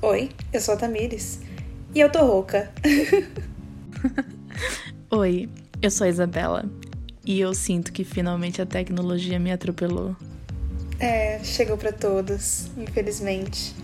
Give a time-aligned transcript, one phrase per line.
[0.00, 1.40] Oi, eu sou a Tamires.
[1.92, 2.70] E eu tô rouca.
[5.10, 5.48] Oi,
[5.82, 6.64] eu sou a Isabela.
[7.24, 10.14] E eu sinto que finalmente a tecnologia me atropelou.
[11.00, 13.74] É, chegou para todos, infelizmente.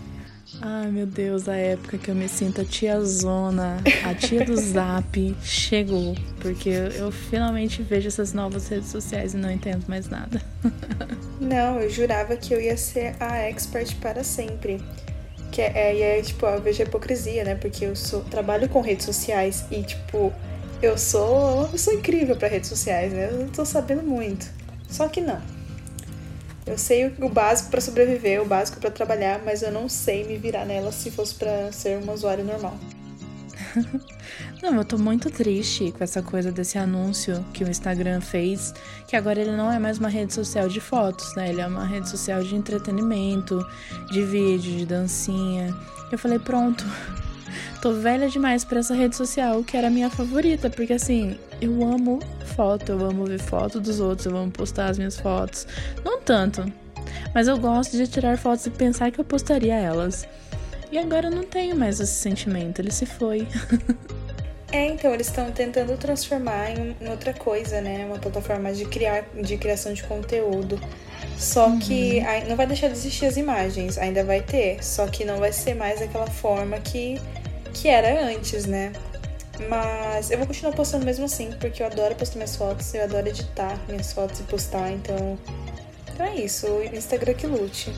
[0.61, 5.35] Ai meu Deus, a época que eu me sinto a tiazona, a tia do zap,
[5.43, 6.15] chegou.
[6.39, 10.41] Porque eu finalmente vejo essas novas redes sociais e não entendo mais nada.
[11.41, 14.81] Não, eu jurava que eu ia ser a expert para sempre.
[15.55, 17.55] Que é, é, é tipo, eu vejo a hipocrisia, né?
[17.55, 20.33] Porque eu sou, trabalho com redes sociais e, tipo,
[20.81, 23.29] eu sou uma pessoa incrível para redes sociais, né?
[23.31, 24.51] Eu não tô sabendo muito.
[24.89, 25.41] Só que não.
[26.65, 30.35] Eu sei o básico para sobreviver, o básico para trabalhar, mas eu não sei me
[30.35, 32.77] virar nela se fosse para ser uma usuária normal.
[34.61, 38.73] Não, eu tô muito triste com essa coisa desse anúncio que o Instagram fez,
[39.07, 41.49] que agora ele não é mais uma rede social de fotos, né?
[41.49, 43.65] Ele é uma rede social de entretenimento,
[44.11, 45.75] de vídeo, de dancinha.
[46.11, 46.83] Eu falei, pronto.
[47.81, 51.83] Tô velha demais para essa rede social, que era a minha favorita, porque assim, eu
[51.83, 52.19] amo
[52.55, 55.67] foto, eu amo ver foto dos outros, eu amo postar as minhas fotos.
[56.03, 56.65] Não tanto,
[57.33, 60.27] mas eu gosto de tirar fotos e pensar que eu postaria elas.
[60.91, 63.47] E agora eu não tenho mais esse sentimento, ele se foi.
[64.71, 68.05] É, então eles estão tentando transformar em, outra coisa, né?
[68.05, 70.77] Uma plataforma de criar, de criação de conteúdo.
[71.37, 71.79] Só uhum.
[71.79, 75.53] que não vai deixar de existir as imagens, ainda vai ter, só que não vai
[75.53, 77.21] ser mais aquela forma que,
[77.73, 78.91] que era antes, né?
[79.69, 83.27] Mas eu vou continuar postando mesmo assim, porque eu adoro postar minhas fotos, eu adoro
[83.27, 85.37] editar minhas fotos e postar, então.
[86.13, 87.93] Então é isso, o Instagram que lute.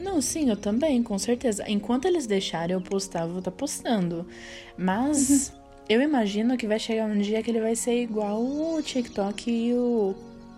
[0.00, 1.64] Não, sim, eu também, com certeza.
[1.66, 4.26] Enquanto eles deixarem eu postar, eu vou estar tá postando.
[4.76, 5.60] Mas uhum.
[5.88, 9.74] eu imagino que vai chegar um dia que ele vai ser igual o TikTok e
[9.74, 10.14] o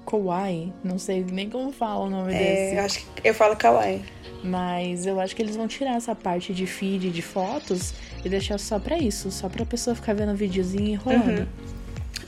[0.07, 0.73] Kawaii.
[0.85, 2.77] Não sei nem como fala o nome é, desse.
[2.77, 4.03] Eu acho que eu falo Kawaii.
[4.43, 7.93] Mas eu acho que eles vão tirar essa parte de feed de fotos
[8.25, 11.43] e deixar só pra isso, só pra pessoa ficar vendo o videozinho e rolando.
[11.43, 11.47] Uhum.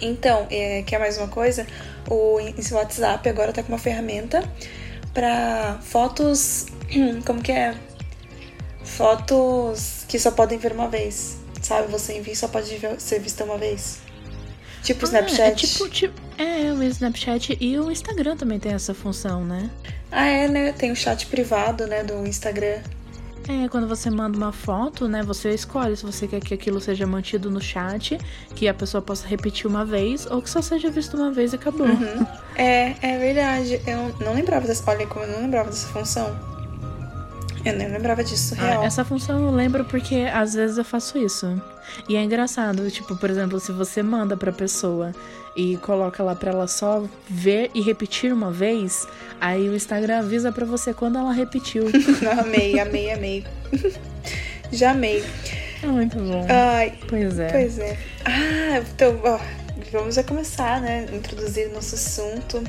[0.01, 1.67] Então, é, quer mais uma coisa?
[2.11, 2.39] O
[2.73, 4.43] WhatsApp agora tá com uma ferramenta
[5.15, 6.67] para fotos.
[7.25, 7.75] Como que é?
[8.85, 11.39] Fotos que só podem ver uma vez.
[11.63, 11.91] Sabe?
[11.91, 14.01] Você envia e só pode ser vista uma vez.
[14.83, 15.43] Tipo o ah, Snapchat.
[15.43, 19.71] É tipo, tipo, é, o Snapchat e o Instagram também tem essa função, né?
[20.11, 20.73] Ah, é, né?
[20.73, 22.81] Tem o chat privado, né, do Instagram.
[23.49, 27.07] É, quando você manda uma foto, né, você escolhe se você quer que aquilo seja
[27.07, 28.17] mantido no chat,
[28.55, 31.57] que a pessoa possa repetir uma vez, ou que só seja visto uma vez e
[31.57, 31.87] acabou.
[31.87, 32.27] Uhum.
[32.55, 33.81] É, é verdade.
[33.87, 34.89] Eu não lembrava dessa.
[34.91, 36.52] Olha como eu não lembrava dessa função.
[37.65, 38.83] Eu nem lembrava disso, ah, real.
[38.83, 41.61] Ah, essa função eu lembro porque às vezes eu faço isso.
[42.09, 45.13] E é engraçado, tipo, por exemplo, se você manda pra pessoa
[45.57, 49.07] e coloca lá pra ela só ver e repetir uma vez,
[49.41, 51.85] aí o Instagram avisa pra você quando ela repetiu.
[52.41, 53.45] amei, amei, amei.
[54.73, 55.23] Já amei.
[55.83, 56.47] É muito bom.
[56.49, 57.49] Ai, pois é.
[57.49, 57.99] Pois é.
[58.25, 59.39] Ah, então, ó,
[59.93, 61.07] vamos já começar, né?
[61.13, 62.63] Introduzir nosso assunto.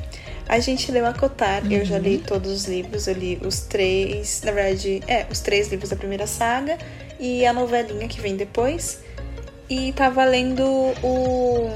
[0.47, 1.71] A gente leu a Cotar, uhum.
[1.71, 2.23] eu já li uhum.
[2.23, 6.27] todos os livros, eu li os três, na verdade, é, os três livros da primeira
[6.27, 6.77] saga
[7.19, 8.99] e a novelinha que vem depois.
[9.69, 10.63] E tava lendo
[11.01, 11.69] o,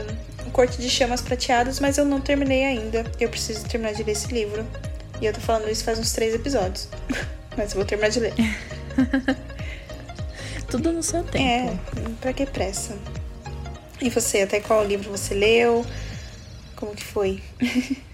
[0.45, 3.09] o Corte de Chamas Prateadas, mas eu não terminei ainda.
[3.19, 4.65] Eu preciso terminar de ler esse livro.
[5.21, 6.89] E eu tô falando isso faz uns três episódios.
[7.57, 8.33] mas eu vou terminar de ler.
[10.69, 11.41] Tudo no seu tempo.
[11.41, 11.77] É,
[12.19, 12.95] pra que pressa?
[14.01, 15.85] E você, até qual livro você leu?
[16.75, 17.41] Como que foi?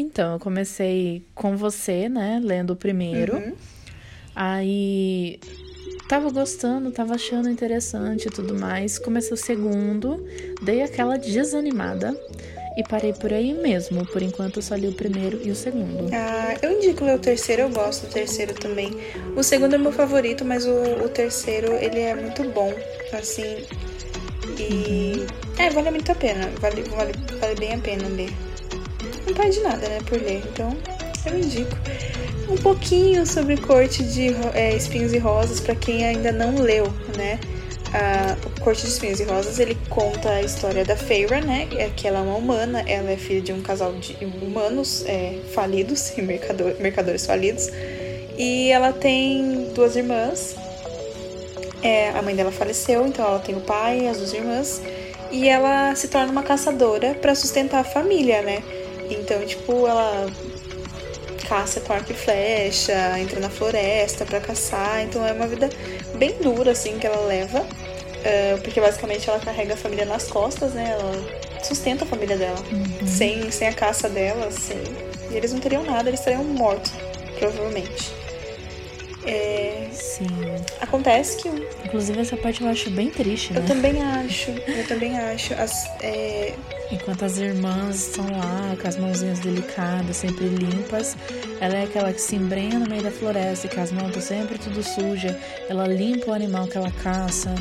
[0.00, 2.40] Então, eu comecei com você, né?
[2.42, 3.36] Lendo o primeiro.
[3.36, 3.52] Uhum.
[4.34, 5.38] Aí
[6.08, 8.98] tava gostando, tava achando interessante e tudo mais.
[8.98, 10.26] Comecei o segundo,
[10.62, 12.18] dei aquela desanimada
[12.78, 14.06] e parei por aí mesmo.
[14.06, 16.10] Por enquanto eu só li o primeiro e o segundo.
[16.14, 18.96] Ah, eu indico ler o terceiro, eu gosto do terceiro também.
[19.36, 22.72] O segundo é meu favorito, mas o, o terceiro ele é muito bom,
[23.12, 23.66] assim.
[24.58, 25.12] E.
[25.18, 25.26] Uhum.
[25.58, 26.48] É, vale muito a pena.
[26.58, 28.32] Vale, vale, vale bem a pena ler
[29.26, 30.42] não perde nada, né, por ler.
[30.52, 30.76] Então,
[31.26, 31.76] eu indico
[32.50, 36.84] um pouquinho sobre Corte de é, Espinhos e Rosas para quem ainda não leu,
[37.16, 37.38] né?
[38.44, 41.68] O Corte de Espinhos e Rosas ele conta a história da Feyre, né?
[41.76, 45.38] É que ela é uma humana, ela é filha de um casal de humanos é,
[45.52, 47.68] falidos, mercador, mercadores falidos,
[48.36, 50.56] e ela tem duas irmãs.
[51.82, 54.82] É, a mãe dela faleceu, então ela tem o pai as duas irmãs,
[55.30, 58.62] e ela se torna uma caçadora para sustentar a família, né?
[59.10, 60.26] Então, tipo, ela
[61.48, 65.02] caça com arco e flecha, entra na floresta para caçar.
[65.02, 65.68] Então é uma vida
[66.14, 67.60] bem dura, assim, que ela leva.
[67.60, 70.90] Uh, porque basicamente ela carrega a família nas costas, né?
[70.92, 72.58] Ela sustenta a família dela.
[72.70, 73.06] Uhum.
[73.06, 74.82] Sem, sem a caça dela, assim.
[75.30, 76.92] E eles não teriam nada, eles estariam mortos,
[77.38, 78.19] provavelmente.
[79.24, 79.88] É...
[79.92, 80.26] Sim.
[80.80, 81.48] Acontece que.
[81.84, 83.60] Inclusive, essa parte eu acho bem triste, né?
[83.60, 84.50] Eu também acho.
[84.50, 85.54] Eu também acho.
[85.54, 86.54] As, é...
[86.90, 91.16] Enquanto as irmãs estão lá com as mãozinhas delicadas, sempre limpas,
[91.60, 94.58] ela é aquela que se embrenha no meio da floresta, que as mãos estão sempre
[94.58, 95.38] tudo suja.
[95.68, 97.54] Ela limpa o animal que ela caça.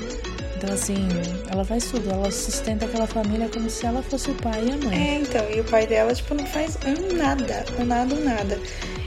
[0.59, 1.07] Então, assim,
[1.49, 2.11] ela faz tudo.
[2.11, 5.15] Ela sustenta aquela família como se ela fosse o pai e a mãe.
[5.15, 5.49] É, então.
[5.49, 7.65] E o pai dela, tipo, não faz um nada.
[7.79, 8.59] Um nada, um nada.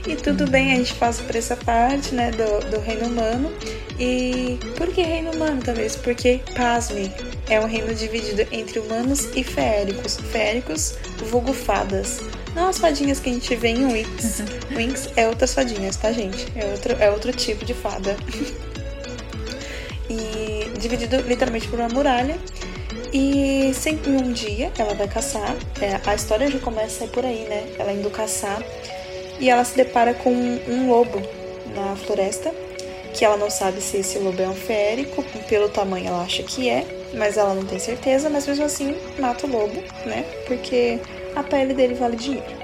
[0.07, 3.51] E tudo bem, a gente passa por essa parte, né, do, do reino humano.
[3.99, 5.95] E por que reino humano, talvez?
[5.95, 7.11] Porque, pasme,
[7.47, 10.17] é um reino dividido entre humanos e féricos.
[10.31, 10.95] Féricos,
[11.29, 12.19] vulgo fadas.
[12.55, 14.41] Não as fadinhas que a gente vê em Winx.
[14.75, 16.51] Winx é outras fadinhas, tá, gente?
[16.55, 18.17] É outro, é outro tipo de fada.
[20.09, 20.42] e
[20.83, 22.37] dividido literalmente por uma muralha.
[23.11, 25.55] E sempre um dia ela vai caçar.
[25.81, 27.65] É, a história já começa por aí, né?
[27.79, 28.61] Ela indo caçar
[29.39, 31.21] e ela se depara com um lobo
[31.75, 32.53] na floresta,
[33.13, 36.69] que ela não sabe se esse lobo é um férico, pelo tamanho ela acha que
[36.69, 40.23] é, mas ela não tem certeza, mas mesmo assim mata o lobo, né?
[40.47, 40.99] Porque
[41.35, 42.63] a pele dele vale dinheiro.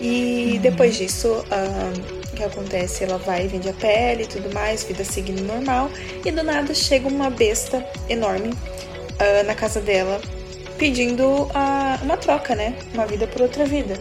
[0.00, 0.60] E uhum.
[0.60, 3.04] depois disso, uh, o que acontece?
[3.04, 5.90] Ela vai vende a pele e tudo mais, vida seguindo normal,
[6.24, 10.20] e do nada chega uma besta enorme uh, na casa dela
[10.78, 12.74] pedindo uh, uma troca, né?
[12.94, 13.98] Uma vida por outra vida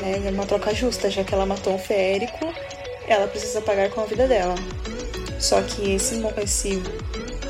[0.00, 0.22] né?
[0.26, 2.52] É uma troca justa, já que ela matou um férico,
[3.06, 4.54] ela precisa pagar com a vida dela.
[5.38, 6.82] Só que esse, esse,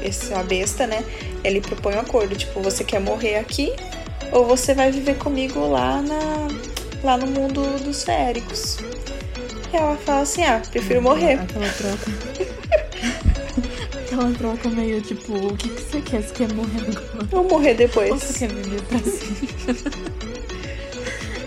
[0.02, 1.04] essa besta, né?
[1.42, 3.72] Ele propõe um acordo, tipo, você quer morrer aqui
[4.32, 6.48] ou você vai viver comigo lá na
[7.02, 8.78] lá no mundo dos féricos.
[9.76, 11.34] Ela fala assim, ah, prefiro morrer.
[11.34, 12.10] Aquela troca.
[13.98, 16.22] Aquela troca meio tipo, o que, que você quer?
[16.22, 17.28] Você quer morrer agora?
[17.32, 18.10] Ou morrer depois?
[18.10, 20.14] Ou você quer viver pra sempre?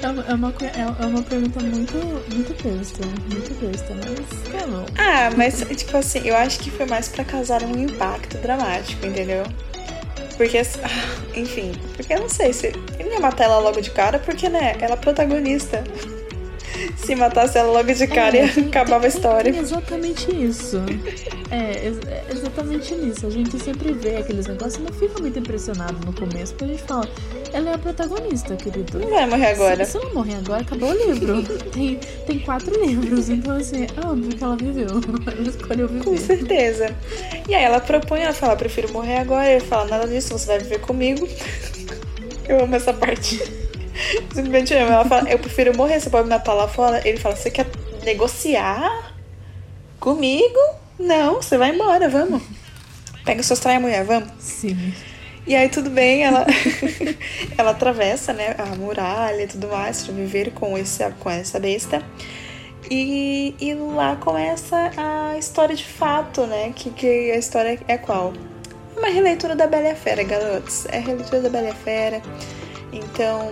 [0.04, 1.98] É uma, é uma, é pergunta muito,
[2.34, 4.86] muito besta, muito besta, mas é bom.
[4.98, 9.44] Ah, mas tipo assim, eu acho que foi mais pra causar um impacto dramático, entendeu?
[10.38, 10.62] Porque,
[11.34, 12.68] enfim, porque eu não sei se.
[13.00, 15.84] Ele ia matar ela logo de cara, porque, né, ela é protagonista.
[16.98, 19.56] Se matasse ela logo de cara, é, ia acabar a história.
[19.56, 20.78] É exatamente isso.
[21.50, 23.28] É, é, exatamente nisso.
[23.28, 26.76] A gente sempre vê aqueles negócios e não fica muito impressionado no começo, porque a
[26.76, 27.08] gente fala,
[27.54, 29.00] ela é a protagonista, querido.
[29.00, 29.86] Não vai morrer agora.
[29.86, 31.44] Se, se ela morrer agora, acabou o livro.
[31.72, 34.88] tem, tem quatro livros, então assim, é óbvio que ela viveu.
[35.38, 36.04] Ela escolheu viver.
[36.04, 36.96] Com certeza.
[37.48, 39.50] E aí ela propõe, ela fala, prefiro morrer agora.
[39.50, 41.28] Ele fala, nada disso, você vai viver comigo.
[42.48, 43.67] Eu amo essa parte.
[44.34, 44.74] Simplesmente.
[44.74, 47.08] Ela fala, eu prefiro morrer, você pode me matar lá fora.
[47.08, 47.68] Ele fala, você quer
[48.04, 49.14] negociar
[50.00, 50.60] comigo?
[51.00, 52.42] Não, você vai embora, vamos.
[53.24, 54.30] Pega suas traias, mulher, vamos.
[54.40, 54.94] Sim.
[55.46, 56.46] E aí tudo bem, ela
[57.58, 62.04] ela atravessa, né, a muralha e tudo mais para viver com esse com essa besta.
[62.90, 66.72] E, e lá começa a história de fato, né?
[66.74, 68.34] Que, que a história é qual?
[68.96, 70.86] Uma releitura da Bela e a Fera, garotos.
[70.86, 72.22] É a releitura da Bela e a Fera.
[73.18, 73.52] Então,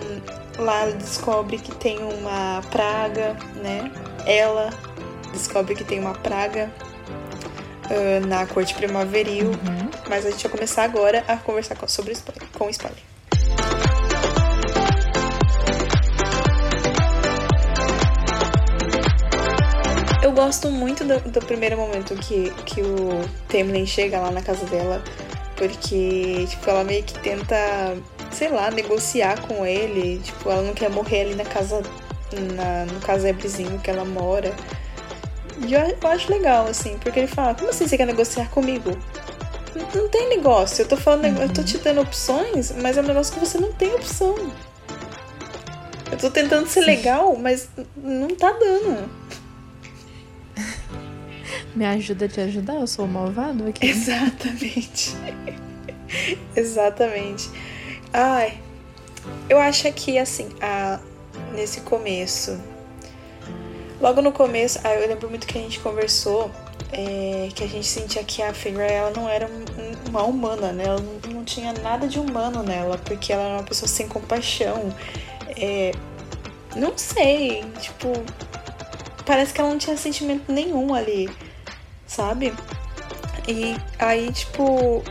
[0.59, 3.91] lá ela descobre que tem uma praga, né?
[4.23, 4.69] Ela
[5.33, 6.71] descobre que tem uma praga
[7.89, 9.47] uh, na corte primaveril.
[9.47, 9.89] Uhum.
[10.07, 12.99] Mas a gente vai começar agora a conversar com, sobre spoiler, com spoiler.
[20.21, 24.67] Eu gosto muito do, do, primeiro momento que, que o Temlin chega lá na casa
[24.67, 25.03] dela,
[25.55, 27.55] porque tipo, ela meio que tenta,
[28.35, 30.19] sei lá, negociar com ele.
[30.19, 31.81] Tipo, ela não quer morrer ali na casa,
[32.53, 34.53] na, no casebrezinho que ela mora.
[35.65, 38.91] E eu, eu acho legal, assim, porque ele fala, como assim você quer negociar comigo?
[39.73, 41.43] Não, não tem negócio, eu tô falando, uhum.
[41.43, 44.35] eu tô te dando opções, mas é um negócio que você não tem opção.
[46.11, 46.87] Eu tô tentando ser Sim.
[46.87, 49.09] legal, mas não tá dando.
[51.75, 53.87] Me ajuda a te ajudar, eu sou o malvado aqui.
[53.87, 55.15] Exatamente.
[56.55, 57.49] Exatamente.
[58.17, 58.57] Ai,
[59.49, 60.99] eu acho que assim, a,
[61.53, 62.57] nesse começo
[63.99, 66.51] Logo no começo, ah, eu lembro muito que a gente conversou,
[66.91, 69.49] é, que a gente sentia que a Figure ela não era
[70.09, 70.83] uma humana, né?
[70.85, 74.93] Ela não, não, tinha nada de humano nela, porque ela era uma pessoa sem compaixão.
[75.57, 75.91] É,
[76.75, 78.11] não sei, tipo,
[79.25, 81.29] parece que ela não tinha sentimento nenhum ali,
[82.05, 82.53] sabe?
[83.47, 85.01] E aí, tipo,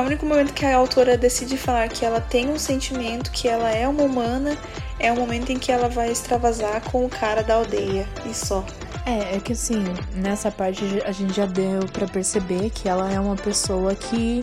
[0.00, 3.70] o único momento que a autora decide falar que ela tem um sentimento, que ela
[3.70, 4.56] é uma humana
[4.98, 8.64] é o momento em que ela vai extravasar com o cara da aldeia e só.
[9.04, 9.84] É, é que assim,
[10.14, 14.42] nessa parte a gente já deu para perceber que ela é uma pessoa que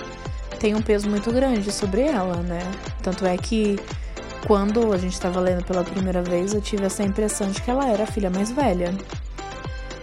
[0.60, 2.62] tem um peso muito grande sobre ela, né?
[3.02, 3.78] Tanto é que
[4.48, 7.88] quando a gente estava lendo pela primeira vez, eu tive essa impressão de que ela
[7.90, 8.94] era a filha mais velha.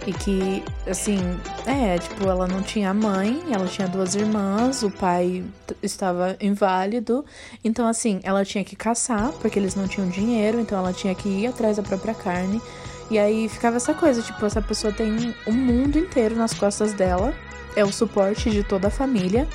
[0.05, 1.19] E que, assim,
[1.65, 5.43] é, tipo, ela não tinha mãe, ela tinha duas irmãs, o pai
[5.81, 7.23] estava inválido.
[7.63, 11.29] Então, assim, ela tinha que caçar, porque eles não tinham dinheiro, então ela tinha que
[11.29, 12.59] ir atrás da própria carne.
[13.11, 17.33] E aí ficava essa coisa, tipo, essa pessoa tem um mundo inteiro nas costas dela,
[17.75, 19.47] é o suporte de toda a família.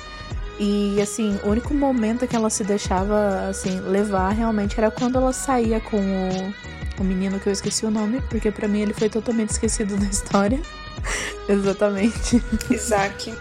[0.59, 5.31] E assim, o único momento que ela se deixava assim levar realmente era quando ela
[5.31, 6.53] saía com o
[7.03, 10.05] o menino que eu esqueci o nome, porque para mim ele foi totalmente esquecido da
[10.05, 10.59] história.
[11.47, 12.43] Exatamente.
[12.69, 13.33] Isaac.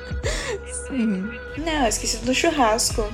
[0.88, 1.30] Sim.
[1.58, 3.08] Não, esqueci do churrasco.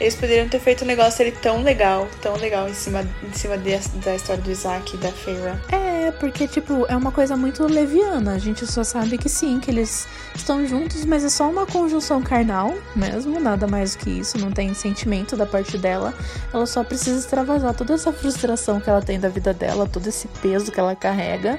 [0.00, 3.58] Eles poderiam ter feito um negócio ali tão legal, tão legal em cima, em cima
[3.58, 5.60] de, da história do Isaac e da Feira.
[5.72, 8.34] É, porque, tipo, é uma coisa muito leviana.
[8.34, 12.22] A gente só sabe que sim, que eles estão juntos, mas é só uma conjunção
[12.22, 14.38] carnal mesmo, nada mais do que isso.
[14.38, 16.14] Não tem sentimento da parte dela.
[16.54, 20.28] Ela só precisa extravasar toda essa frustração que ela tem da vida dela, todo esse
[20.40, 21.58] peso que ela carrega,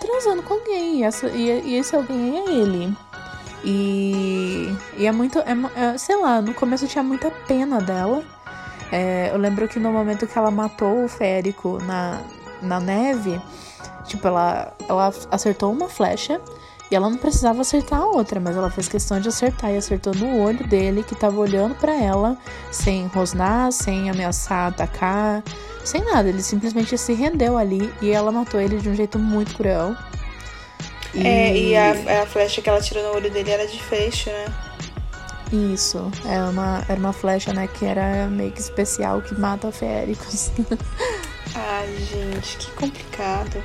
[0.00, 1.00] transando com alguém.
[1.00, 2.96] E, essa, e, e esse alguém é ele.
[3.66, 5.40] E, e é muito.
[5.40, 8.22] É, é, sei lá, no começo eu tinha muita pena dela.
[8.92, 12.20] É, eu lembro que no momento que ela matou o Férico na,
[12.62, 13.42] na neve,
[14.04, 16.40] tipo, ela, ela acertou uma flecha
[16.88, 20.14] e ela não precisava acertar a outra, mas ela fez questão de acertar e acertou
[20.14, 22.38] no olho dele, que tava olhando para ela,
[22.70, 25.42] sem rosnar, sem ameaçar atacar,
[25.84, 26.28] sem nada.
[26.28, 29.96] Ele simplesmente se rendeu ali e ela matou ele de um jeito muito cruel.
[31.16, 31.26] E...
[31.26, 34.44] É, e a, a flecha que ela tirou no olho dele era de fecho, né?
[35.52, 40.50] Isso, é uma, era uma flecha, né, que era meio que especial, que mata féricos.
[41.54, 43.62] Ai, gente, que complicado.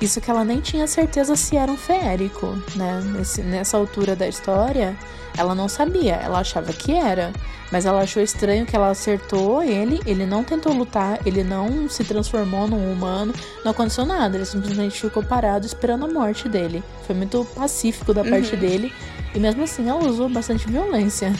[0.00, 2.46] Isso que ela nem tinha certeza se era um férico,
[2.76, 3.00] né?
[3.12, 4.96] Nesse, nessa altura da história,
[5.36, 7.32] ela não sabia, ela achava que era.
[7.72, 12.04] Mas ela achou estranho que ela acertou ele, ele não tentou lutar, ele não se
[12.04, 16.84] transformou num humano, não aconteceu nada, ele simplesmente ficou parado esperando a morte dele.
[17.06, 18.60] Foi muito pacífico da parte uhum.
[18.60, 18.92] dele,
[19.34, 21.32] e mesmo assim ela usou bastante violência.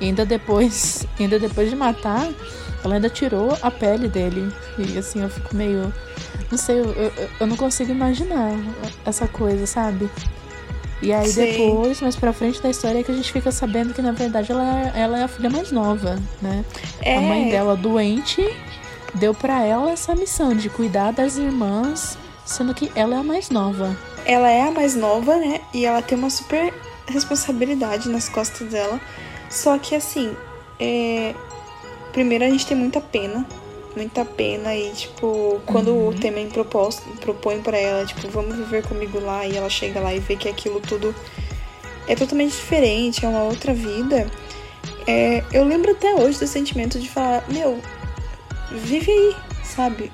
[0.00, 2.28] E ainda depois, ainda depois de matar,
[2.84, 4.52] ela ainda tirou a pele dele.
[4.78, 5.92] E assim, eu fico meio.
[6.50, 8.52] Não sei, eu, eu, eu não consigo imaginar
[9.04, 10.10] essa coisa, sabe?
[11.02, 11.44] E aí Sim.
[11.44, 14.52] depois, mais pra frente da história, é que a gente fica sabendo que na verdade
[14.52, 16.64] ela, ela é a filha mais nova, né?
[17.00, 17.16] É.
[17.16, 18.46] A mãe dela doente
[19.14, 23.48] deu para ela essa missão de cuidar das irmãs, sendo que ela é a mais
[23.48, 23.96] nova.
[24.26, 25.60] Ela é a mais nova, né?
[25.72, 26.72] E ela tem uma super
[27.06, 29.00] responsabilidade nas costas dela.
[29.48, 30.36] Só que assim,
[30.78, 31.34] é...
[32.12, 33.46] primeiro a gente tem muita pena
[33.96, 36.08] muita pena e, tipo, quando uhum.
[36.08, 40.14] o Temen propôs, propõe para ela, tipo, vamos viver comigo lá e ela chega lá
[40.14, 41.14] e vê que aquilo tudo
[42.06, 44.30] é totalmente diferente, é uma outra vida.
[45.06, 47.80] É, eu lembro até hoje do sentimento de falar, meu,
[48.70, 50.10] vive aí, sabe?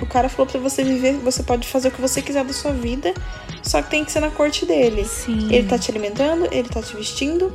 [0.00, 2.72] O cara falou pra você viver, você pode fazer o que você quiser da sua
[2.72, 3.14] vida,
[3.62, 5.04] só que tem que ser na corte dele.
[5.04, 5.52] Sim.
[5.52, 7.52] Ele tá te alimentando, ele tá te vestindo.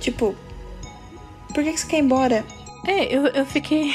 [0.00, 0.34] Tipo,
[1.52, 2.44] por que, que você quer ir embora?
[2.86, 3.94] É, eu, eu fiquei.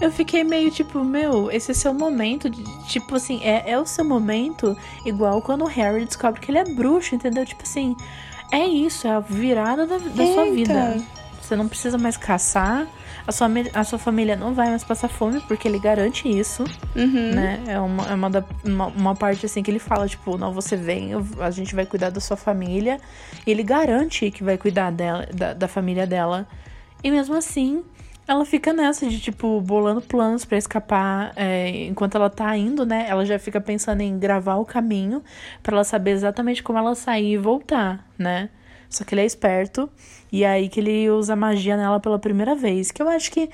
[0.00, 2.48] Eu fiquei meio tipo, meu, esse é seu momento.
[2.48, 6.58] De, tipo assim, é, é o seu momento, igual quando o Harry descobre que ele
[6.58, 7.44] é bruxo, entendeu?
[7.44, 7.96] Tipo assim,
[8.52, 11.02] é isso, é a virada da, da sua vida.
[11.40, 12.86] Você não precisa mais caçar.
[13.26, 16.64] A sua, a sua família não vai mais passar fome, porque ele garante isso,
[16.96, 17.34] uhum.
[17.34, 17.62] né?
[17.68, 20.76] É uma, é uma, da, uma, uma, parte assim que ele fala, tipo, não, você
[20.76, 23.00] vem, a gente vai cuidar da sua família.
[23.46, 26.48] E ele garante que vai cuidar dela, da, da família dela.
[27.02, 27.84] E mesmo assim,
[28.26, 31.32] ela fica nessa de, tipo, bolando planos para escapar.
[31.36, 33.06] É, enquanto ela tá indo, né?
[33.08, 35.22] Ela já fica pensando em gravar o caminho
[35.62, 38.48] para ela saber exatamente como ela sair e voltar, né?
[38.88, 39.90] Só que ele é esperto.
[40.30, 42.90] E é aí que ele usa magia nela pela primeira vez.
[42.90, 43.50] Que eu acho que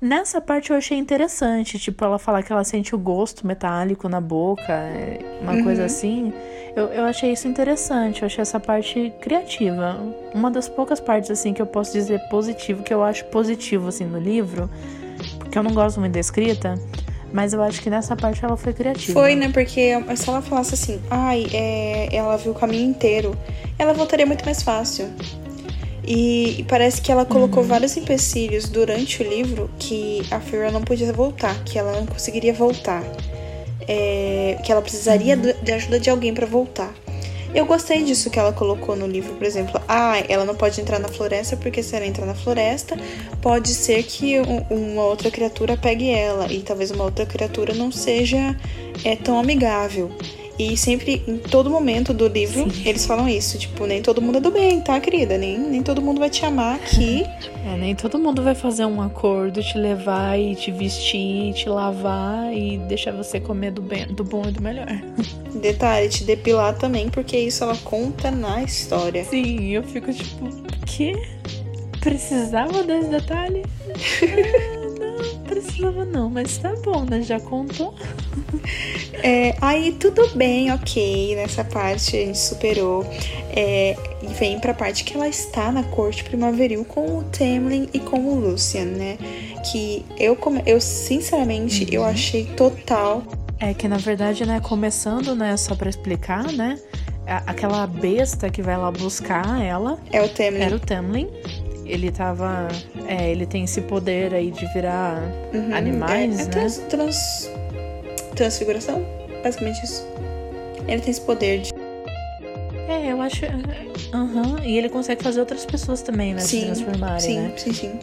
[0.00, 4.20] Nessa parte eu achei interessante, tipo, ela falar que ela sente o gosto metálico na
[4.20, 5.64] boca, é, uma uhum.
[5.64, 6.32] coisa assim.
[6.78, 9.98] Eu, eu achei isso interessante, eu achei essa parte criativa.
[10.32, 14.04] Uma das poucas partes, assim, que eu posso dizer positivo, que eu acho positivo, assim,
[14.04, 14.70] no livro,
[15.40, 16.76] porque eu não gosto muito da escrita,
[17.32, 19.12] mas eu acho que nessa parte ela foi criativa.
[19.12, 19.50] Foi, né?
[19.52, 23.36] Porque se ela falasse assim, ai, é, ela viu o caminho inteiro,
[23.76, 25.10] ela voltaria muito mais fácil.
[26.06, 27.68] E, parece que ela colocou uhum.
[27.68, 32.54] vários empecilhos durante o livro que a Fira não podia voltar, que ela não conseguiria
[32.54, 33.02] voltar.
[33.88, 35.52] É, que ela precisaria uhum.
[35.62, 36.92] de ajuda de alguém para voltar.
[37.54, 39.80] Eu gostei disso que ela colocou no livro, por exemplo.
[39.88, 42.96] Ah, ela não pode entrar na floresta porque se ela entrar na floresta,
[43.40, 44.34] pode ser que
[44.70, 48.54] uma outra criatura pegue ela e talvez uma outra criatura não seja
[49.02, 50.10] é, tão amigável.
[50.58, 52.82] E sempre, em todo momento do livro, Sim.
[52.88, 53.56] eles falam isso.
[53.58, 55.38] Tipo, nem todo mundo é do bem, tá, querida?
[55.38, 57.24] Nem, nem todo mundo vai te amar aqui.
[57.68, 62.50] É, nem todo mundo vai fazer um acordo, te levar e te vestir, te lavar
[62.54, 64.86] e deixar você comer do, bem, do bom e do melhor.
[65.60, 69.22] Detalhe, te depilar também, porque isso ela conta na história.
[69.24, 70.48] Sim, eu fico tipo,
[70.86, 71.12] que?
[72.00, 73.62] Precisava desse detalhe?
[74.22, 75.44] Ah, não,
[75.78, 77.22] precisava não, mas tá bom, né?
[77.22, 77.94] Já contou.
[79.20, 83.04] É, aí tudo bem, ok, nessa parte a gente superou.
[83.50, 87.98] É, e vem pra parte que ela está na corte primaveril com o Tamlin e
[87.98, 89.18] com o Lucian, né?
[89.72, 93.24] Que eu, eu sinceramente, eu achei total.
[93.58, 96.78] É que na verdade, né, começando, né, só pra explicar, né?
[97.26, 100.60] Aquela besta que vai lá buscar ela É o Tamlin.
[100.60, 101.28] era o Tamlin.
[101.88, 102.68] Ele tava.
[103.06, 105.22] É, ele tem esse poder aí de virar
[105.54, 106.50] Uhum, animais, é, é né?
[106.52, 107.50] trans, trans-
[108.36, 109.04] transfiguração?
[109.42, 110.06] Basicamente isso.
[110.86, 111.70] Ele tem esse poder de.
[112.88, 113.44] É, eu acho.
[114.14, 114.58] Aham.
[114.64, 116.40] E ele consegue fazer outras pessoas também, né?
[116.40, 117.52] se transformarem, sim, né?
[117.56, 117.98] sim, sim.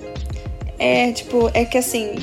[0.78, 2.16] É, tipo, é que assim,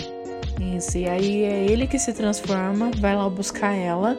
[0.76, 0.99] Isso.
[0.99, 4.19] E aí é ele que se transforma, vai lá buscar ela.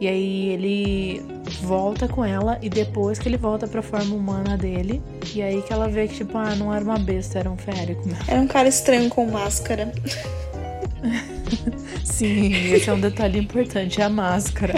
[0.00, 1.22] E aí ele
[1.60, 5.02] volta com ela e depois que ele volta pra forma humana dele.
[5.34, 8.06] E aí que ela vê que, tipo, ah, não era uma besta, era um férico
[8.06, 8.24] mesmo.
[8.26, 9.92] era um cara estranho com máscara.
[12.02, 14.74] Sim, esse é um detalhe importante, é a máscara.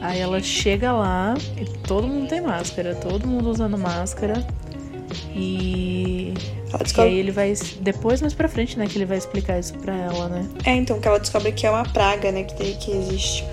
[0.00, 4.46] Aí ela chega lá e todo mundo tem máscara, todo mundo usando máscara.
[5.34, 6.34] E,
[6.74, 7.10] Ela e descobre...
[7.10, 7.52] aí ele vai.
[7.80, 10.46] Depois, mais pra frente, né, que ele vai explicar isso pra ela, né?
[10.64, 13.44] É, então, que ela descobre que é uma praga, né, que, que existe.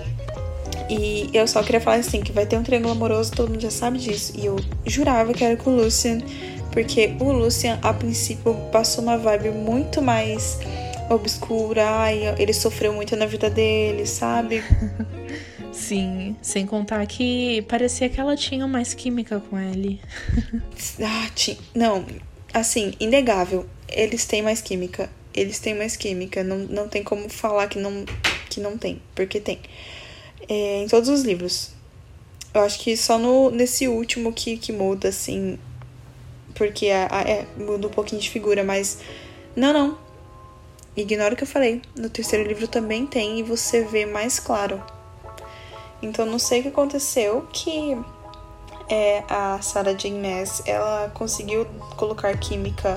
[0.88, 3.70] E eu só queria falar assim, que vai ter um triângulo amoroso, todo mundo já
[3.70, 4.32] sabe disso.
[4.36, 6.18] E eu jurava que era com o Lucian,
[6.70, 10.58] porque o Lucian, a princípio, passou uma vibe muito mais
[11.08, 11.82] obscura.
[11.88, 14.62] Ai, ele sofreu muito na vida dele, sabe?
[15.72, 19.98] Sim, sem contar que parecia que ela tinha mais química com ele.
[21.02, 22.04] Ah, ti- não,
[22.52, 23.66] assim, inegável.
[23.88, 25.10] Eles têm mais química.
[25.34, 26.42] Eles têm mais química.
[26.42, 28.04] Não, não tem como falar que não,
[28.48, 29.58] que não tem, porque tem.
[30.48, 31.70] É, em todos os livros.
[32.54, 35.58] Eu acho que só no, nesse último que, que muda, assim.
[36.54, 38.98] Porque a- é, muda um pouquinho de figura, mas.
[39.56, 39.98] Não, não.
[40.94, 41.80] Ignora o que eu falei.
[41.96, 44.82] No terceiro livro também tem e você vê mais claro.
[46.02, 47.96] Então não sei o que aconteceu que
[48.92, 51.64] é, a Sarah Jane Maas, ela conseguiu
[51.96, 52.94] colocar química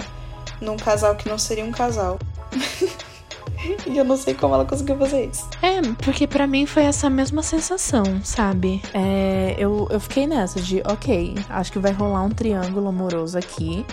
[0.60, 2.20] num casal que não seria um casal.
[3.88, 5.48] e eu não sei como ela conseguiu fazer isso.
[5.62, 8.82] É, porque pra mim foi essa mesma sensação, sabe?
[8.94, 13.86] É, eu, eu fiquei nessa de, ok, acho que vai rolar um triângulo amoroso aqui.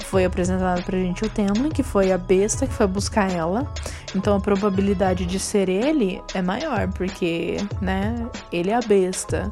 [0.00, 3.66] Foi apresentado pra gente o Temlin, que foi a besta que foi buscar ela.
[4.14, 9.50] Então a probabilidade de ser ele é maior, porque, né, ele é a besta.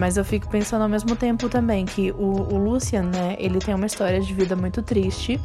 [0.00, 3.74] Mas eu fico pensando ao mesmo tempo também que o, o Lucian, né, ele tem
[3.74, 5.38] uma história de vida muito triste.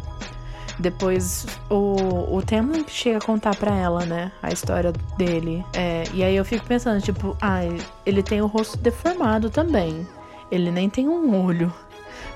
[0.80, 5.62] Depois o, o Temlin chega a contar pra ela, né, a história dele.
[5.74, 10.08] É, e aí eu fico pensando, tipo, ai, ele tem o rosto deformado também.
[10.50, 11.74] Ele nem tem um olho.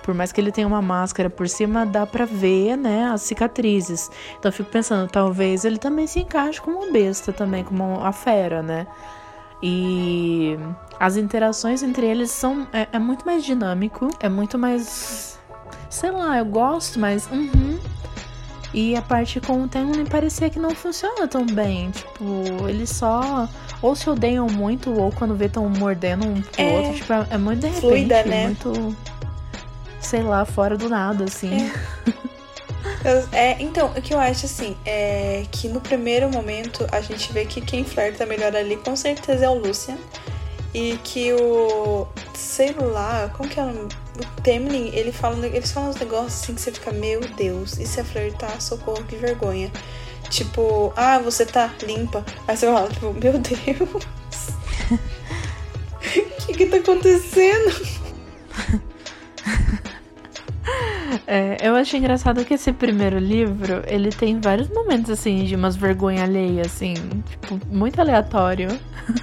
[0.04, 4.12] Por mais que ele tenha uma máscara por cima, dá pra ver, né, as cicatrizes.
[4.38, 8.12] Então eu fico pensando, talvez ele também se encaixe como uma besta também, como a
[8.12, 8.88] fera, né?
[9.64, 10.58] E
[11.00, 15.40] as interações entre eles são é, é muito mais dinâmico, é muito mais
[15.90, 17.80] sei lá, eu gosto, mas uhum.
[18.72, 22.24] E a parte com o Tenlin parecia que não funciona tão bem, tipo,
[22.68, 23.50] eles só
[23.82, 26.78] ou se odeiam muito ou quando vê tão mordendo um pro É.
[26.78, 28.44] outro, tipo, é, é muito de repente, Fluida, né?
[28.46, 28.96] muito
[30.00, 31.72] sei lá, fora do nada assim.
[33.04, 37.34] Eu- é, então, o que eu acho assim é que no primeiro momento a gente
[37.34, 39.98] vê que quem flerta melhor ali com certeza é o Lucian.
[40.74, 42.08] E que o.
[42.34, 43.90] sei lá, como que é o nome?
[44.18, 48.00] O Temlin, ele fala, eles falam uns negócios assim que você fica, meu Deus, isso
[48.00, 49.72] é flertar, socorro, que vergonha.
[50.30, 52.24] Tipo, ah, você tá limpa.
[52.48, 53.90] Aí você fala, tipo, meu Deus.
[55.92, 58.00] O que que tá acontecendo?
[61.26, 65.76] É, eu achei engraçado que esse primeiro livro, ele tem vários momentos, assim, de umas
[65.76, 66.94] vergonha alheia, assim,
[67.30, 68.70] tipo, muito aleatório.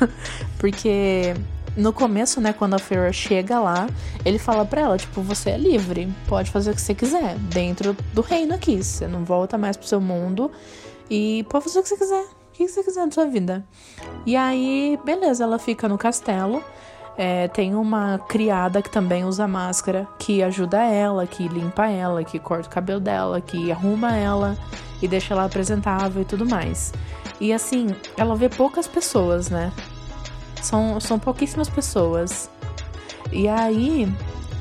[0.58, 1.34] Porque
[1.76, 3.86] no começo, né, quando a Feyre chega lá,
[4.24, 7.96] ele fala pra ela, tipo, você é livre, pode fazer o que você quiser, dentro
[8.14, 10.50] do reino aqui, você não volta mais pro seu mundo
[11.10, 13.64] e pode fazer o que você quiser, o que você quiser na sua vida.
[14.24, 16.64] E aí, beleza, ela fica no castelo,
[17.16, 22.38] é, tem uma criada que também usa máscara, que ajuda ela, que limpa ela, que
[22.38, 24.56] corta o cabelo dela, que arruma ela
[25.00, 26.92] e deixa ela apresentável e tudo mais.
[27.40, 29.72] E assim, ela vê poucas pessoas, né?
[30.60, 32.50] São, são pouquíssimas pessoas.
[33.32, 34.12] E aí,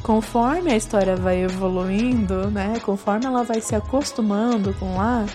[0.04, 2.80] conforme a história vai evoluindo, né?
[2.84, 5.26] Conforme ela vai se acostumando com lá,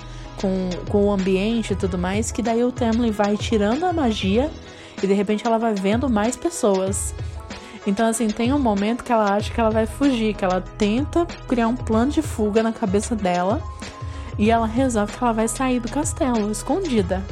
[0.41, 4.51] com, com o ambiente e tudo mais, que daí o Tamlin vai tirando a magia
[5.03, 7.15] e de repente ela vai vendo mais pessoas.
[7.87, 11.27] Então, assim, tem um momento que ela acha que ela vai fugir, que ela tenta
[11.49, 13.63] criar um plano de fuga na cabeça dela
[14.39, 17.25] e ela resolve que ela vai sair do castelo, escondida.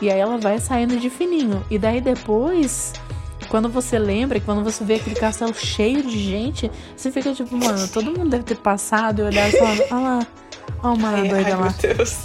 [0.00, 1.64] E aí ela vai saindo de fininho.
[1.70, 2.92] E daí depois,
[3.48, 7.86] quando você lembra, quando você vê aquele castelo cheio de gente, você fica tipo, mano,
[7.88, 10.26] todo mundo deve ter passado e olhar e falar, olha lá.
[10.82, 11.74] Olha uma ai, doida ai, lá.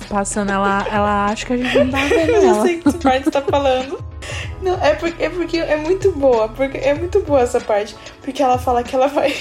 [0.10, 2.38] Passando, ela, ela acha que a gente não tá vendo ela.
[2.38, 4.04] Eu não sei que parte tá falando.
[4.62, 6.50] Não, é porque, é porque é muito boa.
[6.50, 7.96] Porque é muito boa essa parte.
[8.22, 9.36] Porque ela fala que ela vai.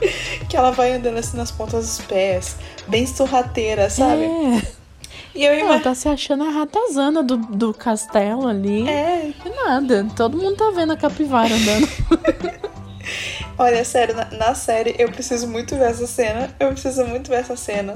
[0.48, 2.56] que ela vai andando assim nas pontas dos pés.
[2.88, 4.24] Bem sorrateira, sabe?
[4.24, 4.81] É.
[5.34, 5.70] E eu imag...
[5.70, 8.88] Ela tá se achando a ratazana do, do castelo ali.
[8.88, 9.32] É.
[9.44, 10.06] E nada.
[10.14, 11.88] Todo mundo tá vendo a capivara andando.
[13.58, 16.54] Olha, sério, na, na, série eu preciso muito ver essa cena.
[16.58, 17.94] Eu preciso muito ver essa cena.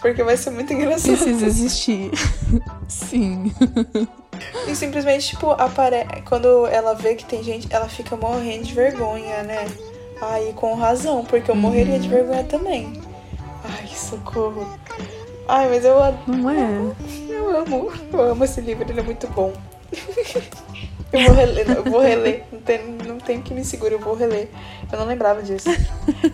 [0.00, 1.16] Porque vai ser muito engraçado.
[1.16, 2.10] Precisa existir.
[2.88, 3.52] Sim.
[4.68, 6.22] E simplesmente, tipo, aparece.
[6.22, 9.66] Quando ela vê que tem gente, ela fica morrendo de vergonha, né?
[10.20, 11.60] Ai, com razão, porque eu uhum.
[11.60, 13.00] morreria de vergonha também.
[13.64, 14.66] Ai, socorro.
[15.48, 16.94] Ai, mas eu Não é?
[17.28, 17.90] Eu amo.
[18.12, 19.52] Eu amo esse livro, ele é muito bom.
[21.10, 22.44] Eu vou reler, eu vou reler.
[22.52, 24.50] Não tem, não tem que me segure, eu vou reler.
[24.92, 25.70] Eu não lembrava disso.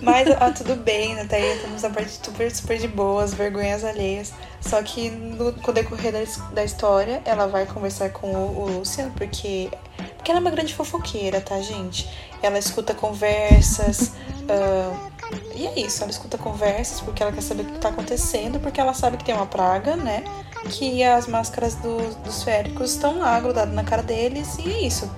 [0.02, 4.32] Mas ah, tudo bem, até aí estamos na parte super, super de boas, vergonhas alheias.
[4.60, 6.18] Só que no, com o decorrer da,
[6.52, 9.70] da história, ela vai conversar com o, o Lucian, porque,
[10.16, 12.10] porque ela é uma grande fofoqueira, tá, gente?
[12.42, 14.12] Ela escuta conversas.
[14.42, 15.13] Uh,
[15.54, 18.80] e é isso, ela escuta conversas porque ela quer saber o que está acontecendo, porque
[18.80, 20.24] ela sabe que tem uma praga, né?
[20.68, 25.10] Que as máscaras do, dos féricos estão lá grudadas na cara deles, e é isso.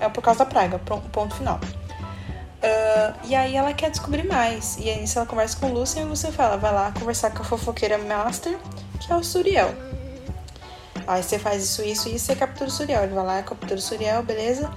[0.00, 1.60] É por causa da praga, ponto final.
[2.64, 4.78] Uh, e aí ela quer descobrir mais.
[4.78, 7.44] E aí ela conversa com o Lucian e você fala, vai lá conversar com a
[7.44, 8.58] fofoqueira Master,
[8.98, 9.74] que é o Suriel.
[11.06, 13.02] Aí você faz isso, isso e você captura o Suriel.
[13.02, 14.70] Ele vai lá, captura o Suriel, beleza?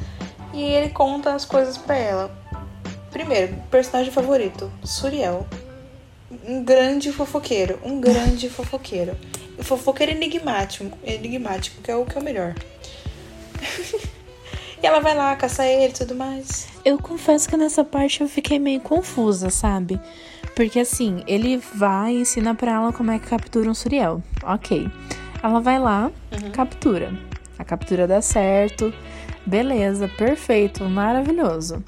[0.54, 2.32] E ele conta as coisas para ela.
[3.12, 5.48] Primeiro, personagem favorito, Suriel.
[6.46, 9.16] Um grande fofoqueiro, um grande fofoqueiro.
[9.60, 12.54] Fofoqueiro enigmático, enigmático, que é o que é o melhor.
[14.82, 16.68] e ela vai lá caçar ele e tudo mais.
[16.84, 20.00] Eu confesso que nessa parte eu fiquei meio confusa, sabe?
[20.56, 24.22] Porque assim, ele vai e ensina pra ela como é que captura um Suriel.
[24.44, 24.90] Ok.
[25.42, 26.52] Ela vai lá, uhum.
[26.52, 27.14] captura.
[27.58, 28.94] A captura dá certo.
[29.46, 31.84] Beleza, perfeito, maravilhoso.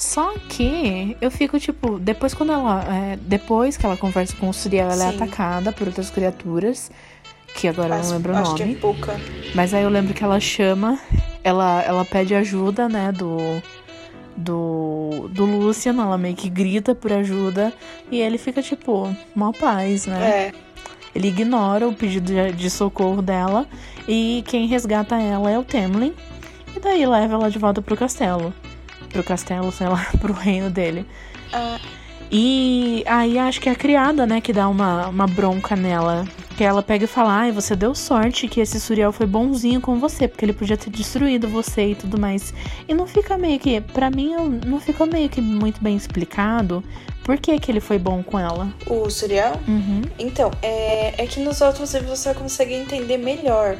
[0.00, 2.82] Só que eu fico, tipo, depois quando ela.
[2.88, 5.12] É, depois que ela conversa com o Suriel, ela é Sim.
[5.12, 6.90] é atacada por outras criaturas.
[7.54, 8.56] Que agora eu não lembro o nome.
[8.56, 9.52] Que é.
[9.54, 10.98] Mas aí eu lembro que ela chama.
[11.44, 13.38] Ela, ela pede ajuda, né, do.
[14.34, 17.70] Do, do Lucian, ela meio que grita por ajuda
[18.10, 20.30] e ele fica tipo, mal paz, né?
[20.30, 20.52] É.
[21.14, 23.66] Ele ignora o pedido de, de socorro dela
[24.08, 26.14] e quem resgata ela é o Temlin.
[26.74, 28.54] E daí leva ela de volta pro castelo
[29.10, 31.06] pro castelo, sei lá, pro reino dele.
[31.52, 31.78] Ah.
[32.32, 36.24] E aí acho que é a criada, né, que dá uma, uma bronca nela.
[36.56, 39.98] Que ela pega e fala: Ai, você deu sorte que esse Suriel foi bonzinho com
[39.98, 42.52] você, porque ele podia ter destruído você e tudo mais.
[42.86, 43.80] E não fica meio que.
[43.80, 44.34] para mim,
[44.66, 46.84] não ficou meio que muito bem explicado
[47.24, 48.72] por que, que ele foi bom com ela.
[48.86, 49.52] O Suriel?
[49.68, 50.02] Uhum.
[50.18, 53.76] Então, é, é que nos outros você consegue entender melhor.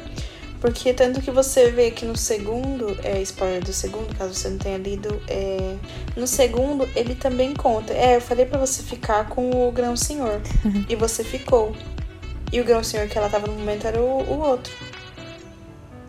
[0.61, 4.59] Porque tanto que você vê que no segundo, é spoiler do segundo, caso você não
[4.59, 5.75] tenha lido, é,
[6.15, 7.91] no segundo ele também conta.
[7.91, 10.39] É, eu falei para você ficar com o Grão Senhor.
[10.87, 11.75] e você ficou.
[12.53, 14.71] E o Grão Senhor que ela tava no momento era o, o outro.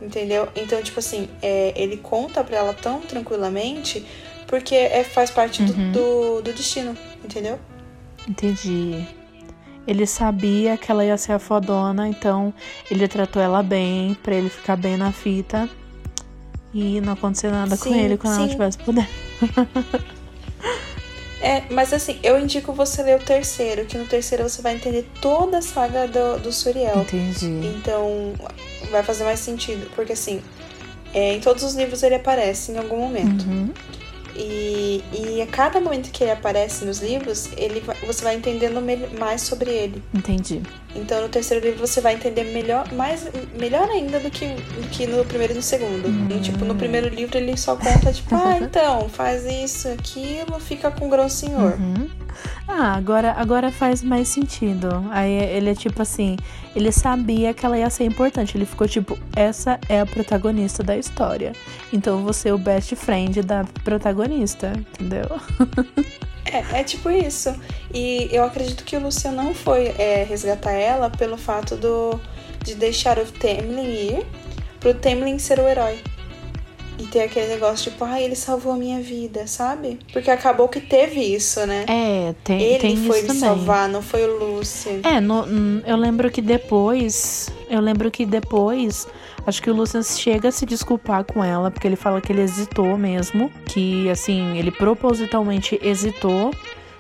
[0.03, 0.47] Entendeu?
[0.55, 4.07] Então, tipo assim, é, ele conta pra ela tão tranquilamente
[4.47, 5.93] porque é, faz parte uhum.
[5.93, 7.59] do, do, do destino, entendeu?
[8.29, 9.07] Entendi.
[9.87, 12.55] Ele sabia que ela ia ser a fodona, então
[12.91, 15.69] ele tratou ela bem, para ele ficar bem na fita.
[16.75, 18.43] E não acontecer nada sim, com ele quando sim.
[18.43, 19.09] ela tivesse poder.
[21.43, 25.07] é, mas assim, eu indico você ler o terceiro, que no terceiro você vai entender
[25.21, 27.03] toda a saga do, do Suriel.
[27.03, 27.77] Entendi.
[27.77, 28.33] Então
[28.91, 29.91] vai fazer mais sentido.
[29.95, 30.41] Porque assim,
[31.13, 33.45] é, em todos os livros ele aparece em algum momento.
[33.45, 33.71] Uhum.
[34.35, 38.81] E, e a cada momento que ele aparece nos livros, ele, você vai entendendo
[39.19, 40.03] mais sobre ele.
[40.15, 40.63] Entendi.
[40.95, 45.07] Então no terceiro livro você vai entender melhor, mais, melhor ainda do que, do que
[45.07, 46.09] no primeiro e no segundo.
[46.09, 46.29] Hum.
[46.31, 50.91] E, tipo, no primeiro livro ele só conta, tipo, ah, então, faz isso, aquilo, fica
[50.91, 51.79] com o grão senhor.
[51.79, 52.09] Uhum.
[52.67, 54.89] Ah, agora, agora faz mais sentido.
[55.11, 56.37] Aí ele é tipo assim,
[56.75, 58.57] ele sabia que ela ia ser importante.
[58.57, 61.53] Ele ficou tipo, essa é a protagonista da história.
[61.93, 65.27] Então você é o best friend da protagonista, entendeu?
[66.45, 67.55] É, é tipo isso.
[67.95, 72.21] E eu acredito que o Lucian não foi é, resgatar ela pelo fato do,
[72.65, 74.27] de deixar o Temlin ir
[74.81, 75.99] pro Temlin ser o herói.
[77.03, 79.99] E ter aquele negócio tipo, ai, ah, ele salvou a minha vida, sabe?
[80.13, 81.85] Porque acabou que teve isso, né?
[81.89, 83.41] É, tem, ele tem foi isso me também.
[83.41, 85.01] salvar, não foi o Lucian.
[85.03, 85.45] É, no,
[85.85, 87.51] eu lembro que depois.
[87.69, 89.09] Eu lembro que depois.
[89.45, 92.43] Acho que o Lucian chega a se desculpar com ela, porque ele fala que ele
[92.43, 93.51] hesitou mesmo.
[93.67, 96.55] Que, assim, ele propositalmente hesitou.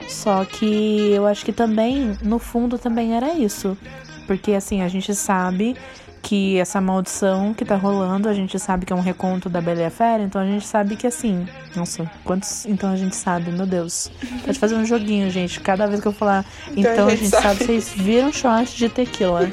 [0.08, 3.78] Só que eu acho que também, no fundo, também era isso.
[4.26, 5.76] Porque, assim, a gente sabe
[6.22, 9.80] que essa maldição que tá rolando, a gente sabe que é um reconto da Bela
[9.80, 11.46] e a Fera, então a gente sabe que assim.
[11.74, 14.10] Nossa, quantos então a gente sabe, meu Deus.
[14.44, 15.60] Pode fazer um joguinho, gente.
[15.60, 17.42] Cada vez que eu falar, então, então a, gente, sabe.
[17.42, 19.50] sabe, vocês viram shot de tequila.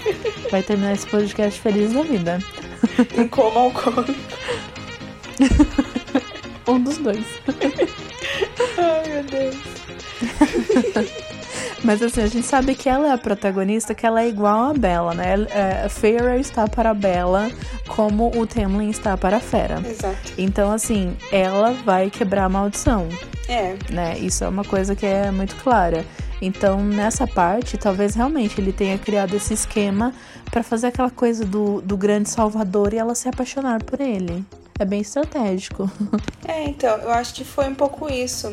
[0.51, 2.39] Vai terminar esse podcast feliz da vida.
[3.17, 4.15] Em coma alcoólico.
[6.67, 7.25] um dos dois.
[8.77, 9.68] Ai, meu Deus.
[11.89, 14.73] Mas assim, a gente sabe que ela é a protagonista, que ela é igual a
[14.75, 15.33] Bella, né?
[15.49, 17.49] É, Feyre está para a Bella
[17.87, 19.81] como o Temlin está para a Fera.
[19.83, 20.33] Exato.
[20.37, 23.09] Então, assim, ela vai quebrar a maldição.
[23.47, 23.75] É.
[23.89, 24.19] Né?
[24.19, 26.05] Isso é uma coisa que é muito clara.
[26.39, 30.13] Então, nessa parte, talvez realmente ele tenha criado esse esquema
[30.51, 34.45] para fazer aquela coisa do, do grande salvador e ela se apaixonar por ele.
[34.79, 35.89] É bem estratégico.
[36.47, 38.51] É, então, eu acho que foi um pouco isso.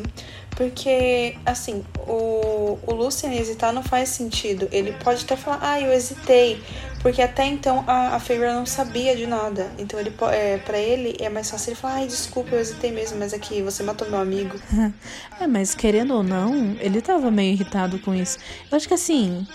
[0.51, 4.67] Porque, assim, o, o Lucian hesitar não faz sentido.
[4.71, 6.61] Ele pode até falar, ah, eu hesitei.
[7.01, 9.71] Porque até então a, a Feyre não sabia de nada.
[9.79, 13.17] Então, ele é, para ele é mais fácil ele falar, ai, desculpa, eu hesitei mesmo,
[13.17, 14.55] mas aqui, você matou meu amigo.
[15.41, 18.37] é, mas querendo ou não, ele tava meio irritado com isso.
[18.69, 19.47] Eu acho que assim.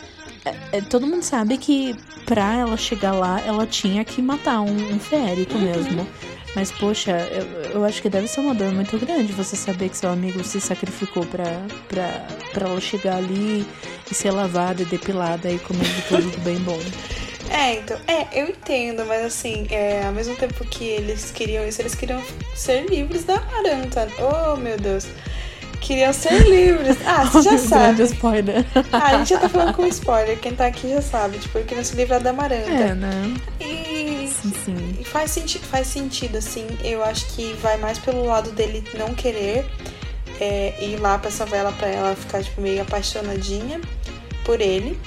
[0.45, 1.95] É, é, todo mundo sabe que
[2.27, 5.61] pra ela chegar lá, ela tinha que matar um, um férico uhum.
[5.61, 6.09] mesmo.
[6.55, 9.97] Mas, poxa, eu, eu acho que deve ser uma dor muito grande você saber que
[9.97, 11.45] seu amigo se sacrificou pra,
[11.88, 13.67] pra, pra ela chegar ali
[14.11, 16.79] e ser lavada e depilada e comer de tudo bem bom.
[17.51, 21.83] É, então, é, eu entendo, mas assim, é, ao mesmo tempo que eles queriam isso,
[21.83, 22.23] eles queriam
[22.55, 24.09] ser livres da Aranta.
[24.19, 25.07] Oh, meu Deus.
[25.83, 26.97] Queriam ser livres.
[27.05, 28.03] Ah, você já sabe.
[28.05, 28.64] spoiler.
[28.92, 30.38] Ah, a gente já tá falando com spoiler.
[30.38, 31.38] Quem tá aqui já sabe.
[31.38, 32.71] Tipo, queriam se livrar da Maranta.
[32.71, 33.35] É, né?
[33.61, 34.97] E, sim, sim.
[35.01, 36.66] e faz, senti faz sentido, assim.
[36.85, 39.66] Eu acho que vai mais pelo lado dele não querer
[40.40, 43.81] é, ir lá pra essa vela pra ela ficar, tipo, meio apaixonadinha
[44.45, 44.99] por ele.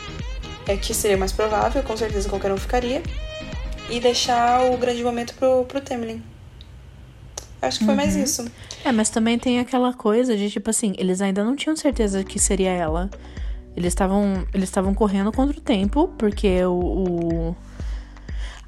[0.67, 3.01] É que seria mais provável, com certeza qualquer um ficaria.
[3.89, 6.21] E deixar o grande momento pro, pro Temlin.
[7.67, 7.99] Acho que foi uhum.
[7.99, 8.45] mais isso.
[8.84, 12.39] É, mas também tem aquela coisa de tipo assim, eles ainda não tinham certeza que
[12.39, 13.10] seria ela.
[13.75, 17.56] Eles estavam eles estavam correndo contra o tempo, porque o, o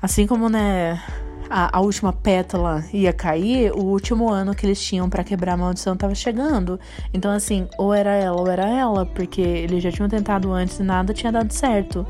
[0.01, 1.01] assim como né,
[1.49, 5.57] a, a, última pétala ia cair, o último ano que eles tinham para quebrar a
[5.57, 6.79] maldição tava chegando.
[7.13, 10.83] Então assim, ou era ela ou era ela, porque eles já tinham tentado antes e
[10.83, 12.05] nada tinha dado certo.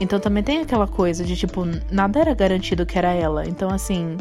[0.00, 3.46] Então também tem aquela coisa de tipo, nada era garantido que era ela.
[3.46, 4.16] Então assim,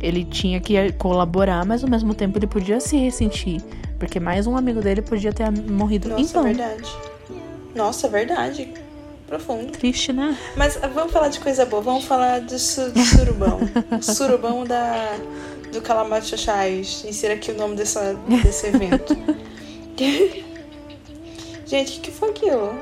[0.00, 3.62] ele tinha que colaborar, mas ao mesmo tempo ele podia se ressentir.
[3.98, 6.42] Porque mais um amigo dele podia ter morrido Nossa, então.
[6.42, 6.96] verdade.
[7.74, 8.68] Nossa, verdade.
[9.26, 9.72] Profundo.
[9.72, 10.36] Triste, né?
[10.56, 11.82] Mas vamos falar de coisa boa.
[11.82, 13.58] Vamos falar do, su do surubão.
[13.90, 15.16] o surubão da,
[15.72, 17.04] do Calamar Chachais.
[17.04, 19.16] Insira aqui o nome dessa, desse evento.
[21.66, 22.72] Gente, o que foi aquilo?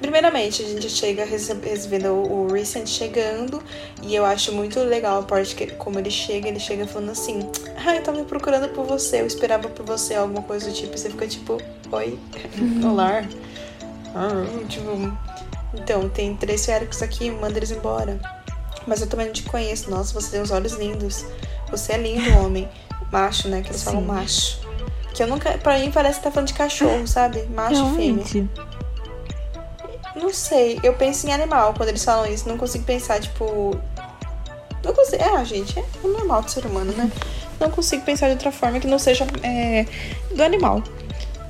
[0.00, 3.62] Primeiramente, a gente chega recebendo o Recent chegando
[4.02, 7.40] e eu acho muito legal a parte que, como ele chega, ele chega falando assim:
[7.84, 10.94] Ah, eu tava procurando por você, eu esperava por você, alguma coisa do tipo.
[10.94, 11.58] E você fica tipo:
[11.90, 12.18] Oi,
[12.84, 13.24] olá.
[14.14, 14.90] Ah, tipo,
[15.74, 18.20] então, tem três féricos aqui, manda eles embora.
[18.86, 19.90] Mas eu também não te conheço.
[19.90, 21.24] Nossa, você tem os olhos lindos.
[21.70, 22.68] Você é lindo, homem.
[23.10, 23.60] Macho, né?
[23.60, 23.86] Que eles Sim.
[23.86, 24.60] falam macho.
[25.12, 25.58] Que eu nunca.
[25.58, 27.42] Pra mim parece que tá falando de cachorro, sabe?
[27.54, 28.24] Macho e fêmea.
[30.24, 32.48] Não sei, eu penso em animal quando eles falam isso.
[32.48, 33.78] Não consigo pensar, tipo.
[34.82, 35.22] Não consigo.
[35.22, 37.12] É, gente, é normal do ser humano, né?
[37.60, 39.84] Não consigo pensar de outra forma que não seja é,
[40.34, 40.82] do animal,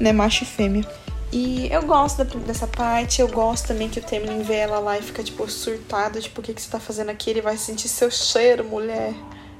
[0.01, 0.13] né?
[0.13, 0.85] Macho e fêmea.
[1.31, 5.03] E eu gosto dessa parte, eu gosto também que o Temlin vê ela lá e
[5.03, 7.31] fica, tipo, surtado, tipo, o que, que você tá fazendo aqui?
[7.31, 9.15] Ele vai sentir seu cheiro, mulher.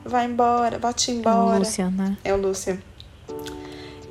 [0.05, 1.55] Vai embora, bate embora.
[1.55, 2.17] É o Lucian, né?
[2.25, 2.79] É o Lucian.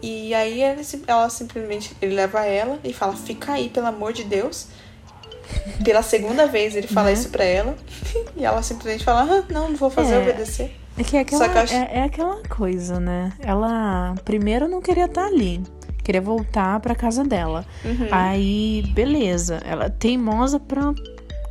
[0.02, 0.62] E aí
[1.08, 4.68] ela simplesmente, ele leva ela e fala, fica aí, pelo amor de Deus.
[5.84, 7.14] Pela segunda vez ele fala né?
[7.14, 7.76] isso pra ela.
[8.36, 10.76] E ela simplesmente fala: ah, não, não vou fazer, é, obedecer.
[10.98, 11.74] É que é aquela, acho...
[11.74, 13.34] é, é, aquela coisa, né?
[13.40, 15.62] Ela primeiro não queria estar tá ali.
[16.04, 17.66] queria voltar pra casa dela.
[17.84, 18.08] Uhum.
[18.12, 19.62] Aí, beleza.
[19.66, 20.94] Ela é teimosa pra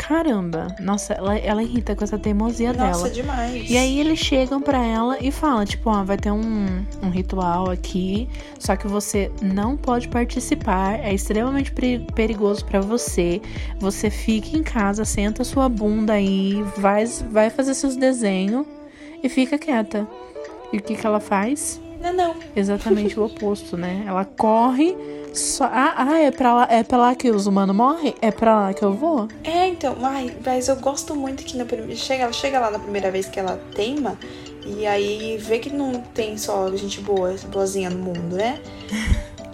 [0.06, 0.74] caramba.
[0.80, 3.10] Nossa, ela, ela irrita com essa teimosia Nossa, dela.
[3.10, 3.70] demais.
[3.70, 7.70] E aí eles chegam pra ela e falam, tipo, ó, vai ter um, um ritual
[7.70, 13.40] aqui, só que você não pode participar, é extremamente peri- perigoso pra você.
[13.78, 18.66] Você fica em casa, senta sua bunda aí, vai, vai fazer seus desenhos
[19.22, 20.06] e fica quieta.
[20.72, 21.80] E o que que ela faz?
[22.00, 22.34] Não, não.
[22.56, 24.02] Exatamente o oposto, né?
[24.06, 24.96] Ela corre
[25.34, 25.64] só.
[25.64, 28.14] Ah, ah, é pra lá, é pra lá que os humanos morrem?
[28.20, 29.28] É pra lá que eu vou?
[29.44, 31.96] É, então, ai, mas eu gosto muito que no primeiro.
[31.96, 34.18] Chega, ela chega lá na primeira vez que ela teima.
[34.64, 38.60] E aí vê que não tem só gente boa, boazinha no mundo, né?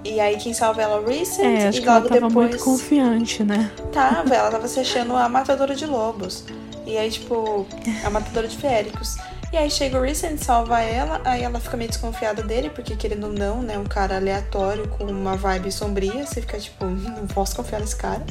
[0.04, 2.28] E aí quem salva ela é o Recent É, acho e que ela logo tava
[2.28, 2.50] depois.
[2.50, 3.70] muito confiante, né?
[3.92, 6.44] Tava, ela tava se achando a matadora de lobos.
[6.86, 7.66] E aí, tipo,
[8.04, 9.16] a matadora de féricos.
[9.52, 13.28] E aí chega o Recent, salva ela, aí ela fica meio desconfiada dele, porque querendo
[13.28, 17.56] ou não, né, um cara aleatório com uma vibe sombria, você fica tipo, não posso
[17.56, 18.22] confiar nesse cara.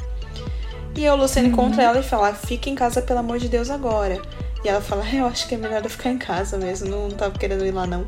[0.96, 3.70] E aí o Luciano encontra ela e fala, fica em casa pelo amor de Deus
[3.72, 4.22] agora.
[4.64, 7.38] E ela fala, eu acho que é melhor eu ficar em casa mesmo, não tava
[7.38, 8.06] querendo ir lá não.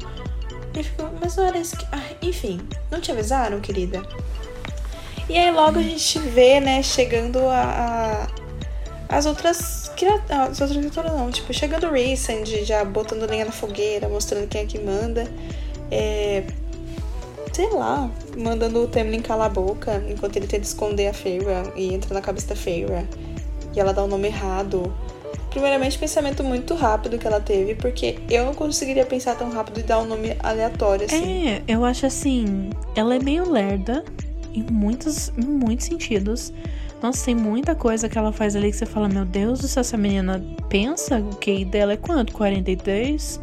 [0.75, 1.85] E fica, mas não era isso que.
[1.91, 4.03] Ah, enfim, não te avisaram, querida?
[5.27, 8.27] E aí logo a gente vê, né, chegando a, a-
[9.09, 10.39] as outras criaturas.
[10.51, 14.61] As outras criaturas não, tipo, chegando o Recent, já botando lenha na fogueira, mostrando quem
[14.61, 15.27] é que manda.
[15.91, 16.43] É,
[17.51, 21.45] sei lá, mandando o Temlin calar a boca enquanto ele tenta esconder a Feyre
[21.75, 23.07] e entra na cabeça da Feyre.
[23.75, 24.93] E ela dá o nome errado.
[25.49, 29.83] Primeiramente, pensamento muito rápido que ela teve, porque eu não conseguiria pensar tão rápido e
[29.83, 31.49] dar um nome aleatório assim.
[31.49, 34.05] É, eu acho assim, ela é meio lerda
[34.53, 36.53] em muitos, em muitos sentidos.
[37.01, 39.81] Nossa, tem muita coisa que ela faz ali que você fala, meu Deus do céu,
[39.81, 42.33] essa menina pensa, o QI dela é quanto?
[42.33, 43.39] 43?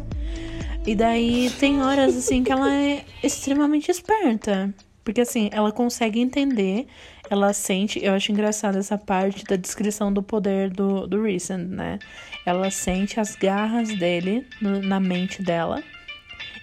[0.85, 4.73] E daí tem horas assim que ela é extremamente esperta.
[5.03, 6.85] Porque assim, ela consegue entender,
[7.29, 7.99] ela sente.
[8.03, 11.97] Eu acho engraçado essa parte da descrição do poder do, do Recent, né?
[12.45, 15.81] Ela sente as garras dele no- na mente dela.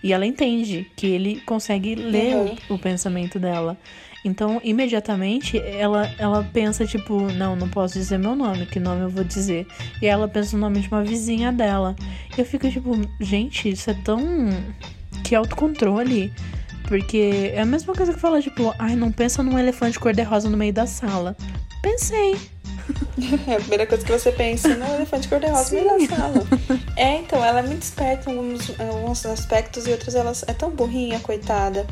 [0.02, 2.56] E ela entende que ele consegue ler Uhum.
[2.70, 3.76] o, o pensamento dela.
[4.24, 9.10] Então, imediatamente, ela, ela pensa, tipo, não, não posso dizer meu nome, que nome eu
[9.10, 9.66] vou dizer?
[10.00, 11.94] E ela pensa no nome de uma vizinha dela.
[12.36, 14.48] E eu fico, tipo, gente, isso é tão.
[15.22, 16.32] Que autocontrole.
[16.88, 20.56] Porque é a mesma coisa que falar, tipo, ai, não pensa num elefante cor-de-rosa no
[20.56, 21.36] meio da sala.
[21.82, 22.36] Pensei.
[23.46, 26.46] É a primeira coisa que você pensa no elefante cor-de-rosa no meio da sala.
[26.96, 30.52] É, então, ela é muito esperta em alguns, em alguns aspectos e outros ela é
[30.52, 31.86] tão burrinha, coitada.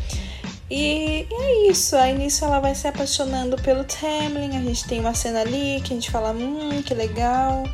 [0.75, 5.01] E, e é isso, aí nisso ela vai se apaixonando pelo Tamlin, a gente tem
[5.01, 7.65] uma cena ali que a gente fala, hum, que legal.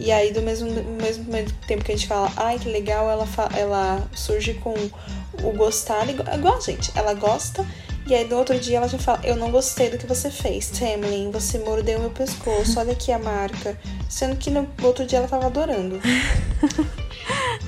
[0.00, 1.26] E aí do mesmo, do mesmo
[1.68, 4.74] tempo que a gente fala, ai, que legal, ela, ela surge com
[5.44, 7.64] o gostar, igual, igual a gente, ela gosta.
[8.04, 10.70] E aí no outro dia ela já fala, eu não gostei do que você fez,
[10.70, 13.78] Tamlin, você mordeu meu pescoço, olha aqui a marca.
[14.08, 16.00] Sendo que no outro dia ela tava adorando.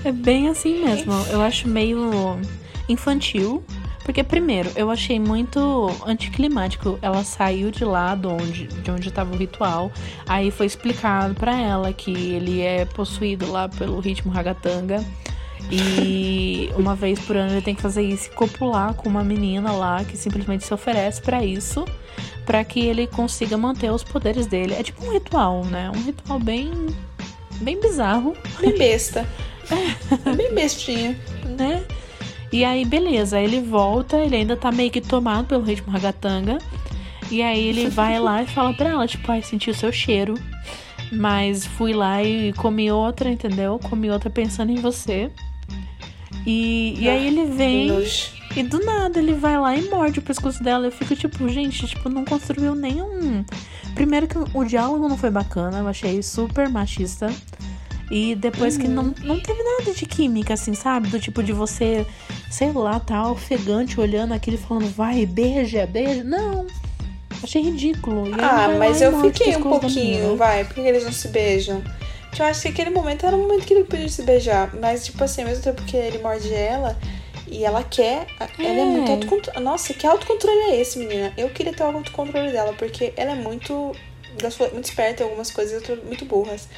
[0.04, 1.12] É bem assim mesmo.
[1.30, 2.40] Eu acho meio
[2.88, 3.62] infantil.
[4.04, 6.98] Porque, primeiro, eu achei muito anticlimático.
[7.00, 9.92] Ela saiu de lá de onde, de onde estava o ritual.
[10.26, 15.04] Aí foi explicado pra ela que ele é possuído lá pelo ritmo ragatanga.
[15.70, 19.70] E uma vez por ano ele tem que fazer isso e copular com uma menina
[19.72, 21.84] lá que simplesmente se oferece pra isso.
[22.44, 24.74] Pra que ele consiga manter os poderes dele.
[24.74, 25.90] É tipo um ritual, né?
[25.94, 26.72] Um ritual bem.
[27.60, 28.36] bem bizarro.
[28.60, 29.24] Bem besta.
[30.26, 31.16] É bem bestinha.
[31.56, 31.84] né?
[32.52, 36.58] E aí, beleza, ele volta, ele ainda tá meio que tomado pelo ritmo ragatanga.
[37.30, 40.34] E aí ele vai lá e fala pra ela, tipo, ai, senti o seu cheiro.
[41.10, 43.78] Mas fui lá e comi outra, entendeu?
[43.78, 45.30] Comi outra pensando em você.
[46.46, 48.30] E, e aí ele vem Nojo.
[48.56, 50.86] e do nada ele vai lá e morde o pescoço dela.
[50.86, 53.44] Eu fico tipo, gente, tipo, não construiu nenhum.
[53.94, 57.32] Primeiro que o diálogo não foi bacana, eu achei super machista.
[58.14, 61.08] E depois que não, não teve nada de química, assim, sabe?
[61.08, 62.04] Do tipo de você,
[62.50, 66.22] sei lá, tá ofegante olhando aquilo e falando, vai, beija, beija.
[66.22, 66.66] Não.
[67.42, 68.28] Achei ridículo.
[68.28, 70.62] E Ah, mas eu o fiquei um pouquinho, vai.
[70.62, 71.82] Por que eles não se beijam?
[72.38, 74.74] Eu acho que aquele momento era um momento que ele podia se beijar.
[74.78, 76.98] Mas, tipo assim, ao mesmo tempo que ele morde ela
[77.48, 78.26] e ela quer.
[78.58, 78.84] Ela é É.
[78.84, 79.60] muito autocontrole.
[79.60, 81.32] Nossa, que autocontrole é esse, menina?
[81.38, 83.92] Eu queria ter o autocontrole dela, porque ela é muito.
[84.72, 86.68] Muito esperta em algumas coisas e muito burras.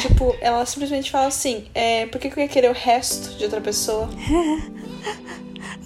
[0.00, 3.44] Tipo, ela simplesmente fala assim: é, por que que eu ia querer o resto de
[3.44, 4.08] outra pessoa?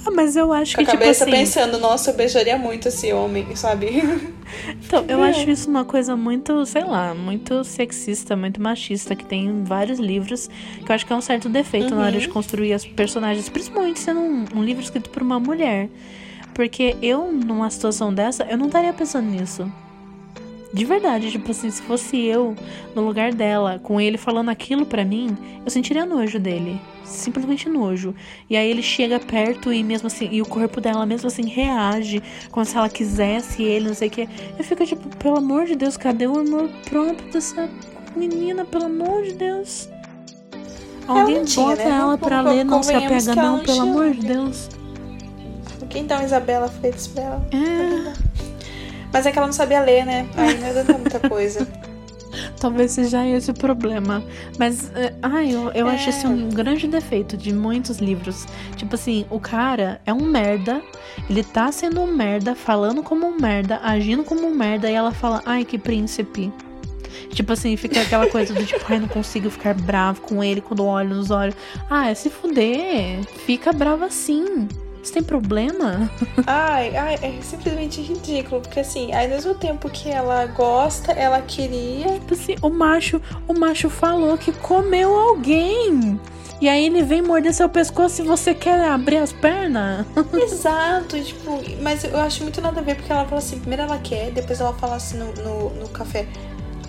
[0.06, 1.32] Ah, mas eu acho Com a que, tipo cabeça assim.
[1.32, 3.88] pensando, nossa, eu beijaria muito esse homem, sabe?
[4.86, 5.30] Então, eu É.
[5.30, 9.98] acho isso uma coisa muito, sei lá, muito sexista, muito machista, que tem em vários
[9.98, 10.48] livros,
[10.84, 13.98] que eu acho que é um certo defeito na hora de construir as personagens, principalmente
[13.98, 15.88] sendo um, um livro escrito por uma mulher.
[16.54, 19.70] Porque eu, numa situação dessa, eu não estaria pensando nisso.
[20.76, 22.54] De verdade, tipo assim, se fosse eu
[22.94, 26.78] no lugar dela, com ele falando aquilo pra mim, eu sentiria nojo dele.
[27.02, 28.14] Simplesmente nojo.
[28.50, 32.22] E aí ele chega perto e mesmo assim, e o corpo dela mesmo assim reage,
[32.50, 34.28] como se ela quisesse ele, não sei o que.
[34.58, 37.70] Eu fico tipo, pelo amor de Deus, cadê o amor próprio dessa
[38.14, 39.88] menina, pelo amor de Deus?
[41.08, 41.90] Alguém tinha, bota né?
[41.90, 44.68] ela pra ler, não se apega não, pelo amor de Deus.
[45.88, 47.48] Quem dá uma Isabela fez pra ela?
[47.50, 48.36] É.
[49.12, 50.28] Mas é que ela não sabia ler, né?
[50.36, 51.66] Aí não adianta muita coisa.
[52.60, 54.22] Talvez seja esse o problema.
[54.58, 55.94] Mas, uh, ai, eu, eu é.
[55.94, 58.46] acho esse um grande defeito de muitos livros.
[58.76, 60.82] Tipo assim, o cara é um merda,
[61.28, 65.12] ele tá sendo um merda, falando como um merda, agindo como um merda, e ela
[65.12, 66.52] fala, ai, que príncipe.
[67.30, 70.84] Tipo assim, fica aquela coisa do tipo, ai, não consigo ficar bravo com ele quando
[70.84, 71.54] olho nos olhos.
[71.88, 73.24] Ah, é se fuder.
[73.44, 74.68] Fica bravo assim.
[75.06, 76.10] Você tem problema?
[76.48, 78.60] Ai, ai, é simplesmente ridículo.
[78.60, 82.14] Porque assim, ao mesmo tempo que ela gosta, ela queria.
[82.14, 86.18] Tipo assim, o macho, o macho falou que comeu alguém.
[86.60, 90.04] E aí ele vem morder seu pescoço e você quer abrir as pernas?
[90.34, 93.98] Exato, tipo, mas eu acho muito nada a ver, porque ela fala assim, primeiro ela
[93.98, 96.26] quer, depois ela fala assim no, no, no café.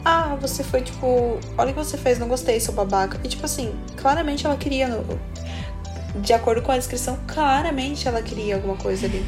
[0.03, 3.19] Ah, você foi tipo, olha o que você fez, não gostei, seu babaca.
[3.23, 5.05] E tipo assim, claramente ela queria no,
[6.21, 9.25] de acordo com a descrição, claramente ela queria alguma coisa ali.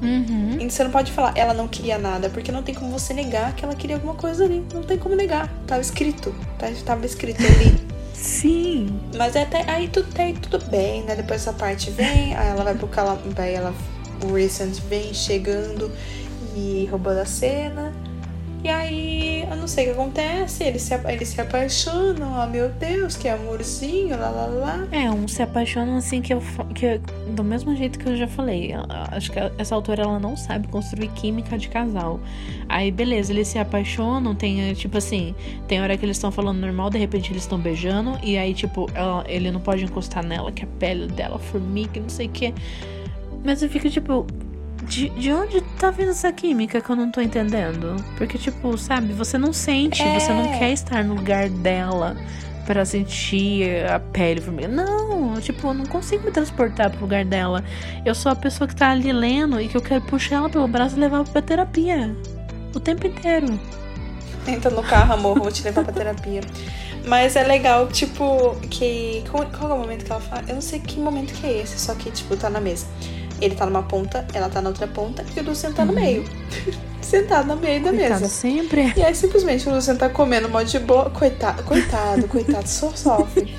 [0.00, 0.58] Uhum.
[0.60, 3.54] E você não pode falar, ela não queria nada, porque não tem como você negar
[3.54, 4.64] que ela queria alguma coisa ali.
[4.72, 5.48] Não tem como negar.
[5.66, 6.34] Tava escrito.
[6.58, 7.76] Tá, tava escrito ali.
[8.14, 9.00] Sim.
[9.16, 11.14] Mas é até aí tudo, aí tudo bem, né?
[11.14, 13.20] Depois essa parte vem, aí ela vai pro cala.
[13.36, 13.74] Aí ela.
[14.24, 15.90] O Recent vem chegando
[16.56, 17.92] e roubando a cena.
[18.62, 22.68] E aí, eu não sei o que acontece, eles se, eles se apaixonam, oh meu
[22.70, 24.88] Deus, que amorzinho, lá lá lá.
[24.90, 26.42] É, um se apaixonam assim que eu.
[26.74, 27.00] Que,
[27.30, 28.72] do mesmo jeito que eu já falei.
[29.12, 32.18] Acho que essa autora ela não sabe construir química de casal.
[32.68, 35.34] Aí, beleza, eles se apaixonam, tem tipo assim,
[35.68, 38.90] tem hora que eles estão falando normal, de repente eles estão beijando, e aí, tipo,
[38.92, 42.52] ela, ele não pode encostar nela, que a pele dela formiga, não sei o que.
[43.44, 44.26] Mas eu fico tipo,
[44.84, 47.96] de, de onde tá vindo essa química que eu não tô entendendo?
[48.16, 50.18] Porque, tipo, sabe, você não sente, é.
[50.18, 50.58] você não é.
[50.58, 52.16] quer estar no lugar dela
[52.66, 54.68] para sentir a pele vermelha.
[54.68, 57.64] Não, tipo, eu não consigo me transportar pro lugar dela.
[58.04, 60.68] Eu sou a pessoa que tá ali lendo e que eu quero puxar ela pelo
[60.68, 62.14] braço e levar pra terapia.
[62.74, 63.58] O tempo inteiro.
[64.46, 66.42] Entra no carro, amor, vou te levar pra terapia.
[67.06, 69.24] Mas é legal, tipo, que.
[69.30, 70.44] Qual, qual é o momento que ela fala?
[70.46, 72.86] Eu não sei que momento que é esse, só que, tipo, tá na mesa.
[73.40, 76.24] Ele tá numa ponta, ela tá na outra ponta e o Lucian tá no meio.
[77.00, 78.28] Sentado no meio da coitado mesa.
[78.28, 78.92] sempre.
[78.96, 81.08] E aí simplesmente o Lucian tá comendo mó de boa.
[81.08, 83.56] Coitado, coitado, coitado, só sofre.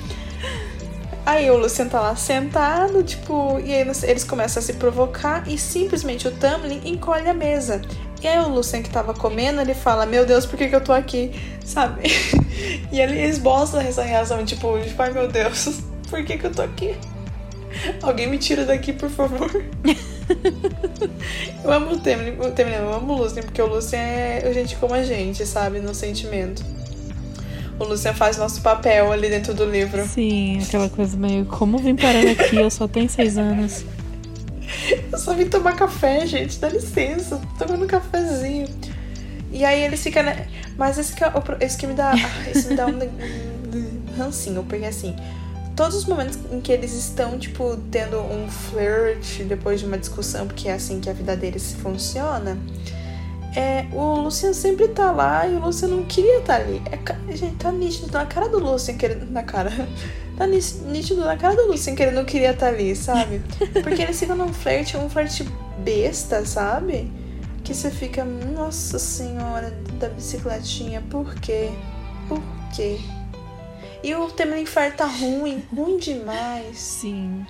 [1.26, 5.58] Aí o Lucian tá lá sentado, tipo, e aí eles começam a se provocar e
[5.58, 7.82] simplesmente o Tamlin encolhe a mesa.
[8.22, 10.80] E aí o Lucian que tava comendo, ele fala, meu Deus, por que, que eu
[10.80, 11.32] tô aqui?
[11.64, 12.02] Sabe?
[12.92, 16.94] E ele esboça essa reação, tipo, ai meu Deus, por que, que eu tô aqui?
[18.02, 19.50] Alguém me tira daqui, por favor.
[21.64, 24.76] eu amo o Temer, o Temer, eu amo o Lucian, porque o Lucian é gente
[24.76, 25.80] como a gente, sabe?
[25.80, 26.64] No sentimento.
[27.78, 30.06] O Lucian faz nosso papel ali dentro do livro.
[30.06, 31.46] Sim, aquela coisa meio.
[31.46, 32.56] Como vim parar aqui?
[32.56, 33.84] Eu só tenho seis anos.
[35.10, 36.58] Eu só vim tomar café, gente.
[36.58, 37.40] Dá licença.
[37.58, 38.68] Tô tomando um cafezinho.
[39.50, 40.22] E aí eles ficam.
[40.22, 40.46] Né?
[40.76, 42.12] Mas esse que, é esse que me dá.
[42.54, 42.98] Esse me dá um
[44.16, 45.16] rancinho, porque assim
[45.80, 50.46] todos os momentos em que eles estão, tipo, tendo um flirt depois de uma discussão,
[50.46, 52.58] porque é assim que a vida deles funciona,
[53.56, 56.82] é, o Lucian sempre tá lá e o Lucian não queria estar tá ali.
[56.92, 59.30] É, gente, tá nítido na cara do Lucian querendo.
[59.30, 59.70] Na cara.
[60.36, 63.42] Tá nítido na cara do Lucian que ele não queria estar tá ali, sabe?
[63.82, 67.12] Porque eles ficam num flerte, um flerte besta, sabe?
[67.62, 71.68] Que você fica, nossa senhora, da bicicletinha, por quê?
[72.26, 72.40] Por
[72.74, 72.98] quê?
[74.02, 76.78] E o tema do infarto tá ruim, ruim demais.
[76.78, 77.44] Sim.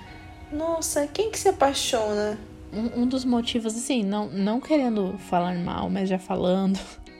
[0.52, 2.38] Nossa, quem que se apaixona?
[2.72, 6.78] Um, um dos motivos, assim, não, não querendo falar mal, mas já falando.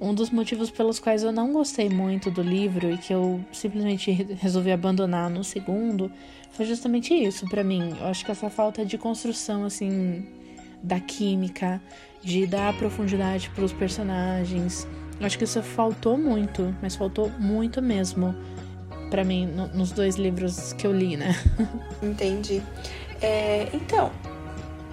[0.00, 4.12] Um dos motivos pelos quais eu não gostei muito do livro e que eu simplesmente
[4.40, 6.08] resolvi abandonar no segundo
[6.52, 7.96] foi justamente isso para mim.
[8.00, 10.24] Eu acho que essa falta de construção, assim,
[10.80, 11.82] da química,
[12.22, 14.86] de dar profundidade para os personagens.
[15.18, 18.36] Eu acho que isso faltou muito, mas faltou muito mesmo
[19.08, 21.34] para mim no, nos dois livros que eu li, né?
[22.02, 22.62] Entendi.
[23.20, 24.12] É, então,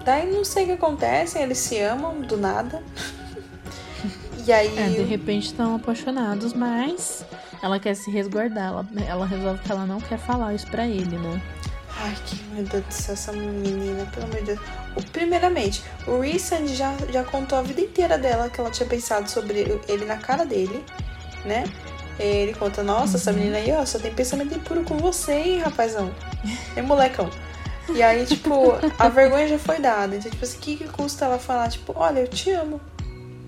[0.04, 2.82] daí não sei o que acontece, eles se amam do nada.
[4.46, 4.78] e aí.
[4.78, 7.24] É, de repente estão apaixonados, mas
[7.62, 8.68] ela quer se resguardar.
[8.68, 11.42] Ela, ela resolve que ela não quer falar isso pra ele, né?
[11.98, 14.60] Ai, que meu Deus do céu, essa menina, pelo amor de Deus.
[14.94, 19.30] O, primeiramente, o Recent já, já contou a vida inteira dela que ela tinha pensado
[19.30, 20.84] sobre ele na cara dele,
[21.44, 21.64] né?
[22.18, 26.14] Ele conta, nossa, essa menina aí, ó, só tem pensamento impuro com você, hein, rapazão?
[26.74, 27.28] É molecão.
[27.94, 30.16] E aí, tipo, a vergonha já foi dada.
[30.16, 32.80] Então, tipo assim, o que, que custa ela falar, tipo, olha, eu te amo.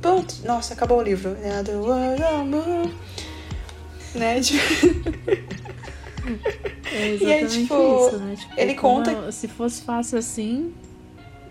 [0.01, 0.35] Pronto.
[0.45, 1.31] Nossa, acabou o livro.
[1.31, 1.63] Né?
[1.75, 2.95] World
[4.15, 4.41] Né?
[4.41, 4.59] Tipo...
[6.93, 8.37] É exatamente e aí, tipo, isso, né?
[8.37, 9.11] Tipo, ele conta.
[9.11, 10.75] Eu, se fosse fácil assim.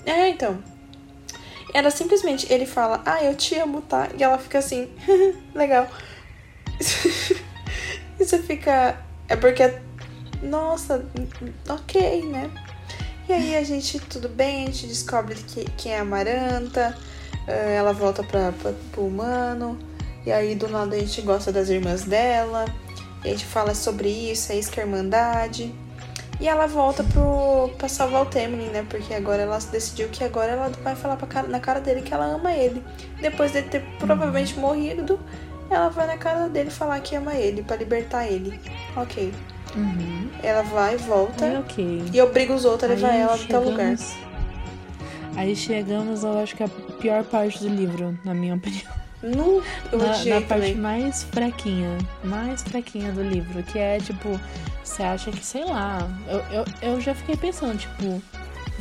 [0.06, 0.60] É, então.
[1.74, 4.08] Ela simplesmente, ele fala, ah, eu te amo, tá?
[4.18, 4.88] E ela fica assim,
[5.54, 5.88] legal.
[8.20, 8.98] e você fica.
[9.28, 9.74] É porque.
[10.42, 11.04] Nossa,
[11.68, 12.50] ok, né?
[13.28, 16.96] E aí a gente, tudo bem, a gente descobre que, quem é a Amaranta.
[17.48, 19.78] Eh, ela volta pra, pra, pro humano.
[20.26, 22.66] E aí do nada a gente gosta das irmãs dela.
[23.24, 25.74] A gente fala sobre isso, é isso que é Irmandade.
[26.40, 28.86] E ela volta pro, pra salvar o Temelin, né?
[28.88, 32.14] Porque agora ela decidiu que agora ela vai falar pra cara, na cara dele que
[32.14, 32.84] ela ama ele.
[33.20, 35.20] Depois de ter provavelmente morrido,
[35.70, 38.60] ela vai na cara dele falar que ama ele, para libertar ele.
[38.96, 39.34] Ok.
[39.76, 40.30] Uhum.
[40.42, 41.46] Ela vai e volta.
[41.46, 42.04] É okay.
[42.14, 43.96] E obriga os outros a levar Aí ela até o lugar.
[45.36, 48.92] Aí chegamos, eu acho que a pior parte do livro, na minha opinião.
[49.22, 49.62] No,
[49.96, 54.40] na, na parte mais fraquinha, mais fraquinha do livro, que é tipo,
[54.84, 58.22] você acha que, sei lá, eu, eu, eu já fiquei pensando, tipo,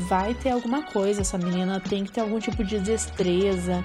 [0.09, 3.83] vai ter alguma coisa, essa menina tem que ter algum tipo de destreza.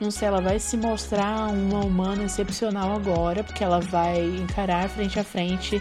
[0.00, 5.18] Não sei, ela vai se mostrar uma humana excepcional agora, porque ela vai encarar frente
[5.18, 5.80] a frente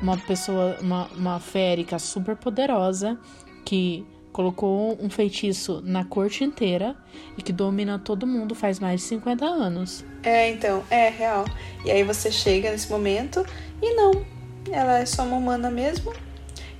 [0.00, 3.18] uma pessoa, uma, uma férica super poderosa
[3.64, 6.96] que colocou um feitiço na corte inteira
[7.36, 10.04] e que domina todo mundo faz mais de 50 anos.
[10.22, 11.44] É, então, é real.
[11.84, 13.44] E aí você chega nesse momento
[13.82, 14.24] e não,
[14.70, 16.12] ela é só uma humana mesmo.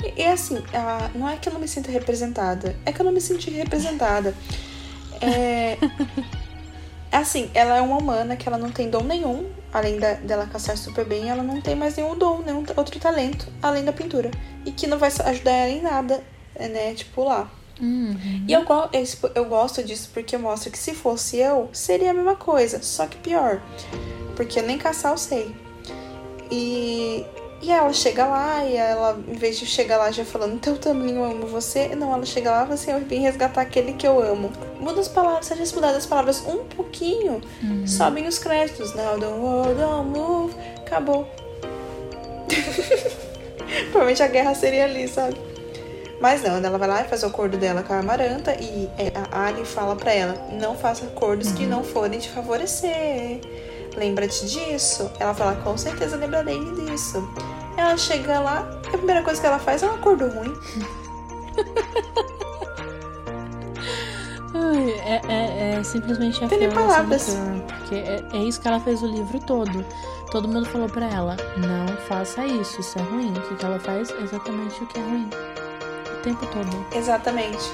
[0.03, 3.05] E, e assim, a, não é que eu não me sinta representada, é que eu
[3.05, 4.35] não me senti representada.
[5.21, 5.77] É.
[7.17, 10.77] assim, ela é uma humana que ela não tem dom nenhum, além da, dela caçar
[10.77, 14.31] super bem, ela não tem mais nenhum dom, nenhum outro talento, além da pintura.
[14.65, 16.23] E que não vai ajudar ela em nada
[16.69, 16.95] né?
[16.95, 17.51] Tipo, lá.
[17.81, 18.45] Uhum.
[18.47, 18.61] E eu,
[18.93, 23.07] eu, eu gosto disso porque mostra que se fosse eu, seria a mesma coisa, só
[23.07, 23.61] que pior.
[24.37, 25.55] Porque nem caçar eu sei.
[26.51, 27.25] E,
[27.63, 31.15] e ela chega lá e ela, em vez de chegar lá já falando, então também
[31.15, 34.07] eu amo você, não, ela chega lá e fala assim, eu vim resgatar aquele que
[34.07, 34.51] eu amo.
[34.79, 37.87] Muda as palavras, se a gente mudar as palavras um pouquinho, uhum.
[37.87, 38.95] sobem os créditos.
[38.95, 40.55] Now don't don't move.
[40.79, 41.29] Acabou.
[43.93, 45.37] Provavelmente a guerra seria ali, sabe?
[46.21, 49.13] Mas não, ela vai lá e faz o acordo dela com a Amaranta e é,
[49.31, 51.55] a Ali fala para ela: não faça acordos uhum.
[51.55, 53.41] que não forem te favorecer.
[53.97, 55.11] Lembra-te disso?
[55.18, 57.28] Ela fala: com certeza lembrarei disso.
[57.76, 60.53] Ela chega lá, a primeira coisa que ela faz é um acordo ruim.
[64.53, 67.36] Ai, é, é, é, simplesmente a Tem palavras.
[67.78, 69.84] Porque é, é isso que ela fez o livro todo.
[70.30, 73.32] Todo mundo falou para ela: não faça isso, isso é ruim.
[73.32, 74.11] O que ela faz?
[74.11, 75.30] Exatamente o que é ruim
[76.22, 76.86] tempo todo.
[76.95, 77.72] Exatamente.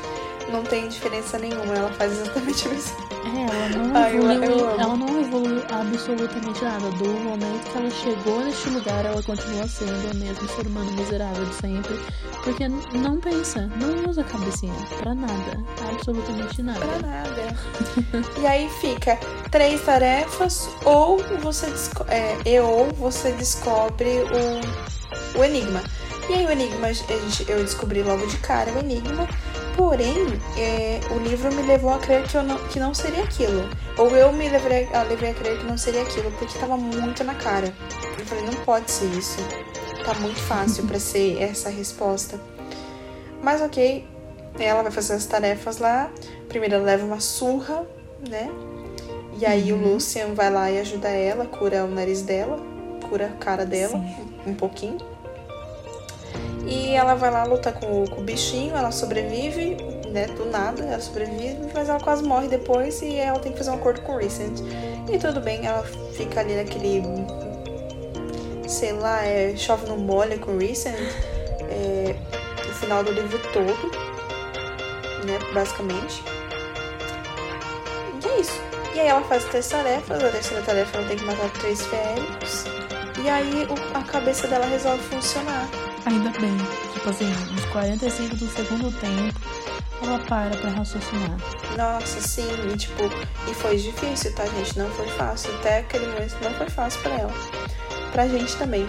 [0.51, 4.59] Não tem diferença nenhuma, ela faz exatamente a mesma É, ela não, Ai, evoluiu, eu,
[4.59, 6.91] eu ela não evoluiu absolutamente nada.
[6.93, 11.45] Do momento que ela chegou neste lugar, ela continua sendo a mesma ser humano miserável
[11.45, 12.01] de sempre.
[12.43, 15.63] Porque não pensa, não usa cabecinha pra nada.
[15.93, 16.81] Absolutamente nada.
[16.81, 17.57] Pra nada.
[18.41, 19.19] e aí fica
[19.51, 21.67] três tarefas, ou você,
[22.09, 25.83] é, ou você descobre o, o enigma.
[26.29, 26.89] E aí o Enigma,
[27.47, 29.29] eu descobri logo de cara o Enigma,
[29.77, 33.69] porém é, o livro me levou a crer que, não, que não seria aquilo.
[33.99, 37.23] Ou eu me levei a, levei a crer que não seria aquilo, porque tava muito
[37.23, 37.73] na cara.
[38.19, 39.39] Eu falei, não pode ser isso.
[40.05, 42.41] Tá muito fácil para ser essa resposta.
[43.43, 44.05] Mas ok,
[44.59, 46.11] ela vai fazer as tarefas lá.
[46.49, 47.87] Primeiro ela leva uma surra,
[48.29, 48.51] né?
[49.39, 49.83] E aí uhum.
[49.83, 52.59] o Lucian vai lá e ajuda ela, cura o nariz dela,
[53.09, 54.17] cura a cara dela Sim.
[54.47, 55.16] um pouquinho.
[56.67, 59.77] E ela vai lá lutar com com o bichinho, ela sobrevive,
[60.11, 60.27] né?
[60.27, 63.75] Do nada, ela sobrevive, mas ela quase morre depois e ela tem que fazer um
[63.75, 64.61] acordo com o Recent.
[65.11, 67.03] E tudo bem, ela fica ali naquele.
[68.67, 70.97] Sei lá, é, chove no molha com o Recent.
[71.71, 72.15] É,
[72.67, 73.91] no final do livro todo,
[75.25, 75.39] né?
[75.53, 76.23] Basicamente.
[78.25, 78.61] E é isso.
[78.95, 80.23] E aí ela faz três tarefas.
[80.23, 82.65] A terceira tarefa ela tem que matar três féricos.
[83.23, 85.69] E aí a cabeça dela resolve funcionar.
[86.07, 86.57] Ainda bem.
[86.95, 89.41] Tipo assim, uns 45 do segundo tempo,
[90.01, 91.37] ela para pra raciocinar.
[91.77, 93.03] Nossa, sim, e tipo,
[93.51, 94.79] e foi difícil, tá, gente?
[94.79, 95.53] Não foi fácil.
[95.57, 97.33] Até aquele momento não foi fácil pra ela.
[98.13, 98.87] Pra gente também.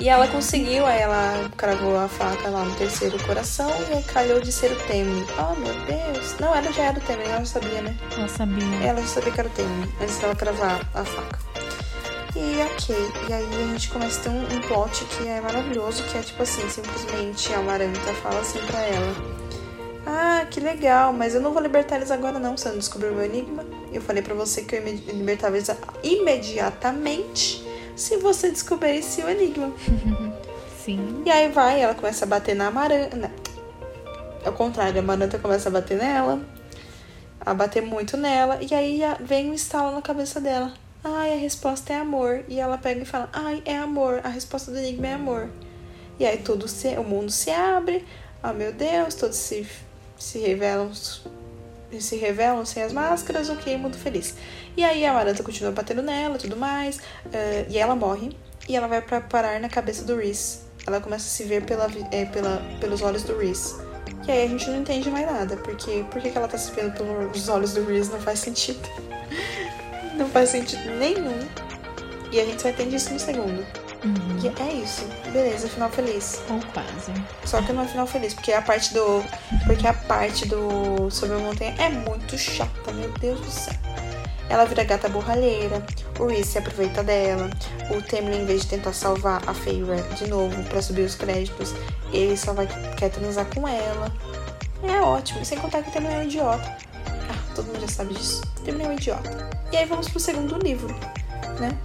[0.00, 4.50] E ela conseguiu, aí ela cravou a faca lá no terceiro coração e calhou de
[4.50, 5.24] ser o Temen.
[5.38, 6.36] Oh meu Deus!
[6.40, 7.96] Não, ela já era o Temen, ela já sabia, né?
[8.16, 8.86] Ela sabia.
[8.86, 11.53] Ela já sabia que era o Temen, antes dela cravar a faca.
[12.36, 12.96] E ok,
[13.28, 16.20] e aí a gente começa a ter um, um plot que é maravilhoso, que é
[16.20, 19.14] tipo assim, simplesmente a Maranta fala assim pra ela.
[20.04, 23.14] Ah, que legal, mas eu não vou libertar eles agora não, você não descobriu o
[23.14, 23.64] meu enigma.
[23.92, 25.70] Eu falei pra você que eu ia libertar eles
[26.02, 27.64] imediatamente
[27.94, 29.72] se você descobrisse o enigma.
[30.84, 31.22] Sim.
[31.24, 33.30] E aí vai, ela começa a bater na Amaranta.
[34.44, 36.40] Ao contrário, a Amaranta começa a bater nela.
[37.40, 38.58] A bater muito nela.
[38.60, 40.72] E aí vem um estalo na cabeça dela.
[41.04, 42.44] Ai, a resposta é amor.
[42.48, 44.22] E ela pega e fala, ai, é amor.
[44.24, 45.50] A resposta do enigma é amor.
[46.18, 48.04] E aí tudo se, o mundo se abre.
[48.42, 49.66] Oh meu Deus, todos se,
[50.18, 50.90] se revelam
[52.00, 54.34] se revelam sem as máscaras, ok, mundo feliz.
[54.76, 56.96] E aí a Amaranta continua batendo nela tudo mais.
[57.26, 58.36] Uh, e ela morre.
[58.68, 60.60] E ela vai pra parar na cabeça do Reese.
[60.86, 63.76] Ela começa a se ver pela, é, pela, pelos olhos do Reese.
[64.26, 65.56] E aí a gente não entende mais nada.
[65.58, 68.80] Porque por que ela tá se vendo pelos olhos do Reese não faz sentido.
[70.16, 71.38] não faz sentido nenhum.
[72.30, 73.64] E a gente só entende isso no segundo.
[74.04, 74.38] Uhum.
[74.42, 75.06] E é isso.
[75.32, 76.42] Beleza, final feliz.
[76.50, 77.12] Ou quase.
[77.44, 79.24] Só que não é final feliz, porque a parte do.
[79.64, 83.74] Porque a parte do Sobre a Montanha é muito chata, meu Deus do céu.
[84.48, 85.82] Ela vira gata borralheira,
[86.18, 87.48] o Reese se aproveita dela,
[87.90, 91.74] o Temlin, em vez de tentar salvar a Feyre de novo para subir os créditos,
[92.12, 94.12] ele só vai quer transar com ela.
[94.82, 96.76] É ótimo, sem contar que o Temlin é um idiota.
[97.30, 98.42] Ah, todo mundo já sabe disso.
[98.66, 99.48] É um idiota.
[99.72, 100.88] E aí vamos pro segundo livro,
[101.60, 101.76] né?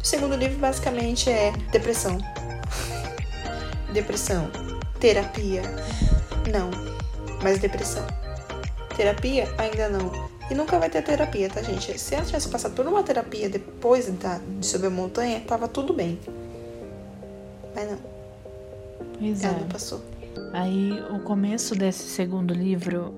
[0.00, 2.18] O segundo livro basicamente é depressão.
[3.92, 4.50] depressão.
[4.98, 5.62] Terapia.
[6.50, 6.70] Não.
[7.42, 8.06] Mas depressão.
[8.96, 9.48] Terapia?
[9.58, 10.30] Ainda não.
[10.50, 11.96] E nunca vai ter terapia, tá, gente?
[11.98, 15.92] Se ela tivesse passado por uma terapia depois da, de subir a montanha, tava tudo
[15.92, 16.18] bem.
[17.74, 17.98] Mas não.
[19.18, 19.60] Pois ela é.
[19.60, 20.02] não passou.
[20.52, 23.14] Aí o começo desse segundo livro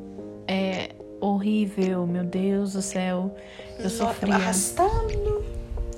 [0.47, 0.91] é
[1.23, 3.35] horrível, meu Deus do céu.
[3.79, 4.35] Eu sofria.
[4.35, 5.45] Arrastado.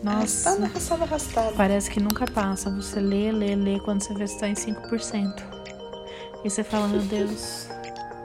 [0.03, 0.51] Nossa.
[0.51, 1.57] Arrastado, arrastado, arrastado.
[1.57, 2.71] Parece que nunca passa.
[2.71, 5.43] Você lê, lê, lê quando você vê que está em 5%.
[6.45, 7.69] E você fala, meu Deus,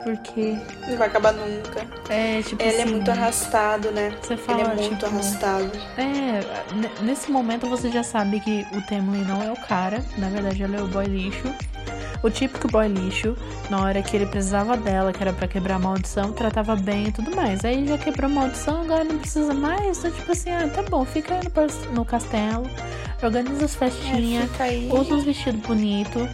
[0.04, 0.58] por quê?
[0.88, 1.86] Não vai acabar nunca.
[2.12, 4.14] É, tipo Ele é assim, muito arrastado, né?
[4.20, 5.70] Você Ele fala, é muito tipo, arrastado.
[5.96, 10.04] É, nesse momento você já sabe que o Temlin não é o cara.
[10.18, 11.48] Na verdade, ele é o boy lixo.
[12.22, 13.34] O típico boy lixo,
[13.70, 17.12] na hora que ele precisava dela, que era pra quebrar a maldição, tratava bem e
[17.12, 17.64] tudo mais.
[17.64, 19.98] Aí já quebrou a maldição, agora não precisa mais.
[19.98, 22.68] Então, tipo assim, ah, tá bom, fica aí no, no castelo,
[23.22, 26.28] organiza as festinhas, É, usa uns vestidos bonitos,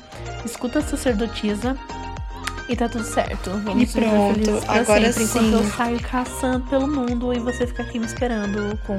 [0.44, 1.76] escuta a sacerdotisa
[2.68, 3.50] e tá tudo certo.
[3.62, 5.70] Vamos E pronto, agora sempre, enquanto eu sim.
[5.70, 8.96] saio caçando pelo mundo e você fica aqui me esperando com,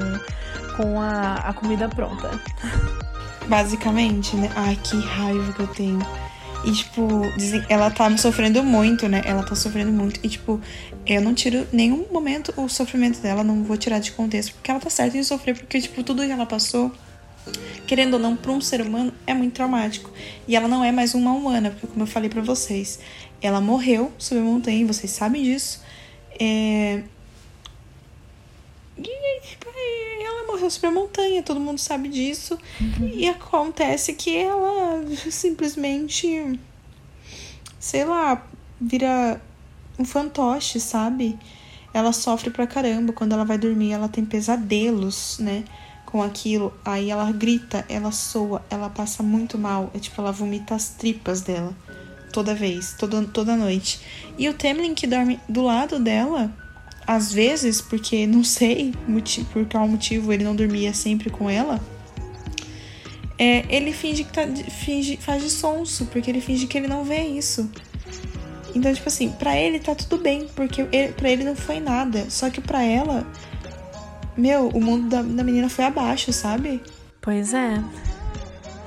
[0.76, 2.30] com a, a comida pronta.
[3.46, 4.50] Basicamente, né?
[4.56, 5.98] Ai, que raiva que eu tenho.
[6.64, 7.22] E, tipo,
[7.68, 9.22] ela tá sofrendo muito, né?
[9.24, 10.20] Ela tá sofrendo muito.
[10.22, 10.60] E, tipo,
[11.06, 14.80] eu não tiro nenhum momento o sofrimento dela, não vou tirar de contexto, porque ela
[14.80, 16.92] tá certa em sofrer, porque, tipo, tudo que ela passou,
[17.86, 20.10] querendo ou não, pra um ser humano, é muito traumático.
[20.46, 22.98] E ela não é mais uma humana, porque, como eu falei pra vocês,
[23.40, 25.82] ela morreu sob a montanha, vocês sabem disso.
[26.38, 27.02] É.
[28.98, 29.68] E tipo,
[30.20, 32.58] ela morreu sobre a montanha, todo mundo sabe disso.
[33.14, 36.58] E acontece que ela simplesmente,
[37.78, 38.42] sei lá,
[38.80, 39.40] vira
[39.98, 41.38] um fantoche, sabe?
[41.92, 43.12] Ela sofre pra caramba.
[43.12, 45.64] Quando ela vai dormir, ela tem pesadelos, né?
[46.06, 46.72] Com aquilo.
[46.84, 49.90] Aí ela grita, ela soa, ela passa muito mal.
[49.94, 51.76] É tipo, ela vomita as tripas dela.
[52.32, 54.00] Toda vez, toda, toda noite.
[54.38, 56.52] E o Temlin que dorme do lado dela,
[57.08, 58.92] às vezes, porque não sei
[59.50, 61.80] por qual motivo ele não dormia sempre com ela,
[63.38, 64.42] é, ele finge que tá.
[64.46, 67.70] Finge, faz de sonso, porque ele finge que ele não vê isso.
[68.74, 72.28] Então, tipo assim, pra ele tá tudo bem, porque ele, pra ele não foi nada.
[72.28, 73.26] Só que pra ela,
[74.36, 76.82] meu, o mundo da, da menina foi abaixo, sabe?
[77.22, 77.82] Pois é.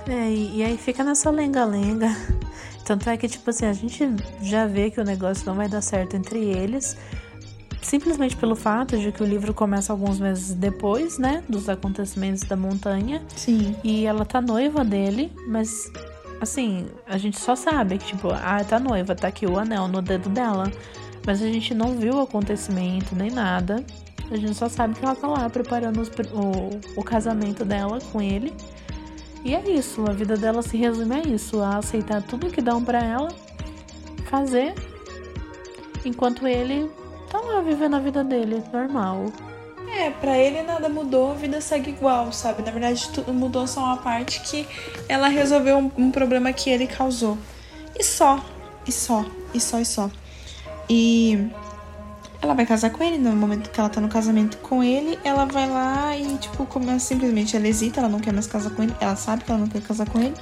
[0.08, 2.16] É, e, e aí fica nessa lenga-lenga.
[2.86, 4.08] Tanto é que, tipo assim, a gente
[4.44, 6.96] já vê que o negócio não vai dar certo entre eles.
[7.82, 11.44] Simplesmente pelo fato de que o livro começa alguns meses depois, né?
[11.50, 13.22] Dos acontecimentos da montanha.
[13.36, 13.76] Sim.
[13.84, 15.92] E ela tá noiva dele, mas
[16.40, 20.02] assim, a gente só sabe que, tipo, ah, tá noiva, tá aqui o anel no
[20.02, 20.72] dedo dela.
[21.26, 23.84] Mas a gente não viu o acontecimento nem nada.
[24.32, 28.22] A gente só sabe que ela tá lá preparando os o, o casamento dela com
[28.22, 28.54] ele.
[29.44, 32.84] E é isso, a vida dela se resume a isso, a aceitar tudo que dão
[32.84, 33.30] pra ela,
[34.26, 34.76] fazer,
[36.06, 36.90] enquanto ele
[37.32, 39.32] tá lá vivendo a vida dele, normal.
[39.98, 42.62] É, pra ele nada mudou, a vida segue igual, sabe?
[42.62, 44.68] Na verdade, tudo mudou só uma parte que
[45.08, 47.38] ela resolveu um, um problema que ele causou.
[47.98, 48.44] E só,
[48.86, 50.10] e só, e só, e só.
[50.90, 51.50] E
[52.42, 55.46] ela vai casar com ele, no momento que ela tá no casamento com ele, ela
[55.46, 58.96] vai lá e, tipo, começa simplesmente, ela hesita, ela não quer mais casar com ele,
[59.00, 60.34] ela sabe que ela não quer casar com ele.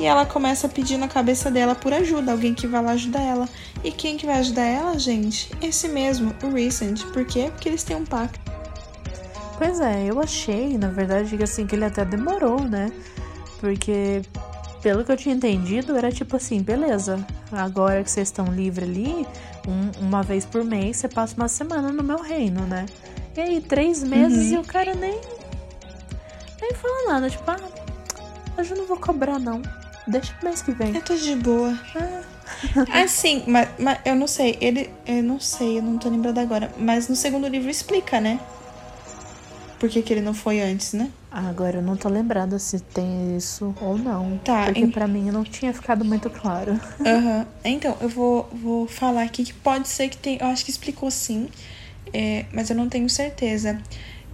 [0.00, 3.20] E ela começa a pedir na cabeça dela por ajuda, alguém que vai lá ajudar
[3.20, 3.46] ela.
[3.84, 5.50] E quem que vai ajudar ela, gente?
[5.60, 7.04] Esse mesmo, o Recent.
[7.12, 7.50] Por quê?
[7.52, 8.40] Porque eles têm um pacto.
[9.58, 12.90] Pois é, eu achei, na verdade, que assim, que ele até demorou, né?
[13.60, 14.22] Porque,
[14.80, 17.22] pelo que eu tinha entendido, era tipo assim, beleza,
[17.52, 19.26] agora que vocês estão livres ali,
[19.68, 22.86] um, uma vez por mês você passa uma semana no meu reino, né?
[23.36, 24.54] E aí, três meses uhum.
[24.54, 25.20] e o cara nem.
[26.58, 27.60] nem fala nada, tipo, ah,
[28.58, 29.60] hoje eu não vou cobrar não.
[30.10, 30.94] Deixa pro mês que vem.
[30.94, 31.78] Eu tô de boa.
[31.94, 33.02] Ah.
[33.04, 34.90] Assim, mas, mas eu não sei, ele.
[35.06, 36.70] Eu não sei, eu não tô lembrada agora.
[36.76, 38.40] Mas no segundo livro explica, né?
[39.78, 41.10] Por que, que ele não foi antes, né?
[41.30, 44.38] Agora eu não tô lembrada se tem isso ou não.
[44.38, 44.64] Tá.
[44.64, 44.90] Porque em...
[44.90, 46.72] para mim não tinha ficado muito claro.
[46.98, 47.46] Uhum.
[47.64, 50.38] Então, eu vou, vou falar aqui que pode ser que tem.
[50.40, 51.48] Eu acho que explicou sim.
[52.12, 53.80] É, mas eu não tenho certeza.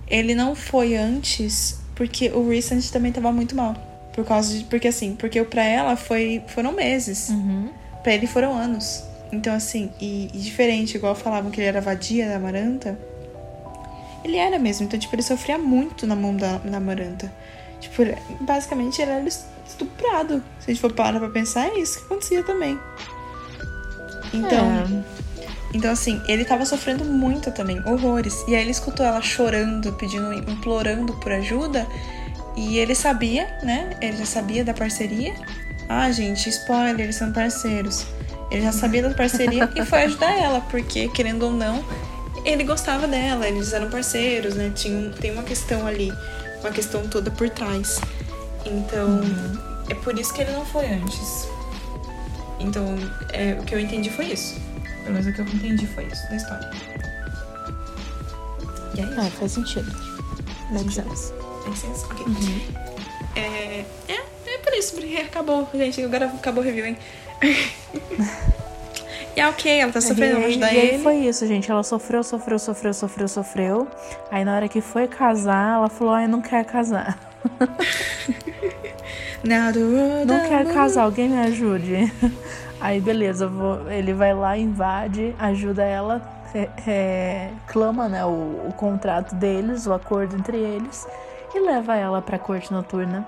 [0.09, 3.75] Ele não foi antes porque o Recent também tava muito mal.
[4.17, 4.65] Por causa de.
[4.65, 7.29] Porque assim, porque pra ela foi, foram meses.
[7.29, 7.69] Uhum.
[8.03, 9.05] Pra ele foram anos.
[9.31, 12.99] Então, assim, e, e, diferente, igual falavam que ele era vadia da Amaranta,
[14.25, 14.87] ele era mesmo.
[14.87, 17.31] Então, tipo, ele sofria muito na mão da, da Amaranta.
[17.81, 18.03] Tipo,
[18.41, 19.29] basicamente ele era
[19.67, 20.43] estuprado.
[20.61, 22.79] Se a gente for parar pra pensar, é isso que acontecia também.
[24.33, 25.05] Então.
[25.13, 25.27] É.
[25.75, 28.43] Então, assim, ele tava sofrendo muito também, horrores.
[28.49, 31.87] E aí ele escutou ela chorando, pedindo, implorando por ajuda.
[32.57, 33.91] E ele sabia, né?
[34.01, 35.35] Ele já sabia da parceria.
[35.89, 38.07] Ah, gente, spoiler, eles são parceiros.
[38.51, 41.85] Ele já sabia da parceria e foi ajudar ela, porque, querendo ou não,
[42.45, 44.73] ele gostava dela, eles eram parceiros, né?
[44.75, 46.13] Tinha, tem uma questão ali,
[46.61, 48.01] uma questão toda por trás.
[48.65, 49.59] Então, uhum.
[49.91, 51.49] é por isso que ele não foi antes.
[52.59, 52.97] Então,
[53.33, 54.59] é, o que eu entendi foi isso.
[55.03, 56.71] Pelo menos o que eu entendi foi isso da história.
[58.95, 59.21] E é isso.
[59.21, 59.93] Ah, faz sentido.
[60.71, 61.46] Makes sense.
[61.67, 62.27] Ok.
[62.27, 62.61] Uhum.
[63.35, 66.03] É, é, é por isso, porque acabou, gente.
[66.03, 66.99] Agora acabou o review, hein?
[69.37, 70.97] E é ok, ela tá sofrendo, vamos ajudar e ele.
[70.97, 71.71] E foi isso, gente.
[71.71, 73.87] Ela sofreu, sofreu, sofreu, sofreu, sofreu.
[74.31, 77.19] Aí na hora que foi casar, ela falou, ai, não quer casar.
[79.45, 82.11] não quer casar, alguém me ajude.
[82.81, 86.23] Aí beleza, vou, ele vai lá, invade, ajuda ela,
[86.55, 91.07] é, é, clama né, o, o contrato deles, o acordo entre eles,
[91.55, 93.27] e leva ela pra corte noturna.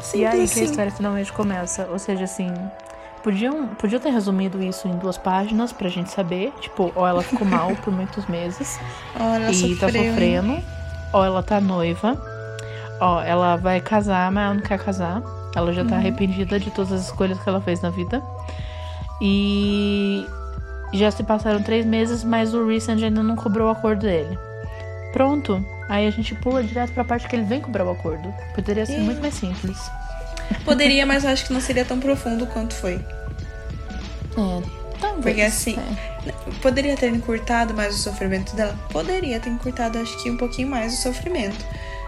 [0.00, 1.86] Simples e aí que a história finalmente começa.
[1.90, 2.52] Ou seja, assim,
[3.22, 6.52] Podiam, podia ter resumido isso em duas páginas pra gente saber.
[6.60, 8.80] Tipo, ou ela ficou mal por muitos meses
[9.50, 10.64] e sofreu, tá sofrendo, hein?
[11.12, 12.16] ou ela tá noiva.
[12.98, 15.22] Ó, ela vai casar, mas ela não quer casar.
[15.54, 15.98] Ela já tá uhum.
[15.98, 18.22] arrependida de todas as escolhas que ela fez na vida.
[19.20, 20.26] E
[20.92, 24.38] já se passaram três meses, mas o Recent ainda não cobrou o acordo dele.
[25.12, 25.62] Pronto.
[25.90, 28.32] Aí a gente pula direto pra parte que ele vem cobrar o acordo.
[28.54, 29.00] Poderia ser e...
[29.00, 29.76] muito mais simples.
[30.64, 32.94] Poderia, mas eu acho que não seria tão profundo quanto foi.
[32.94, 34.62] É,
[35.00, 35.20] talvez.
[35.20, 36.32] Porque assim, é.
[36.62, 38.78] poderia ter encurtado mais o sofrimento dela?
[38.92, 41.66] Poderia ter encurtado, acho que um pouquinho mais o sofrimento.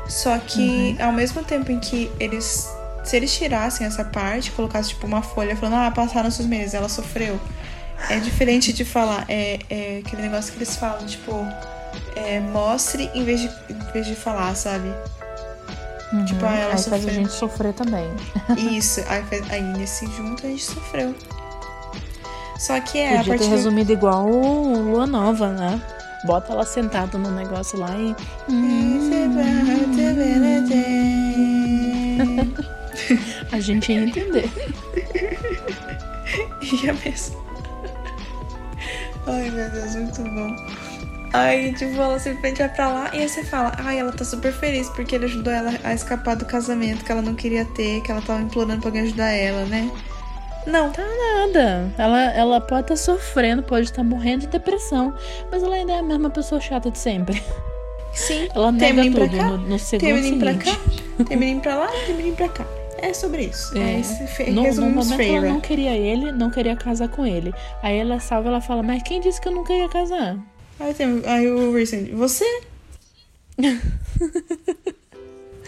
[0.08, 1.06] Só que, uhum.
[1.06, 2.70] ao mesmo tempo em que eles.
[3.02, 6.88] Se eles tirassem essa parte, colocassem tipo uma folha falando, ah, passaram seus meses, ela
[6.88, 7.40] sofreu.
[8.08, 11.44] É diferente de falar, é, é aquele negócio que eles falam, tipo,
[12.16, 14.92] é, mostre em vez, de, em vez de falar, sabe?
[16.12, 17.00] Uhum, tipo, ah, ela aí sofreu.
[17.00, 18.10] faz a gente sofrer também.
[18.76, 21.14] Isso, aí, aí nesse junto a gente sofreu.
[22.58, 23.16] Só que é.
[23.18, 25.80] Podia ter resumido igual Lua Nova, né?
[26.24, 28.14] Bota ela sentada no negócio lá e.
[33.50, 34.48] a gente ia entender.
[36.82, 37.42] Ia mesmo.
[39.26, 40.81] Ai meu Deus, muito bom.
[41.32, 44.52] Aí, tipo, ela simplesmente vai pra lá e aí você fala, ai, ela tá super
[44.52, 48.10] feliz porque ele ajudou ela a escapar do casamento que ela não queria ter, que
[48.10, 49.90] ela tava implorando pra alguém ajudar ela, né?
[50.66, 50.90] Não.
[50.90, 51.92] Tá nada.
[51.98, 55.14] Ela, ela pode estar tá sofrendo, pode estar tá morrendo de depressão,
[55.50, 57.42] mas ela ainda é a mesma pessoa chata de sempre.
[58.12, 58.48] Sim.
[58.54, 60.78] Ela nega tudo cá, no, no segundo tem menino pra cá,
[61.26, 62.66] tem menino pra lá, tem menino pra cá.
[62.98, 63.76] É sobre isso.
[63.76, 67.52] É, esse no, no momento ela não queria ele, não queria casar com ele.
[67.82, 70.36] Aí ela salva, ela fala, mas quem disse que eu não queria casar?
[70.80, 72.44] Aí, tem, aí o Recent, você?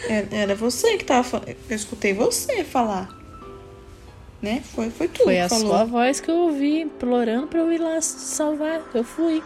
[0.09, 1.49] É, era você que tava falando.
[1.69, 3.09] Eu escutei você falar.
[4.43, 4.63] Né?
[4.75, 5.69] Foi, foi tu Foi a falou.
[5.69, 8.83] sua voz que eu ouvi implorando pra eu ir lá salvar.
[8.93, 9.43] Eu fui.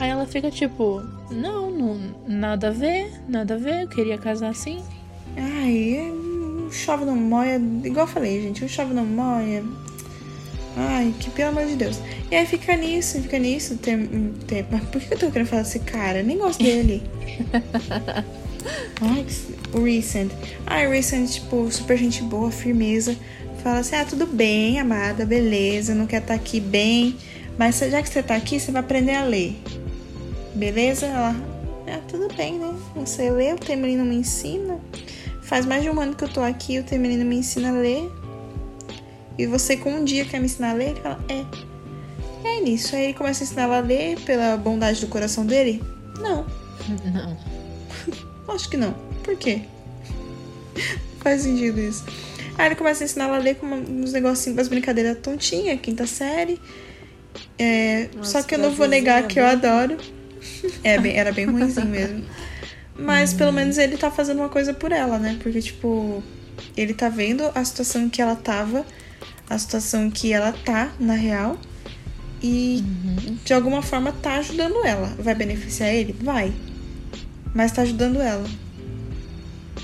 [0.00, 1.00] Aí ela fica tipo,
[1.30, 4.82] não, não, nada a ver, nada a ver, eu queria casar assim.
[5.36, 9.62] Ai, um chove não moia, igual eu falei, gente, um chove não moia.
[10.76, 11.98] Ai, que pelo amor de Deus.
[12.30, 13.76] E aí fica nisso, fica nisso.
[13.76, 14.06] Tem,
[14.46, 16.20] tem, mas por que eu tô querendo falar desse cara?
[16.20, 17.02] Eu nem gosto dele.
[19.00, 19.26] Ai,
[19.74, 20.30] o Recent.
[20.66, 23.16] Ai, Recent, tipo, super gente boa, firmeza.
[23.62, 27.16] Fala assim: ah, tudo bem, amada, beleza, não quer estar tá aqui bem.
[27.58, 29.56] Mas já que você tá aqui, você vai aprender a ler.
[30.54, 31.06] Beleza?
[31.06, 31.36] Ela,
[31.86, 32.74] ah, tudo bem, né?
[32.96, 34.80] Não sei ler, o Temerino me ensina.
[35.42, 38.10] Faz mais de um ano que eu tô aqui, o Temerino me ensina a ler.
[39.38, 40.90] E você com um dia quer me ensinar a ler?
[40.90, 41.44] Ele fala, é.
[42.44, 42.94] É isso.
[42.94, 45.82] Aí ele começa a ensinar ela a ler pela bondade do coração dele?
[46.20, 46.46] Não.
[47.12, 47.36] Não.
[48.54, 48.92] Acho que não.
[49.22, 49.62] Por quê?
[51.22, 52.04] Faz sentido isso.
[52.58, 56.06] Aí ele começa a ensinar ela a ler com uns negocinhos, umas brincadeiras tontinhas, quinta
[56.06, 56.60] série.
[57.58, 59.96] É, só que eu não vou negar que eu adoro.
[60.82, 62.24] É, bem, era bem ruimzinho mesmo.
[62.96, 63.36] Mas hum.
[63.36, 65.38] pelo menos ele tá fazendo uma coisa por ela, né?
[65.42, 66.22] Porque, tipo,
[66.76, 68.84] ele tá vendo a situação que ela tava,
[69.52, 71.58] a situação que ela tá, na real.
[72.42, 73.36] E uhum.
[73.44, 75.08] de alguma forma tá ajudando ela.
[75.18, 76.12] Vai beneficiar ele?
[76.20, 76.52] Vai.
[77.54, 78.44] Mas tá ajudando ela.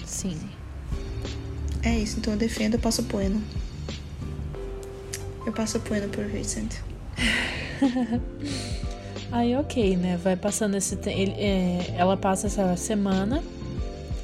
[0.05, 0.37] Sim.
[1.83, 3.41] É isso, então eu defendo, eu passo poeno.
[5.47, 6.75] Eu passo poeno por Vincent.
[9.31, 10.17] Aí ok, né?
[10.17, 11.35] Vai passando esse tempo.
[11.37, 13.43] É, ela passa essa semana.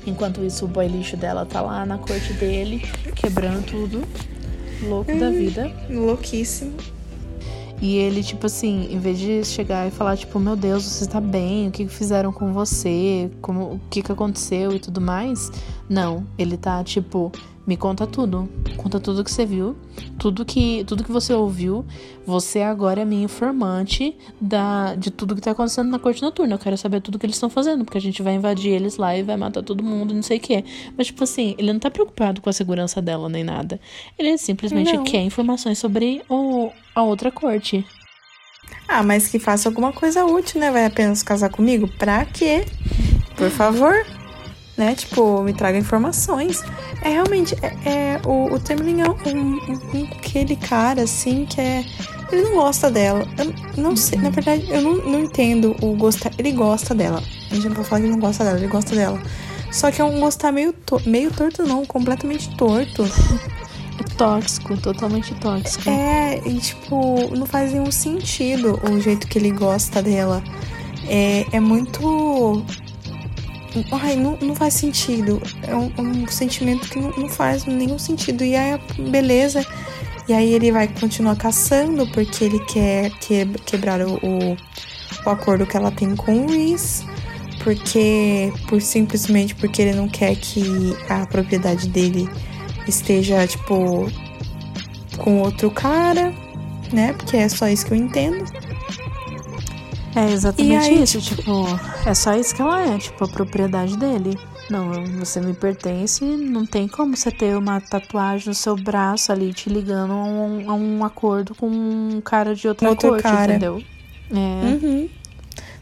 [0.07, 2.83] Enquanto isso, o boy lixo dela tá lá na corte dele,
[3.15, 4.03] quebrando tudo.
[4.89, 5.71] Louco hum, da vida.
[5.91, 6.73] Louquíssimo.
[7.81, 11.21] E ele, tipo assim, em vez de chegar e falar, tipo, meu Deus, você tá
[11.21, 11.69] bem?
[11.69, 13.31] O que fizeram com você?
[13.43, 15.51] Como, o que que aconteceu e tudo mais?
[15.89, 17.31] Não, ele tá, tipo,
[17.67, 18.49] me conta tudo.
[18.77, 19.77] Conta tudo que você viu,
[20.19, 21.85] tudo que, tudo que você ouviu.
[22.27, 26.55] Você agora é minha informante da, de tudo que tá acontecendo na corte noturna.
[26.55, 29.17] Eu quero saber tudo que eles estão fazendo, porque a gente vai invadir eles lá
[29.17, 30.65] e vai matar todo mundo, não sei o quê.
[30.97, 33.81] Mas, tipo assim, ele não tá preocupado com a segurança dela nem nada.
[34.19, 35.05] Ele simplesmente não.
[35.05, 37.85] quer informações sobre o, a outra corte.
[38.87, 40.71] Ah, mas que faça alguma coisa útil, né?
[40.71, 41.89] Vai apenas casar comigo?
[41.99, 42.65] Pra quê?
[43.37, 43.95] Por favor
[44.77, 44.95] né?
[44.95, 46.63] Tipo, me traga informações.
[47.03, 49.59] É realmente, é, é o, o Temerlin é um,
[49.95, 51.85] um, aquele cara, assim, que é...
[52.33, 53.27] Ele não gosta dela.
[53.39, 56.33] Eu não sei, na verdade, eu não, não entendo o gostar...
[56.39, 57.23] Ele gosta dela.
[57.51, 59.21] A gente não pode falar que ele não gosta dela, ele gosta dela.
[59.71, 63.05] Só que é um gostar meio, to meio torto, não, completamente torto.
[64.17, 65.89] Tóxico, totalmente tóxico.
[65.89, 70.43] É, e tipo, não faz nenhum sentido o jeito que ele gosta dela.
[71.09, 72.65] É, é muito
[73.93, 75.41] Ai, não, não faz sentido.
[75.63, 78.45] É um, um sentimento que não, não, faz nenhum sentido.
[78.45, 78.79] E aí,
[79.11, 79.65] beleza.
[80.29, 84.57] E aí ele vai continuar caçando porque ele quer que, quebrar o, o,
[85.27, 87.05] o acordo que ela tem com o Reese.
[87.63, 90.63] Porque, por simplesmente porque ele não quer que
[91.09, 92.29] a propriedade dele
[92.87, 94.07] esteja, tipo,
[95.17, 96.33] com outro cara,
[96.93, 97.13] né?
[97.15, 98.45] Porque é só isso que eu entendo.
[100.17, 101.43] É exatamente aí, isso, tipo...
[101.43, 104.39] tipo, é só isso que ela é, tipo, a propriedade dele.
[104.71, 109.53] Não, você me pertence, não tem como você ter uma tatuagem no seu braço ali
[109.53, 113.53] te ligando a um, a um acordo com um cara de outra Outro corte, cara.
[113.53, 113.83] entendeu?
[114.31, 114.35] É.
[114.35, 115.09] Uhum.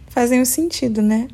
[0.09, 1.29] Faz nenhum sentido, né?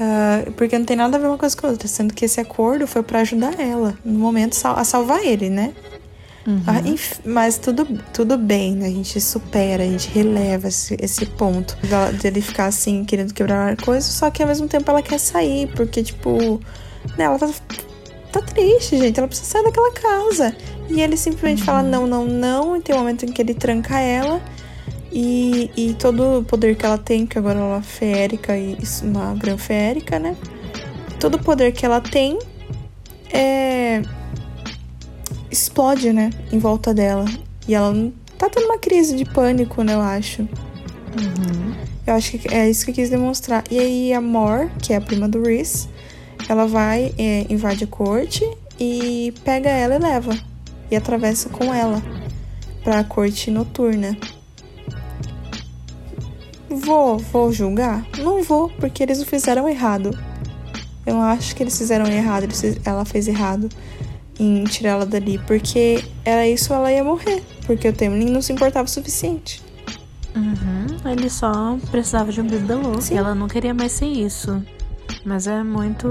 [0.00, 2.40] Uh, porque não tem nada a ver uma coisa com a outra, sendo que esse
[2.40, 5.74] acordo foi para ajudar ela, no momento a salvar ele, né?
[6.46, 6.62] Uhum.
[7.24, 8.86] Mas tudo, tudo bem, né?
[8.86, 11.76] A gente supera, a gente releva esse, esse ponto
[12.20, 16.02] dele ficar assim, querendo quebrar coisas, só que ao mesmo tempo ela quer sair, porque,
[16.02, 16.60] tipo,
[17.18, 17.48] né, ela tá,
[18.32, 19.18] tá triste, gente.
[19.18, 20.56] Ela precisa sair daquela casa.
[20.88, 21.66] E ele simplesmente uhum.
[21.66, 22.76] fala não, não, não.
[22.76, 24.40] E tem um momento em que ele tranca ela.
[25.12, 29.36] E, e todo o poder que ela tem, que agora ela é férica e uma
[29.58, 30.36] férica, né?
[31.18, 32.38] Todo o poder que ela tem
[33.32, 34.02] é
[35.50, 37.24] explode, né, em volta dela.
[37.66, 37.94] E ela
[38.38, 40.42] tá tendo uma crise de pânico, né, eu acho.
[40.42, 41.74] Uhum.
[42.06, 43.64] Eu acho que é isso que eu quis demonstrar.
[43.70, 45.88] E aí a Mor, que é a prima do Reese,
[46.48, 48.44] ela vai, é, invade a corte
[48.78, 50.36] e pega ela e leva.
[50.90, 52.02] E atravessa com ela
[52.82, 54.16] pra corte noturna.
[56.68, 58.06] Vou, vou julgar?
[58.18, 60.16] Não vou, porque eles o fizeram errado.
[61.04, 62.46] Eu não acho que eles fizeram errado,
[62.84, 63.68] ela fez errado
[64.40, 68.52] em tirar ela dali, porque era isso ela ia morrer, porque o Temlin não se
[68.52, 69.62] importava o suficiente.
[70.34, 74.64] Uhum, ele só precisava de um bibelô e ela não queria mais ser isso.
[75.24, 76.08] Mas é muito.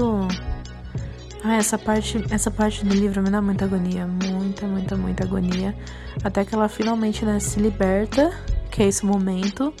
[1.42, 5.74] Ah, essa parte, essa parte do livro me dá muita agonia, muita, muita, muita agonia.
[6.22, 8.30] Até que ela finalmente né, se liberta,
[8.70, 9.72] que é esse momento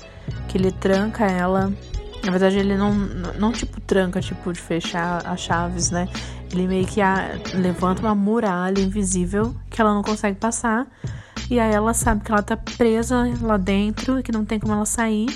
[0.48, 1.72] que ele tranca ela
[2.24, 2.94] Na verdade, ele não,
[3.38, 6.08] não tipo tranca, tipo de fechar as chaves, né?
[6.52, 10.86] Ele meio que a, levanta uma muralha invisível que ela não consegue passar.
[11.48, 14.72] E aí ela sabe que ela tá presa lá dentro e que não tem como
[14.72, 15.26] ela sair.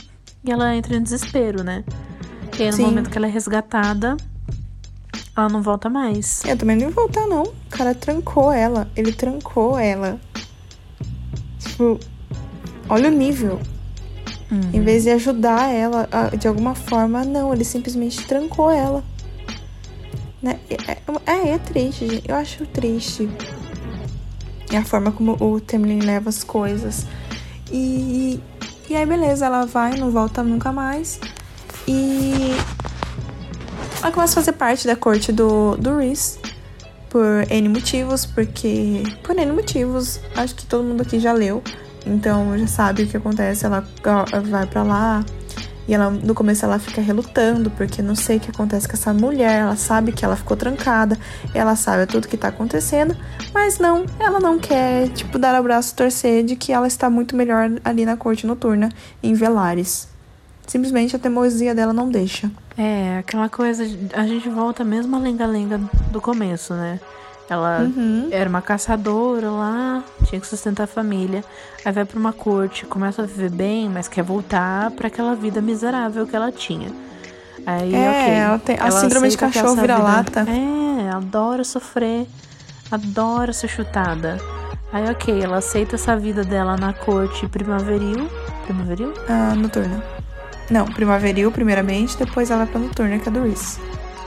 [0.45, 1.85] E ela entra em desespero, né?
[2.59, 2.83] E aí no Sim.
[2.85, 4.17] momento que ela é resgatada,
[5.37, 6.45] ela não volta mais.
[6.45, 7.43] Eu também não ia voltar, não.
[7.43, 8.89] O cara trancou ela.
[8.95, 10.21] Ele trancou ela.
[11.59, 11.99] Tipo,
[12.89, 13.59] olha o nível.
[14.51, 14.71] Uhum.
[14.73, 16.09] Em vez de ajudar ela
[16.39, 17.53] de alguma forma, não.
[17.53, 19.03] Ele simplesmente trancou ela.
[20.45, 20.61] Né?
[21.27, 22.29] É, é, é triste, gente.
[22.29, 23.27] Eu acho triste.
[24.71, 27.07] É a forma como o Temlin leva as coisas.
[27.73, 28.39] E,
[28.91, 31.19] e aí, beleza, ela vai, não volta nunca mais.
[31.89, 32.55] E
[34.03, 36.39] ela começa a fazer parte da corte do, do Reese
[37.09, 39.03] por N motivos, porque.
[39.23, 41.63] Por N motivos, acho que todo mundo aqui já leu,
[42.07, 43.65] então já sabe o que acontece.
[43.65, 43.83] Ela
[44.51, 45.25] vai para lá
[45.87, 49.12] e ela no começo ela fica relutando, porque não sei o que acontece com essa
[49.12, 49.61] mulher.
[49.61, 51.18] Ela sabe que ela ficou trancada,
[51.53, 53.16] ela sabe tudo que tá acontecendo,
[53.53, 57.70] mas não, ela não quer, tipo, dar abraço torcer de que ela está muito melhor
[57.85, 58.89] ali na corte noturna,
[59.22, 60.09] em Velares.
[60.66, 62.51] Simplesmente a teimosia dela não deixa.
[62.76, 65.78] É, aquela coisa, a gente volta mesmo a lenga-lenga
[66.11, 66.99] do começo, né?
[67.49, 68.29] Ela uhum.
[68.31, 71.45] era uma caçadora lá, tinha que sustentar a família.
[71.85, 75.61] Aí vai pra uma corte, começa a viver bem, mas quer voltar para aquela vida
[75.61, 76.91] miserável que ela tinha.
[77.67, 78.35] Aí, é, ok.
[78.35, 80.47] Ela tem a ela síndrome de cachorro vira-lata.
[80.49, 82.27] É, adora sofrer,
[82.91, 84.39] adora ser chutada.
[84.93, 88.29] Aí, ok, ela aceita essa vida dela na corte primaveril.
[88.65, 89.13] Primaveril?
[89.29, 90.03] Ah, noturna.
[90.71, 93.79] Não, primaveril primeiramente, depois ela vai pra noturna, que é do Reese.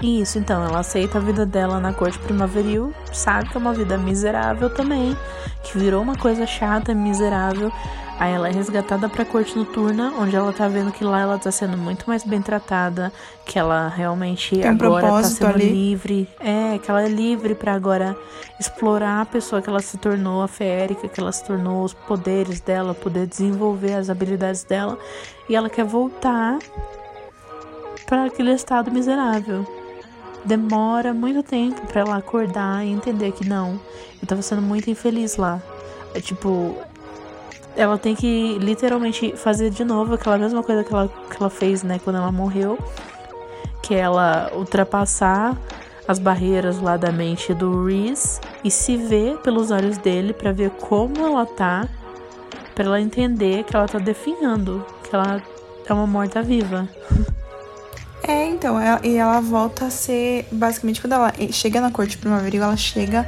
[0.01, 3.97] Isso, então, ela aceita a vida dela na corte primaveril, sabe que é uma vida
[3.97, 5.17] miserável também,
[5.63, 7.71] que virou uma coisa chata, miserável.
[8.19, 11.51] Aí ela é resgatada pra corte noturna, onde ela tá vendo que lá ela tá
[11.51, 13.13] sendo muito mais bem tratada,
[13.45, 15.69] que ela realmente Tem agora tá sendo ali.
[15.69, 16.27] livre.
[16.39, 18.17] É, que ela é livre para agora
[18.59, 22.59] explorar a pessoa que ela se tornou, a feérica que ela se tornou, os poderes
[22.59, 24.97] dela, poder desenvolver as habilidades dela.
[25.47, 26.57] E ela quer voltar
[28.07, 29.63] para aquele estado miserável.
[30.47, 33.77] Demora muito tempo para ela acordar e entender que não,
[34.21, 35.61] eu tava sendo muito infeliz lá.
[36.15, 36.73] É tipo,
[37.75, 41.83] ela tem que literalmente fazer de novo aquela mesma coisa que ela, que ela fez,
[41.83, 42.79] né, quando ela morreu.
[43.83, 45.57] Que é ela ultrapassar
[46.07, 50.69] as barreiras lá da mente do Reese e se ver pelos olhos dele para ver
[50.69, 51.89] como ela tá,
[52.73, 55.43] para ela entender que ela tá definhando, que ela
[55.85, 56.87] é uma morta-viva.
[58.27, 62.61] É, então, ela, e ela volta a ser, basicamente, quando ela chega na corte primaveril,
[62.61, 63.25] ela chega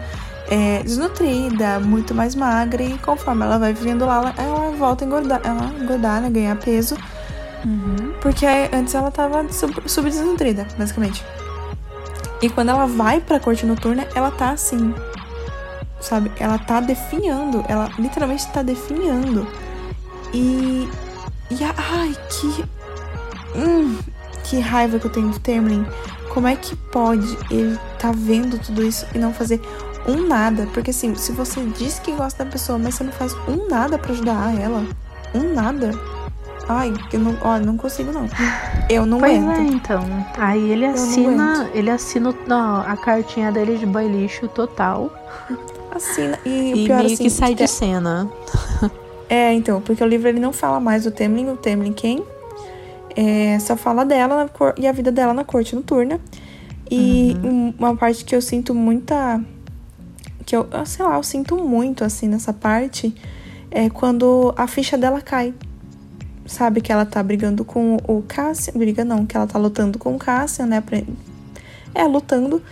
[0.49, 5.39] é, desnutrida, muito mais magra, e conforme ela vai vivendo lá, ela, volta a engordar,
[5.43, 6.97] ela engordar, né, ganhar peso.
[7.63, 8.13] Uhum.
[8.21, 11.23] Porque antes ela tava sub, subdesnutrida, basicamente.
[12.41, 14.93] E quando ela vai pra corte noturna, ela tá assim.
[15.99, 16.31] Sabe?
[16.39, 17.63] Ela tá definhando.
[17.67, 19.45] Ela literalmente tá definhando.
[20.33, 20.87] E.
[21.51, 22.65] E ai, que.
[23.57, 23.97] Hum,
[24.43, 25.85] que raiva que eu tenho do Temlin.
[26.33, 29.59] Como é que pode ele tá vendo tudo isso e não fazer
[30.07, 30.67] um nada.
[30.73, 33.97] Porque assim, se você diz que gosta da pessoa, mas você não faz um nada
[33.97, 34.85] para ajudar ela,
[35.33, 35.91] um nada.
[36.67, 38.27] Ai, eu não, ó, não consigo não.
[38.87, 39.59] Eu não pois aguento.
[39.59, 40.25] É, então.
[40.37, 45.11] Aí ele assina, ele assina não, a cartinha dele de boy lixo total.
[45.91, 48.29] Assina e, e pior, meio assim, que sai de cena.
[49.27, 52.23] É, então, porque o livro ele não fala mais do Temlin, o Temlin quem?
[53.21, 56.21] É, só fala dela cor, e a vida dela na corte noturna.
[56.89, 57.73] E uhum.
[57.77, 59.43] uma parte que eu sinto muita
[60.45, 63.13] que eu, sei lá, eu sinto muito assim nessa parte
[63.69, 65.53] é quando a ficha dela cai.
[66.45, 70.15] Sabe que ela tá brigando com o Cassian, briga não, que ela tá lutando com
[70.15, 70.79] o Cassian, né?
[70.79, 70.99] Pra,
[71.93, 72.63] é, lutando.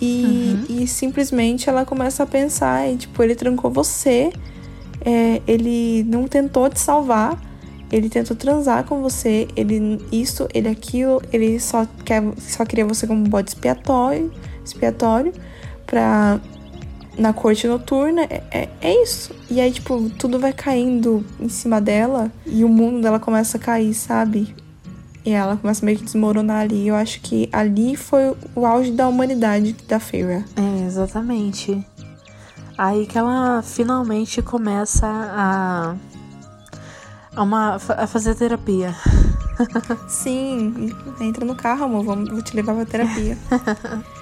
[0.00, 0.82] E, uhum.
[0.82, 4.30] e simplesmente ela começa a pensar, e, tipo, ele trancou você,
[5.00, 7.40] é, ele não tentou te salvar,
[7.94, 13.06] ele tentou transar com você, ele isso, ele aquilo, ele só quer, só queria você
[13.06, 14.32] como bode expiatório,
[14.64, 15.32] expiatório
[15.86, 16.40] pra
[17.16, 19.32] na corte noturna, é, é, é, isso.
[19.48, 23.60] E aí, tipo, tudo vai caindo em cima dela e o mundo dela começa a
[23.60, 24.52] cair, sabe?
[25.24, 26.88] E ela começa meio que desmoronar ali.
[26.88, 30.44] Eu acho que ali foi o auge da humanidade da Feira.
[30.56, 31.80] É, exatamente.
[32.76, 35.94] Aí que ela finalmente começa a.
[37.34, 38.94] a, uma, a fazer terapia.
[40.08, 43.38] Sim, entra no carro, amor, vamos, vou te levar pra terapia.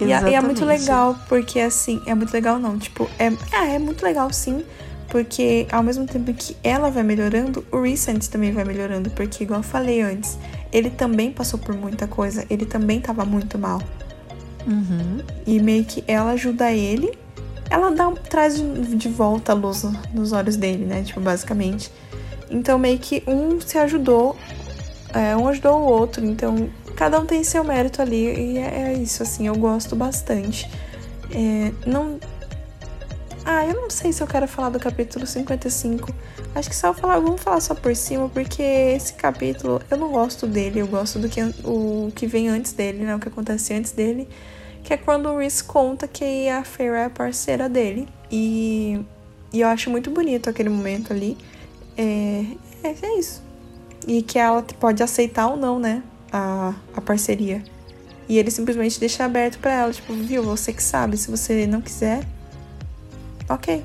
[0.00, 3.78] E, e, é muito legal, porque assim, é muito legal não, tipo, é, é, é
[3.78, 4.64] muito legal sim,
[5.08, 9.60] porque ao mesmo tempo que ela vai melhorando, o Recent também vai melhorando, porque igual
[9.60, 10.36] eu falei antes,
[10.72, 13.80] ele também passou por muita coisa, ele também tava muito mal.
[14.66, 15.22] Uhum.
[15.46, 17.16] E meio que ela ajuda ele,
[17.70, 21.02] ela dá, traz de, de volta a luz nos olhos dele, né?
[21.02, 21.92] Tipo, basicamente.
[22.50, 24.36] Então meio que um se ajudou,
[25.12, 28.94] é, um ajudou o outro, então cada um tem seu mérito ali e é, é
[28.94, 30.70] isso, assim, eu gosto bastante.
[31.30, 32.18] É, não.
[33.44, 36.08] Ah, eu não sei se eu quero falar do capítulo 55.
[36.54, 40.46] Acho que só falar, vamos falar só por cima, porque esse capítulo eu não gosto
[40.46, 43.14] dele, eu gosto do que o que vem antes dele, né?
[43.14, 44.28] O que acontece antes dele,
[44.82, 48.08] que é quando o Reese conta que a Feyre é parceira dele.
[48.30, 49.00] E,
[49.52, 51.36] e eu acho muito bonito aquele momento ali.
[51.96, 52.44] É,
[52.82, 53.42] é, é isso.
[54.06, 56.02] E que ela pode aceitar ou não, né?
[56.32, 57.62] A, a parceria.
[58.28, 61.80] E ele simplesmente deixa aberto para ela, tipo, viu, você que sabe, se você não
[61.80, 62.26] quiser,
[63.48, 63.84] ok.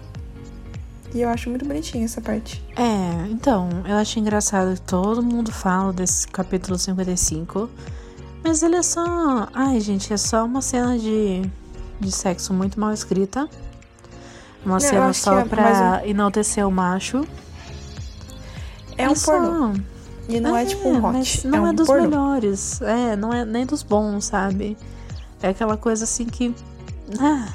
[1.13, 2.63] E eu acho muito bonitinha essa parte.
[2.75, 7.69] É, então, eu acho engraçado que todo mundo fala desse capítulo 55.
[8.43, 9.47] Mas ele é só.
[9.53, 11.41] Ai, gente, é só uma cena de,
[11.99, 13.49] de sexo muito mal escrita.
[14.63, 17.25] Uma não, cena só é pra enaltecer o macho.
[18.99, 19.31] É, é um só...
[19.31, 19.73] pornô.
[20.27, 21.47] E não é, é tipo um hot.
[21.47, 22.03] não é, é um dos pornô.
[22.03, 22.81] melhores.
[22.81, 24.77] É, não é nem dos bons, sabe?
[25.41, 26.53] É aquela coisa assim que.
[27.17, 27.47] Ah,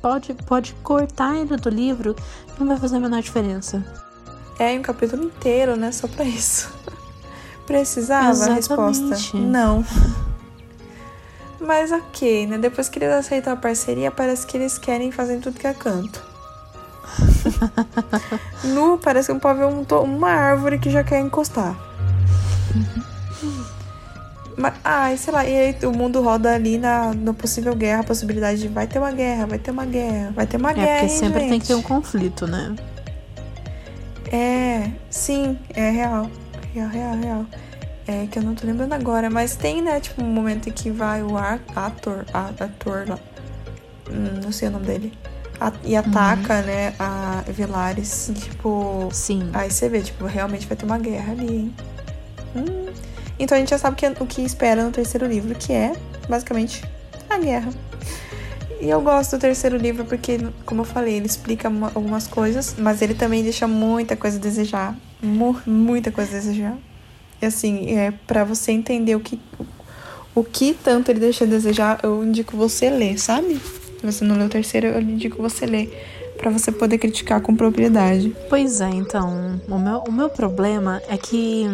[0.00, 2.16] pode, pode cortar ele do livro,
[2.58, 3.84] não vai fazer a menor diferença.
[4.58, 5.92] É, um capítulo inteiro, né?
[5.92, 6.72] Só pra isso.
[7.66, 8.72] Precisava Exatamente.
[8.72, 9.36] a resposta?
[9.36, 9.84] Não.
[11.60, 12.58] Mas ok, né?
[12.58, 16.31] Depois que eles aceitam a parceria, parece que eles querem fazer tudo que é canto.
[18.64, 21.76] nu, parece que pode ver um, uma árvore que já quer encostar.
[24.56, 28.04] Mas, ai, sei lá, e aí o mundo roda ali na, na possível guerra, a
[28.04, 30.88] possibilidade de vai ter uma guerra, vai ter uma guerra, vai ter uma é, guerra.
[30.88, 31.50] É, porque sempre gente.
[31.50, 32.74] tem que ter um conflito, né?
[34.30, 36.30] É, sim, é real.
[36.74, 37.46] Real, real, real.
[38.06, 40.90] É que eu não tô lembrando agora, mas tem, né, tipo, um momento em que
[40.90, 43.18] vai o ator, a, ator lá.
[44.10, 45.12] Hum, não sei o nome dele.
[45.62, 46.66] A, e ataca, uhum.
[46.66, 48.32] né, a Velares.
[48.34, 49.08] Tipo.
[49.12, 49.48] Sim.
[49.52, 51.74] Aí você vê, tipo, realmente vai ter uma guerra ali, hein?
[52.56, 52.92] Hum.
[53.38, 55.94] Então a gente já sabe que, o que espera no terceiro livro, que é,
[56.28, 56.84] basicamente,
[57.30, 57.70] a guerra.
[58.80, 63.00] E eu gosto do terceiro livro porque, como eu falei, ele explica algumas coisas, mas
[63.00, 64.96] ele também deixa muita coisa a desejar.
[65.64, 66.76] Muita coisa a desejar.
[67.40, 69.40] E assim, é para você entender o que,
[70.34, 73.60] o que tanto ele deixa a desejar, eu indico você ler, sabe?
[74.02, 75.88] Se você não leu o terceiro, eu indico você ler
[76.36, 78.34] para você poder criticar com propriedade.
[78.48, 81.68] Pois é, então, o meu, o meu problema é que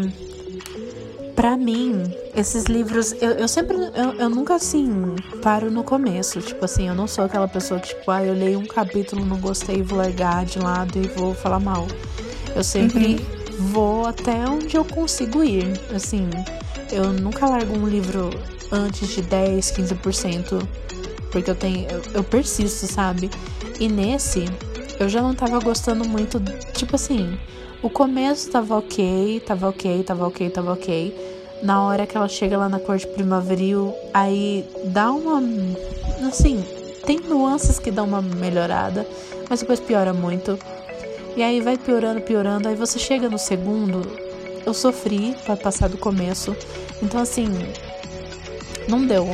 [1.35, 2.03] para mim,
[2.37, 6.43] esses livros, eu, eu sempre, eu, eu, nunca assim paro no começo.
[6.43, 9.39] Tipo assim, eu não sou aquela pessoa que, tipo, ah, eu leio um capítulo, não
[9.39, 11.87] gostei, vou largar de lado e vou falar mal.
[12.55, 13.67] Eu sempre uhum.
[13.73, 15.81] vou até onde eu consigo ir.
[15.95, 16.29] Assim,
[16.93, 18.29] eu nunca largo um livro
[18.71, 20.69] antes de 10, 15%.
[21.31, 21.89] Porque eu tenho.
[21.91, 23.31] Eu, eu persisto, sabe?
[23.79, 24.45] E nesse,
[24.99, 26.41] eu já não tava gostando muito.
[26.73, 27.39] Tipo assim,
[27.83, 31.39] o começo tava ok, tava ok, tava ok, tava ok.
[31.63, 35.43] Na hora que ela chega lá na corte primaveril, aí dá uma.
[36.27, 36.65] Assim,
[37.05, 39.07] tem nuances que dão uma melhorada,
[39.49, 40.59] mas depois piora muito.
[41.37, 42.69] E aí vai piorando, piorando.
[42.69, 44.03] Aí você chega no segundo.
[44.67, 46.55] Eu sofri para passar do começo.
[47.01, 47.49] Então, assim,
[48.89, 49.25] não deu.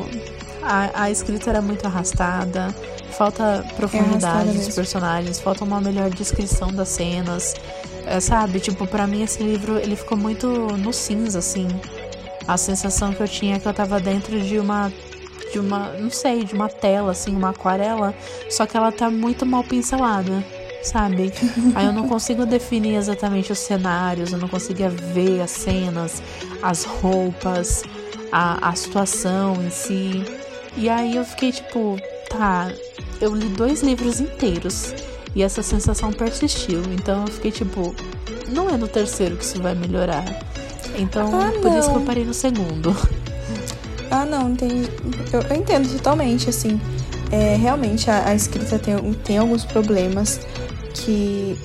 [0.67, 2.75] A, a escrita era muito arrastada.
[3.11, 7.55] Falta profundidade é dos personagens, falta uma melhor descrição das cenas.
[8.07, 8.61] É, sabe?
[8.61, 11.69] Tipo, para mim esse livro ele ficou muito no cinza, assim.
[12.47, 14.93] A sensação que eu tinha é que eu tava dentro de uma.
[15.53, 15.93] De uma.
[15.99, 18.15] Não sei, de uma tela, assim, uma aquarela.
[18.51, 20.45] Só que ela tá muito mal pincelada,
[20.83, 21.33] sabe?
[21.75, 26.23] Aí eu não consigo definir exatamente os cenários, eu não conseguia ver as cenas,
[26.63, 27.83] as roupas,
[28.31, 30.25] a, a situação em si.
[30.77, 31.97] E aí eu fiquei tipo,
[32.29, 32.71] tá,
[33.21, 34.95] eu li dois livros inteiros.
[35.35, 36.83] E essa sensação persistiu.
[36.93, 37.95] Então eu fiquei tipo,
[38.49, 40.25] não é no terceiro que isso vai melhorar.
[40.97, 42.95] Então, ah, por isso que eu parei no segundo.
[44.11, 44.89] Ah, não, entendi.
[45.33, 46.81] Eu, eu entendo totalmente, assim.
[47.33, 48.95] É, realmente a, a, escrita tem,
[49.25, 50.41] tem alguns problemas
[50.95, 51.59] que,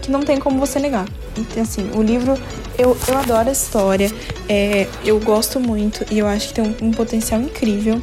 [0.00, 1.08] que não tem como você negar.
[1.36, 2.34] Então, assim, o livro,
[2.78, 4.12] eu, eu adoro a história,
[4.48, 8.00] é, eu gosto muito e eu acho que tem um, um potencial incrível.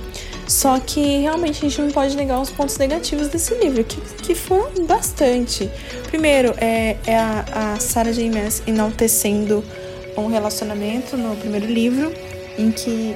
[0.48, 4.36] Só que realmente a gente não pode negar os pontos negativos desse livro, que, que
[4.36, 5.70] foram bastante.
[6.08, 8.30] Primeiro, é, é a, a Sarah J.
[8.30, 9.64] Maas enaltecendo
[10.18, 12.12] um relacionamento no primeiro livro,
[12.58, 13.16] em que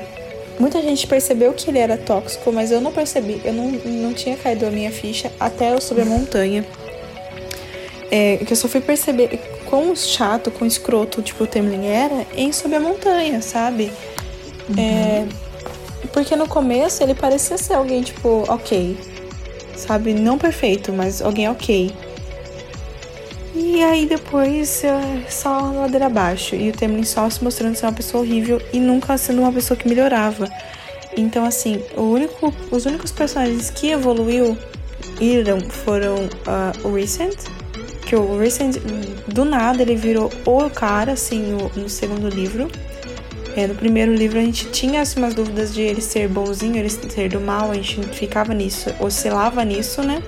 [0.60, 4.36] muita gente percebeu que ele era tóxico, mas eu não percebi, eu não, não tinha
[4.36, 6.66] caído a minha ficha até eu subir a montanha.
[8.10, 12.54] É, que eu só fui perceber quão chato, quão escroto, tipo, o Temlin era em
[12.54, 13.92] Sob a Montanha, sabe?
[14.70, 14.76] Uhum.
[14.78, 15.28] É,
[16.14, 18.98] porque no começo ele parecia ser alguém, tipo, ok.
[19.76, 20.14] Sabe?
[20.14, 21.92] Não perfeito, mas alguém ok.
[23.56, 26.56] E aí depois é só ladeira abaixo.
[26.56, 29.78] E o Temlin só se mostrando ser uma pessoa horrível e nunca sendo uma pessoa
[29.78, 30.48] que melhorava.
[31.16, 34.56] Então, assim, único, os únicos personagens que evoluiu
[35.20, 37.36] iram foram uh, o Recent,
[38.06, 38.78] que o Recent,
[39.28, 42.70] do nada, ele virou o cara, assim, no, no segundo livro.
[43.58, 46.92] É, no primeiro livro a gente tinha assim, umas dúvidas de ele ser bonzinho, ele
[46.92, 50.22] ser do mal, a gente ficava nisso, oscilava nisso, né?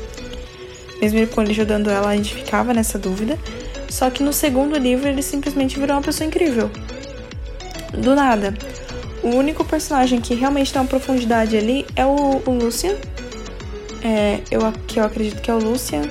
[1.00, 3.38] Mesmo ele com ele ajudando ela, a gente ficava nessa dúvida.
[3.88, 6.72] Só que no segundo livro ele simplesmente virou uma pessoa incrível.
[7.94, 8.52] Do nada.
[9.22, 12.96] O único personagem que realmente tem uma profundidade ali é o, o Lucian.
[14.04, 16.02] É, eu, que eu acredito que é o Lucian.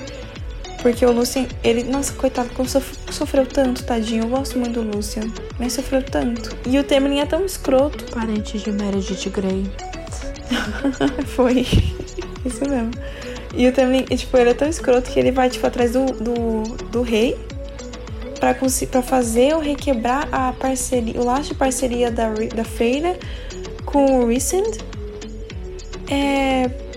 [0.81, 1.83] Porque o Lucian, ele.
[1.83, 4.23] Nossa, coitado, como sofreu tanto, tadinho.
[4.23, 5.23] Eu gosto muito do Lucian.
[5.57, 6.55] Mas sofreu tanto.
[6.65, 8.05] E o Temelin é tão escroto.
[8.13, 9.69] Parente de Meredith Grey.
[11.27, 11.65] Foi.
[12.45, 12.91] Isso mesmo.
[13.53, 16.63] E o Temelin, tipo, ele é tão escroto que ele vai, tipo, atrás do, do,
[16.91, 17.37] do rei
[18.39, 23.17] para fazer ou requebrar a parceria, o laço de parceria da, da feira
[23.85, 24.77] com o Recent.
[26.09, 26.88] É.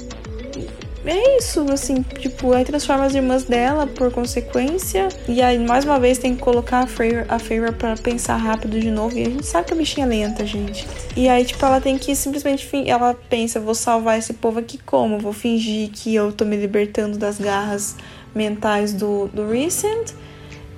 [1.04, 5.08] É isso, assim, tipo, aí transforma as irmãs dela por consequência.
[5.28, 8.78] E aí, mais uma vez, tem que colocar a Feyre, a Feyre pra pensar rápido
[8.78, 9.18] de novo.
[9.18, 10.86] E a gente sabe que a bichinha é lenta, gente.
[11.16, 12.68] E aí, tipo, ela tem que simplesmente.
[12.88, 15.18] Ela pensa, vou salvar esse povo aqui como?
[15.18, 17.96] Vou fingir que eu tô me libertando das garras
[18.34, 20.12] mentais do, do Recent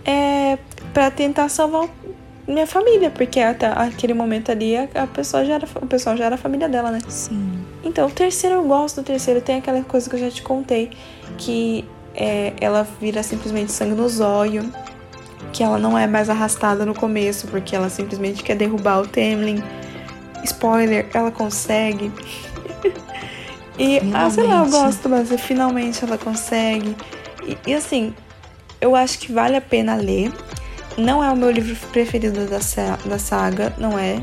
[0.04, 0.58] é,
[0.92, 1.88] para tentar salvar
[2.46, 6.34] minha família, porque até aquele momento ali a, pessoa já era, o pessoal já era
[6.34, 6.98] a família dela, né?
[7.08, 7.63] Sim.
[7.84, 10.90] Então, o terceiro eu gosto do terceiro, tem aquela coisa que eu já te contei,
[11.36, 11.84] que
[12.14, 14.72] é, ela vira simplesmente sangue no zóio,
[15.52, 19.62] que ela não é mais arrastada no começo, porque ela simplesmente quer derrubar o Temlin.
[20.42, 22.10] Spoiler, ela consegue.
[23.78, 24.14] e, finalmente.
[24.14, 26.96] ah, sei lá, eu gosto, mas finalmente ela consegue.
[27.46, 28.14] E, e assim,
[28.80, 30.32] eu acho que vale a pena ler.
[30.96, 32.58] Não é o meu livro preferido da,
[33.04, 34.22] da saga, não é,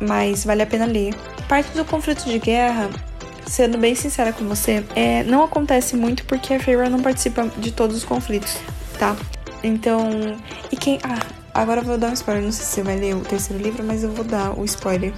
[0.00, 1.14] mas vale a pena ler.
[1.48, 2.90] Parte do conflito de guerra,
[3.46, 7.70] sendo bem sincera com você, é, não acontece muito porque a Feyre não participa de
[7.70, 8.56] todos os conflitos,
[8.98, 9.16] tá?
[9.62, 10.36] Então,
[10.70, 10.98] e quem.
[11.02, 11.18] Ah,
[11.54, 12.42] agora eu vou dar um spoiler.
[12.42, 15.12] Não sei se você vai ler o terceiro livro, mas eu vou dar o spoiler.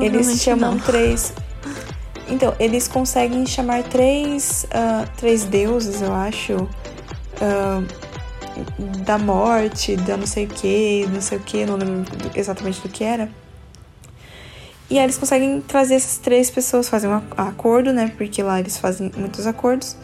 [0.00, 0.80] Eles chamam não.
[0.80, 1.32] três.
[2.28, 6.54] Então, eles conseguem chamar três, uh, três deuses, eu acho.
[6.54, 8.10] Uh,
[9.04, 12.04] da morte, da não sei o que, não sei o que, não lembro
[12.34, 13.28] exatamente do que era.
[14.90, 18.12] E aí eles conseguem trazer essas três pessoas, fazem um acordo, né?
[18.18, 19.96] Porque lá eles fazem muitos acordos.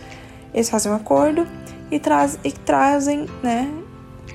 [0.54, 1.44] Eles fazem um acordo
[1.90, 3.68] e, traz, e trazem, né?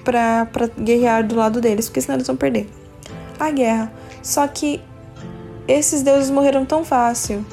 [0.04, 2.70] Pra, pra guerrear do lado deles, porque senão eles vão perder
[3.40, 3.92] a guerra.
[4.22, 4.82] Só que
[5.68, 7.46] esses deuses morreram tão fácil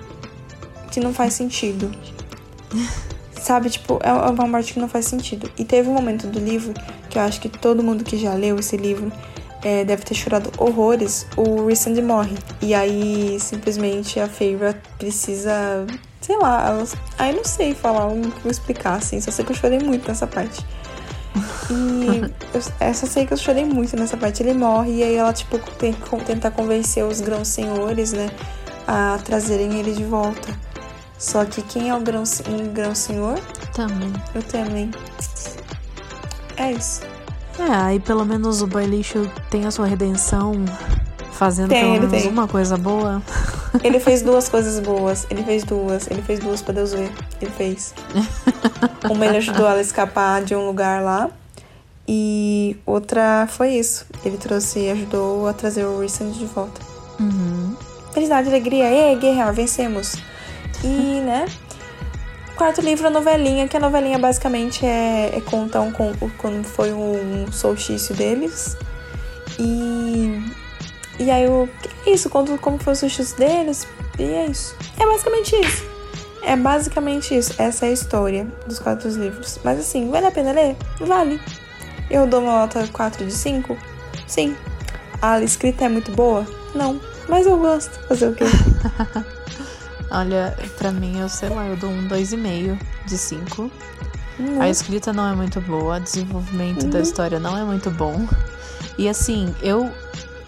[0.90, 1.90] que não faz sentido.
[3.40, 5.48] Sabe, tipo, é uma morte que não faz sentido.
[5.56, 6.74] E teve um momento do livro
[7.08, 9.12] que eu acho que todo mundo que já leu esse livro
[9.68, 11.26] é, deve ter chorado horrores.
[11.36, 12.36] O Rissand morre.
[12.62, 15.86] E aí, simplesmente, a Feyre precisa.
[16.20, 16.84] Sei lá, ela,
[17.18, 19.20] aí não sei falar, não vou explicar, assim.
[19.20, 20.64] Só sei que eu chorei muito nessa parte.
[21.70, 22.22] E
[22.54, 24.42] eu, eu só sei que eu chorei muito nessa parte.
[24.42, 28.30] Ele morre e aí ela, tipo, tem que tentar convencer os grãos senhores, né?
[28.86, 30.58] A trazerem ele de volta.
[31.18, 33.38] Só que quem é o grão, um grão senhor?
[33.74, 34.12] Também.
[34.34, 34.90] Eu também.
[36.56, 37.17] É isso.
[37.58, 40.52] É, aí pelo menos o boy lixo tem a sua redenção
[41.32, 43.22] fazendo tem, pelo menos uma coisa boa.
[43.82, 45.26] Ele fez duas coisas boas.
[45.30, 46.10] Ele fez duas.
[46.10, 47.12] Ele fez duas pra Deus ver.
[47.40, 47.94] Ele fez.
[49.08, 51.30] Uma ele ajudou ela a escapar de um lugar lá.
[52.06, 54.06] E outra foi isso.
[54.24, 56.80] Ele trouxe, ajudou a trazer o Recent de volta.
[57.20, 57.76] Uhum.
[58.12, 58.90] Felicidade, alegria.
[58.90, 60.16] Ei, guerrear, vencemos.
[60.82, 61.46] E, né?
[62.58, 67.46] Quarto livro, a novelinha, que a novelinha basicamente é, é contar um, quando foi um
[67.52, 68.76] solstício deles.
[69.60, 70.42] E.
[71.20, 71.68] E aí o.
[72.04, 73.86] É isso, conta como foi o solstício deles.
[74.18, 74.74] E é isso.
[74.98, 75.86] É basicamente isso.
[76.42, 77.54] É basicamente isso.
[77.62, 79.60] Essa é a história dos quatro livros.
[79.62, 80.74] Mas assim, vale a pena ler?
[80.98, 81.40] Vale.
[82.10, 83.78] Eu dou uma nota 4 de 5?
[84.26, 84.56] Sim.
[85.22, 86.44] A escrita é muito boa?
[86.74, 87.00] Não.
[87.28, 88.00] Mas eu gosto.
[88.08, 88.46] Fazer o quê?
[90.10, 93.70] Olha, pra mim, eu sei lá, eu dou um 2,5 de 5.
[94.38, 94.62] Uhum.
[94.62, 96.90] A escrita não é muito boa, o desenvolvimento uhum.
[96.90, 98.26] da história não é muito bom.
[98.96, 99.92] E assim, eu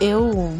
[0.00, 0.56] eu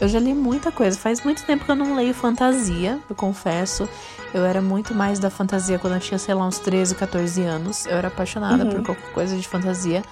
[0.00, 0.98] eu já li muita coisa.
[0.98, 3.88] Faz muito tempo que eu não leio fantasia, eu confesso.
[4.34, 7.86] Eu era muito mais da fantasia quando eu tinha, sei lá, uns 13, 14 anos.
[7.86, 8.70] Eu era apaixonada uhum.
[8.70, 10.02] por qualquer coisa de fantasia.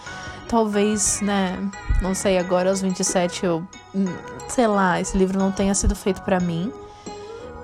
[0.48, 1.58] Talvez, né,
[2.00, 3.62] não sei, agora aos 27 eu,
[3.94, 4.04] hum,
[4.48, 6.72] sei lá, esse livro não tenha sido feito para mim.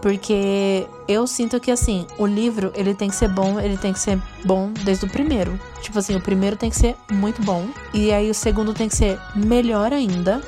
[0.00, 3.98] Porque eu sinto que assim, o livro, ele tem que ser bom, ele tem que
[3.98, 5.58] ser bom desde o primeiro.
[5.82, 7.68] Tipo assim, o primeiro tem que ser muito bom.
[7.92, 10.40] E aí o segundo tem que ser melhor ainda.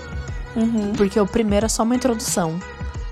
[0.57, 0.93] Uhum.
[0.97, 2.59] Porque o primeiro é só uma introdução.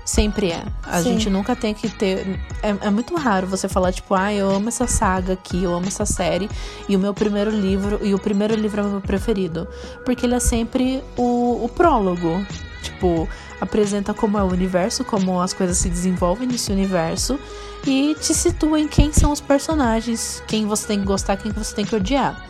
[0.03, 0.65] Sempre é.
[0.83, 1.13] A Sim.
[1.13, 2.39] gente nunca tem que ter.
[2.63, 5.87] É, é, muito raro você falar, tipo, ah, eu amo essa saga aqui, eu amo
[5.87, 6.49] essa série,
[6.89, 9.67] e o meu primeiro livro, e o primeiro livro é o meu preferido.
[10.03, 12.45] Porque ele é sempre o, o prólogo.
[12.81, 13.29] Tipo,
[13.61, 17.39] apresenta como é o universo, como as coisas se desenvolvem nesse universo
[17.85, 21.75] e te situa em quem são os personagens, quem você tem que gostar, quem você
[21.75, 22.43] tem que odiar.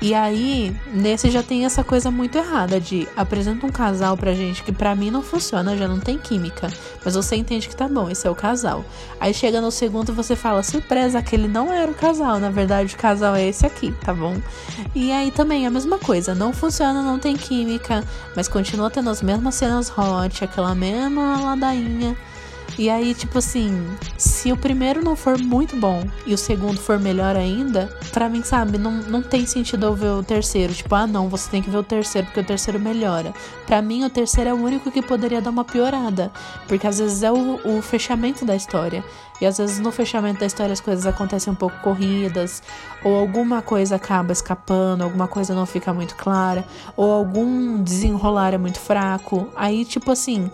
[0.00, 4.62] E aí, nesse já tem essa coisa muito errada de apresenta um casal pra gente
[4.62, 6.68] que pra mim não funciona, já não tem química.
[7.02, 8.84] Mas você entende que tá bom, esse é o casal.
[9.18, 12.38] Aí chega no segundo você fala, surpresa, aquele não era o casal.
[12.38, 14.36] Na verdade, o casal é esse aqui, tá bom?
[14.94, 18.04] E aí também a mesma coisa, não funciona, não tem química,
[18.36, 22.14] mas continua tendo as mesmas cenas hot, aquela mesma ladainha.
[22.78, 26.98] E aí, tipo assim, se o primeiro não for muito bom e o segundo for
[26.98, 30.74] melhor ainda, para mim, sabe, não, não tem sentido eu ver o terceiro.
[30.74, 33.32] Tipo, ah, não, você tem que ver o terceiro porque o terceiro melhora.
[33.66, 36.30] Para mim, o terceiro é o único que poderia dar uma piorada.
[36.68, 39.02] Porque às vezes é o, o fechamento da história.
[39.40, 42.62] E às vezes no fechamento da história as coisas acontecem um pouco corridas,
[43.04, 46.64] ou alguma coisa acaba escapando, alguma coisa não fica muito clara,
[46.96, 49.48] ou algum desenrolar é muito fraco.
[49.54, 50.50] Aí, tipo assim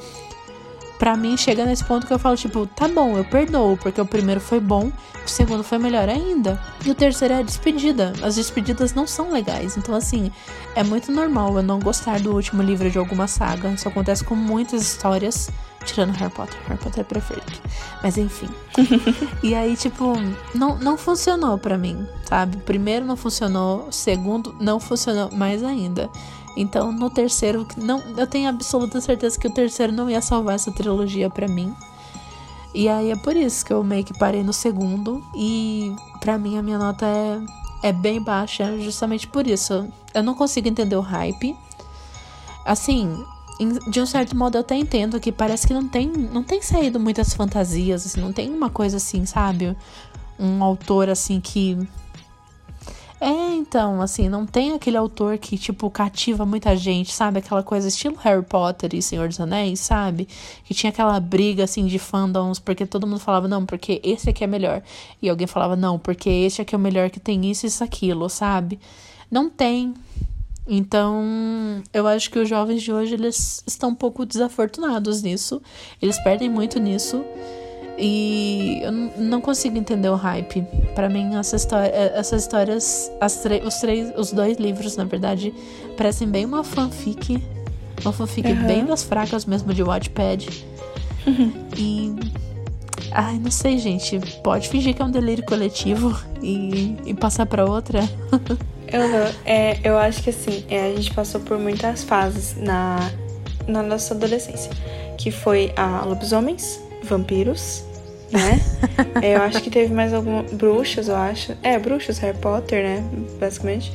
[1.02, 4.06] para mim chega nesse ponto que eu falo, tipo, tá bom, eu perdoo, porque o
[4.06, 4.92] primeiro foi bom,
[5.26, 6.62] o segundo foi melhor ainda.
[6.86, 8.12] E o terceiro é a despedida.
[8.22, 9.76] As despedidas não são legais.
[9.76, 10.30] Então, assim,
[10.76, 13.68] é muito normal eu não gostar do último livro de alguma saga.
[13.70, 15.50] Isso acontece com muitas histórias.
[15.84, 16.56] Tirando Harry Potter.
[16.68, 17.60] Harry Potter é perfeito.
[18.00, 18.48] Mas enfim.
[19.42, 20.12] e aí, tipo,
[20.54, 22.58] não, não funcionou para mim, sabe?
[22.58, 26.08] O primeiro não funcionou, segundo não funcionou mais ainda.
[26.56, 30.70] Então, no terceiro, não, eu tenho absoluta certeza que o terceiro não ia salvar essa
[30.70, 31.74] trilogia para mim.
[32.74, 36.56] E aí é por isso que eu meio que parei no segundo e para mim
[36.56, 37.40] a minha nota é
[37.82, 39.88] é bem baixa, justamente por isso.
[40.14, 41.56] Eu não consigo entender o hype.
[42.64, 43.24] Assim,
[43.90, 47.00] de um certo modo eu até entendo que parece que não tem, não tem saído
[47.00, 49.76] muitas fantasias, assim, não tem uma coisa assim, sabe?
[50.38, 51.76] Um autor assim que
[53.22, 57.38] é, então, assim, não tem aquele autor que, tipo, cativa muita gente, sabe?
[57.38, 60.26] Aquela coisa estilo Harry Potter e Senhor dos Anéis, sabe?
[60.64, 64.42] Que tinha aquela briga, assim, de fandoms, porque todo mundo falava, não, porque esse aqui
[64.42, 64.82] é melhor.
[65.22, 67.84] E alguém falava, não, porque esse aqui é o melhor que tem isso e isso,
[67.84, 68.80] aquilo, sabe?
[69.30, 69.94] Não tem.
[70.66, 75.62] Então, eu acho que os jovens de hoje, eles estão um pouco desafortunados nisso.
[76.00, 77.24] Eles perdem muito nisso.
[77.98, 80.62] E eu não consigo entender o hype.
[80.94, 83.10] Para mim, essa história, é, essas histórias,
[83.66, 85.52] os, três, os dois livros, na verdade,
[85.96, 87.42] parecem bem uma fanfic.
[88.02, 88.66] Uma fanfic uhum.
[88.66, 90.64] bem das fracas mesmo de Wattpad.
[91.26, 91.52] Uhum.
[91.76, 92.14] E.
[93.12, 94.18] Ai, não sei, gente.
[94.42, 98.00] Pode fingir que é um delírio coletivo e, e passar para outra.
[98.88, 99.26] eu não.
[99.44, 103.10] É, eu acho que assim, é, a gente passou por muitas fases na,
[103.68, 104.70] na nossa adolescência.
[105.18, 107.84] Que foi a lobisomens, vampiros,
[108.32, 108.60] né?
[109.22, 110.50] É, eu acho que teve mais algumas.
[110.52, 111.56] Bruxas, eu acho.
[111.62, 113.04] É, bruxas, Harry Potter, né?
[113.38, 113.92] Basicamente.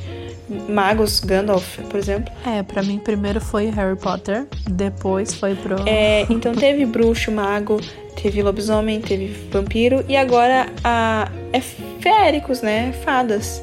[0.68, 2.32] Magos, Gandalf, por exemplo.
[2.46, 5.86] É, para mim primeiro foi Harry Potter, depois foi pro.
[5.86, 7.78] É, então teve bruxo, mago,
[8.20, 12.92] teve lobisomem, teve vampiro e agora a é féricos, né?
[13.04, 13.62] Fadas.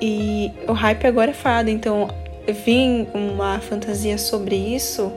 [0.00, 2.08] E o hype agora é fada, então
[2.64, 5.12] vir uma fantasia sobre isso,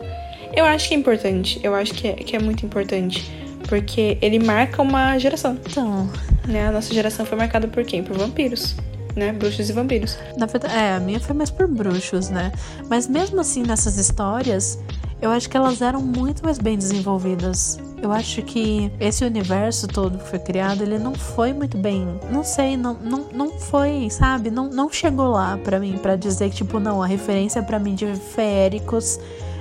[0.56, 1.60] eu acho que é importante.
[1.64, 3.32] Eu acho que é, que é muito importante.
[3.68, 5.58] Porque ele marca uma geração.
[5.70, 6.10] Então.
[6.48, 6.68] Né?
[6.68, 8.04] A nossa geração foi marcada por quem?
[8.04, 8.76] Por vampiros.
[9.16, 9.32] Né?
[9.32, 10.18] Bruxos e vampiros.
[10.38, 12.52] Na verdade, é, a minha foi mais por bruxos, né?
[12.90, 14.78] Mas mesmo assim, nessas histórias,
[15.22, 17.80] eu acho que elas eram muito mais bem desenvolvidas.
[18.02, 22.06] Eu acho que esse universo todo que foi criado, ele não foi muito bem.
[22.30, 24.52] Não sei, não, não, não foi, sabe?
[24.52, 27.96] Não, não chegou lá para mim para dizer que, tipo, não, a referência para mim
[27.96, 29.18] de feéricos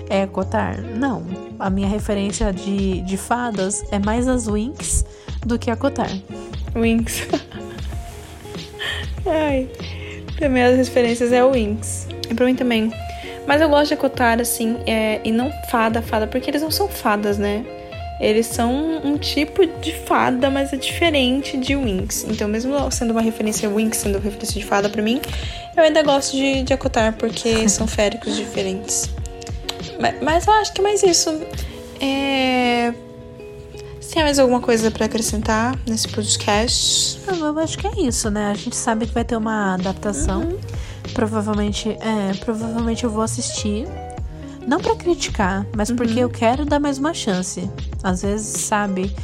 [0.09, 0.81] é Cotar?
[0.81, 1.25] Não.
[1.59, 5.05] A minha referência de, de fadas é mais as Winx
[5.45, 6.11] do que a Cotar.
[6.75, 7.27] Winx.
[9.27, 9.69] Ai.
[10.37, 12.09] Pra mim as referências é o Winx.
[12.29, 12.93] E pra mim também.
[13.47, 16.89] Mas eu gosto de Cotar, assim, é, e não fada, fada, porque eles não são
[16.89, 17.65] fadas, né?
[18.21, 22.25] Eles são um tipo de fada, mas é diferente de Winx.
[22.29, 25.21] Então, mesmo sendo uma referência Winx, sendo uma referência de fada para mim,
[25.77, 29.11] eu ainda gosto de, de acotar, porque são féricos diferentes.
[30.01, 31.31] Mas, mas eu acho que é mais isso.
[32.01, 32.93] É...
[34.01, 37.19] Você tem mais alguma coisa para acrescentar nesse podcast?
[37.27, 38.51] Eu acho que é isso, né?
[38.51, 40.43] A gente sabe que vai ter uma adaptação.
[40.43, 40.59] Uhum.
[41.15, 43.87] Provavelmente, é, provavelmente eu vou assistir.
[44.67, 45.97] Não para criticar, mas uhum.
[45.97, 47.69] porque eu quero dar mais uma chance.
[48.03, 49.15] Às vezes, sabe,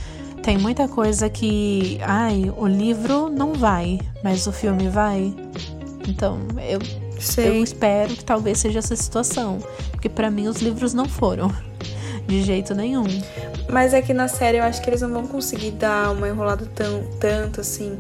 [0.43, 5.35] tem muita coisa que, ai, o livro não vai, mas o filme vai.
[6.09, 6.79] Então, eu,
[7.39, 9.59] eu espero que talvez seja essa situação,
[9.91, 11.53] porque para mim os livros não foram
[12.27, 13.05] de jeito nenhum.
[13.69, 16.67] Mas é que na série eu acho que eles não vão conseguir dar uma enrolada
[16.67, 17.97] tão tanto assim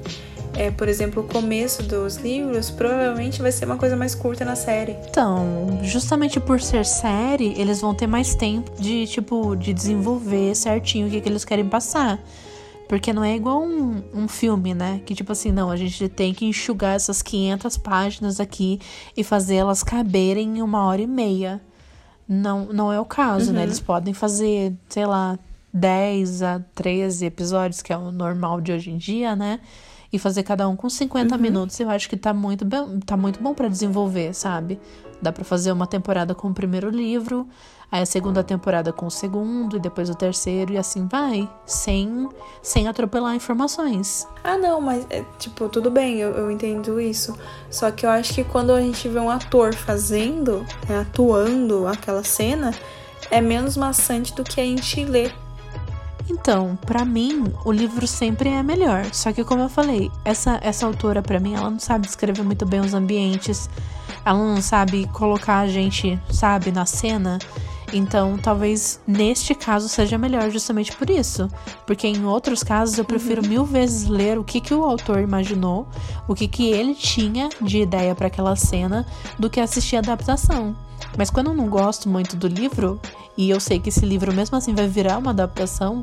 [0.54, 4.56] é, por exemplo, o começo dos livros, provavelmente vai ser uma coisa mais curta na
[4.56, 4.96] série.
[5.08, 11.06] Então, justamente por ser série, eles vão ter mais tempo de, tipo, de desenvolver certinho
[11.06, 12.18] o que, que eles querem passar.
[12.90, 15.00] Porque não é igual um, um filme, né?
[15.06, 18.80] Que tipo assim, não, a gente tem que enxugar essas 500 páginas aqui
[19.16, 21.60] e fazer elas caberem em uma hora e meia.
[22.26, 23.50] Não, não é o caso, né?
[23.50, 23.56] uhum.
[23.58, 23.62] né?
[23.62, 25.38] Eles podem fazer, sei lá,
[25.72, 29.60] 10 a 13 episódios, que é o normal de hoje em dia, né?
[30.12, 31.40] e fazer cada um com 50 uhum.
[31.40, 34.80] minutos, eu acho que tá muito, bem, tá muito bom para desenvolver, sabe?
[35.22, 37.46] Dá para fazer uma temporada com o primeiro livro,
[37.90, 42.28] aí a segunda temporada com o segundo, e depois o terceiro, e assim vai, sem,
[42.62, 44.26] sem atropelar informações.
[44.44, 47.36] Ah, não, mas, é, tipo, tudo bem, eu, eu entendo isso.
[47.70, 52.22] Só que eu acho que quando a gente vê um ator fazendo, né, atuando aquela
[52.22, 52.72] cena,
[53.30, 55.34] é menos maçante do que a gente ler
[56.30, 59.04] então, para mim, o livro sempre é melhor.
[59.12, 62.64] Só que como eu falei, essa essa autora para mim, ela não sabe descrever muito
[62.64, 63.68] bem os ambientes.
[64.24, 67.38] Ela não sabe colocar a gente, sabe, na cena.
[67.92, 71.48] Então, talvez neste caso seja melhor justamente por isso.
[71.86, 73.48] Porque em outros casos eu prefiro uhum.
[73.48, 75.88] mil vezes ler o que, que o autor imaginou,
[76.28, 79.06] o que, que ele tinha de ideia para aquela cena,
[79.38, 80.76] do que assistir a adaptação.
[81.16, 83.00] Mas quando eu não gosto muito do livro,
[83.36, 86.02] e eu sei que esse livro mesmo assim vai virar uma adaptação,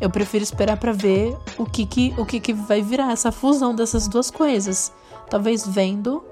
[0.00, 3.74] eu prefiro esperar para ver o que que, o que que vai virar essa fusão
[3.74, 4.92] dessas duas coisas.
[5.28, 6.22] Talvez vendo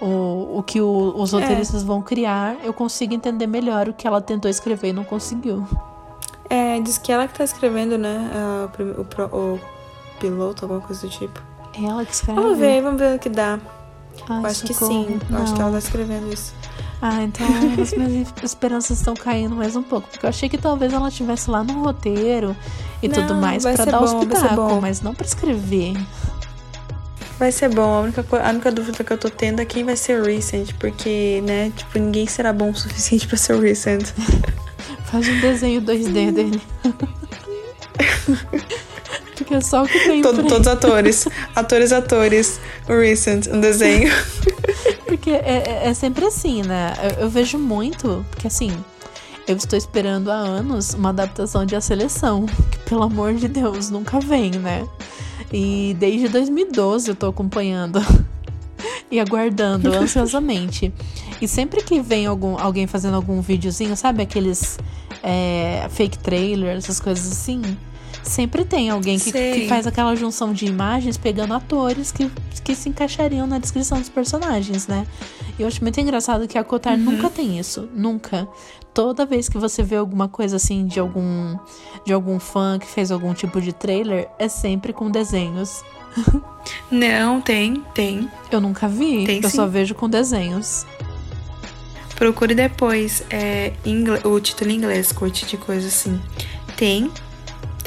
[0.00, 1.40] o, o que o, os é.
[1.40, 1.84] roteiristas é.
[1.84, 5.66] vão criar, eu consiga entender melhor o que ela tentou escrever e não conseguiu.
[6.48, 8.30] É, diz que ela que tá escrevendo, né?
[8.78, 9.02] Uh,
[9.32, 9.60] o, o,
[10.18, 11.40] piloto, alguma coisa do tipo.
[11.74, 12.40] É ela que escreve?
[12.40, 13.58] Vamos ver, vamos ver o que dá.
[14.28, 15.04] Ai, eu acho socorro.
[15.04, 15.20] que sim.
[15.30, 16.54] Eu acho que ela tá escrevendo isso.
[17.00, 17.46] Ah, então
[17.80, 20.08] as minhas esperanças estão caindo mais um pouco.
[20.08, 22.56] Porque eu achei que talvez ela estivesse lá no roteiro
[23.02, 25.94] e não, tudo mais para dar bom, espetáculo, mas não para escrever.
[27.38, 27.94] Vai ser bom.
[27.94, 30.72] A única, a única dúvida que eu tô tendo é quem vai ser o Recent.
[30.78, 34.08] Porque, né, tipo, ninguém será bom o suficiente para ser o Recent.
[35.06, 36.60] Faz um desenho 2D dele.
[39.36, 41.26] porque é só o que tem Todo, Todos atores.
[41.54, 42.60] atores, atores.
[42.88, 44.12] O Recent, um desenho.
[45.06, 46.92] Porque é, é, é sempre assim, né?
[47.02, 48.70] Eu, eu, vejo muito, porque assim,
[49.46, 53.88] eu estou esperando há anos uma adaptação de A Seleção, que pelo amor de Deus
[53.88, 54.86] nunca vem, né?
[55.52, 58.00] E desde 2012 eu tô acompanhando
[59.10, 60.92] e aguardando ansiosamente.
[61.40, 64.78] E sempre que vem algum, alguém fazendo algum videozinho, sabe aqueles
[65.22, 67.62] é, fake trailers, essas coisas assim?
[68.22, 72.30] Sempre tem alguém que, que, faz aquela junção de imagens pegando atores que,
[72.62, 75.06] que se encaixariam na descrição dos personagens, né?
[75.58, 77.04] E eu acho muito engraçado que a Kotar uhum.
[77.04, 77.88] nunca tem isso.
[77.92, 78.48] Nunca.
[78.94, 81.56] Toda vez que você vê alguma coisa assim de algum
[82.04, 85.82] de algum fã que fez algum tipo de trailer, é sempre com desenhos.
[86.90, 88.30] Não, tem, tem.
[88.50, 89.24] Eu nunca vi.
[89.26, 89.56] Tem, eu sim.
[89.56, 90.86] só vejo com desenhos.
[92.16, 93.72] Procure depois é,
[94.24, 96.20] o título em inglês, curte de coisa assim.
[96.76, 97.10] Tem,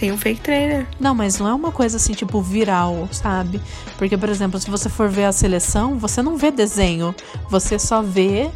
[0.01, 0.87] tem um fake trailer.
[0.99, 3.61] Não, mas não é uma coisa assim, tipo, viral, sabe?
[3.99, 7.13] Porque, por exemplo, se você for ver a seleção, você não vê desenho.
[7.51, 8.49] Você só vê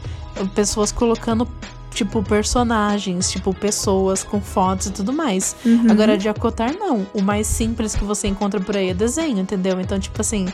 [0.55, 1.47] pessoas colocando
[1.91, 5.55] tipo, personagens, tipo, pessoas com fotos e tudo mais.
[5.63, 5.85] Uhum.
[5.91, 7.05] Agora, de acotar, não.
[7.13, 9.79] O mais simples que você encontra por aí é desenho, entendeu?
[9.79, 10.47] Então, tipo assim,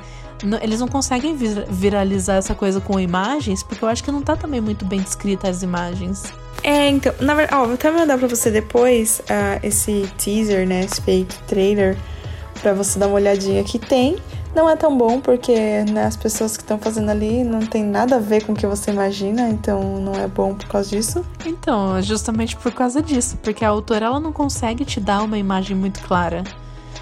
[0.62, 1.38] eles não conseguem
[1.70, 5.48] viralizar essa coisa com imagens, porque eu acho que não tá também muito bem descrita
[5.48, 6.34] as imagens.
[6.64, 10.82] É, então, na verdade, ó, vou até mandar pra você depois uh, esse teaser, né?
[10.82, 11.98] Esse fake trailer,
[12.62, 14.18] pra você dar uma olhadinha que tem.
[14.54, 15.56] Não é tão bom porque
[15.92, 18.68] né, as pessoas que estão fazendo ali não tem nada a ver com o que
[18.68, 21.26] você imagina, então não é bom por causa disso.
[21.46, 25.76] Então, justamente por causa disso, porque a autora ela não consegue te dar uma imagem
[25.76, 26.44] muito clara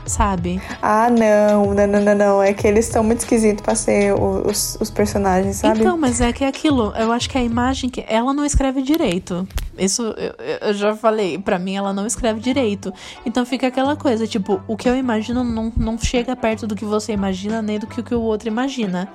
[0.09, 0.61] sabe?
[0.81, 2.43] Ah, não, não, não, não, não.
[2.43, 5.79] É que eles estão muito esquisitos pra ser os, os personagens, sabe?
[5.79, 6.93] Então, mas é que é aquilo.
[6.95, 8.03] Eu acho que a imagem que.
[8.07, 9.47] Ela não escreve direito.
[9.77, 10.35] Isso eu,
[10.69, 11.37] eu já falei.
[11.37, 12.91] para mim, ela não escreve direito.
[13.25, 16.83] Então fica aquela coisa, tipo, o que eu imagino não, não chega perto do que
[16.83, 19.07] você imagina, nem do que o, que o outro imagina.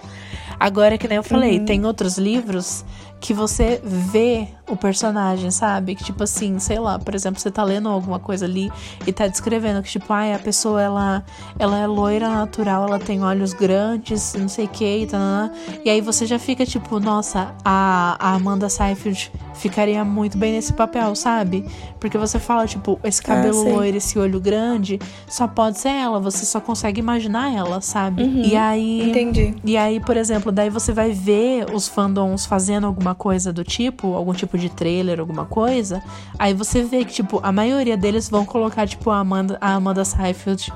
[0.58, 1.64] Agora, que nem eu falei, uhum.
[1.64, 2.84] tem outros livros
[3.24, 5.94] que você vê o personagem, sabe?
[5.94, 8.70] Que tipo assim, sei lá, por exemplo, você tá lendo alguma coisa ali
[9.06, 11.24] e tá descrevendo que tipo, ai, a pessoa ela
[11.58, 15.50] ela é loira natural, ela tem olhos grandes, não sei o que e tal,
[15.82, 20.74] e aí você já fica tipo, nossa, a, a Amanda Seyfried ficaria muito bem nesse
[20.74, 21.64] papel, sabe?
[21.98, 25.88] Porque você fala tipo, esse ah, cabelo ah, loiro, esse olho grande, só pode ser
[25.88, 28.22] ela, você só consegue imaginar ela, sabe?
[28.22, 29.54] Uhum, e aí Entendi.
[29.64, 34.14] E aí, por exemplo, daí você vai ver os fandoms fazendo alguma coisa do tipo,
[34.14, 36.02] algum tipo de trailer, alguma coisa,
[36.38, 40.04] aí você vê que, tipo, a maioria deles vão colocar, tipo, a Amanda, a Amanda
[40.04, 40.72] Seyfried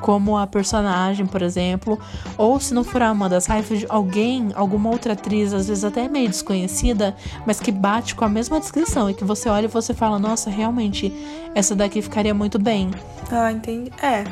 [0.00, 1.98] como a personagem, por exemplo,
[2.36, 6.28] ou se não for a Amanda Seyfried, alguém, alguma outra atriz, às vezes até meio
[6.28, 7.14] desconhecida,
[7.46, 10.50] mas que bate com a mesma descrição e que você olha e você fala, nossa,
[10.50, 11.12] realmente,
[11.54, 12.90] essa daqui ficaria muito bem.
[13.30, 13.90] Ah, entendi.
[14.02, 14.24] É,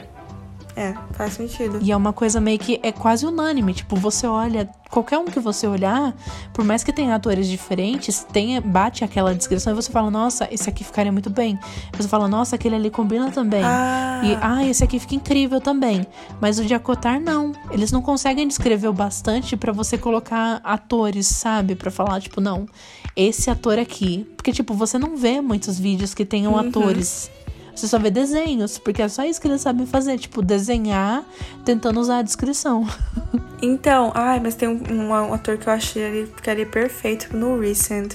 [0.80, 1.78] é, faz sentido.
[1.82, 3.74] E é uma coisa meio que é quase unânime.
[3.74, 6.14] Tipo, você olha, qualquer um que você olhar,
[6.54, 10.70] por mais que tenha atores diferentes, tenha, bate aquela descrição e você fala, nossa, esse
[10.70, 11.58] aqui ficaria muito bem.
[11.94, 13.62] Você fala, nossa, aquele ali combina também.
[13.62, 14.22] Ah.
[14.24, 16.06] E, ah, esse aqui fica incrível também.
[16.40, 17.52] Mas o de acotar, não.
[17.70, 21.74] Eles não conseguem descrever o bastante para você colocar atores, sabe?
[21.74, 22.64] para falar, tipo, não,
[23.14, 24.26] esse ator aqui.
[24.34, 26.58] Porque, tipo, você não vê muitos vídeos que tenham uhum.
[26.58, 27.30] atores
[27.80, 31.24] você só vê desenhos, porque é só isso que eles sabem fazer, tipo, desenhar
[31.64, 32.86] tentando usar a descrição.
[33.62, 37.60] Então, ai, mas tem um, um, um ator que eu achei ele ficaria perfeito no
[37.60, 38.14] Recent.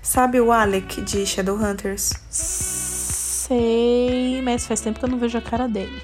[0.00, 2.14] Sabe o Alec de Shadowhunters?
[2.30, 6.00] Sei, mas faz tempo que eu não vejo a cara dele.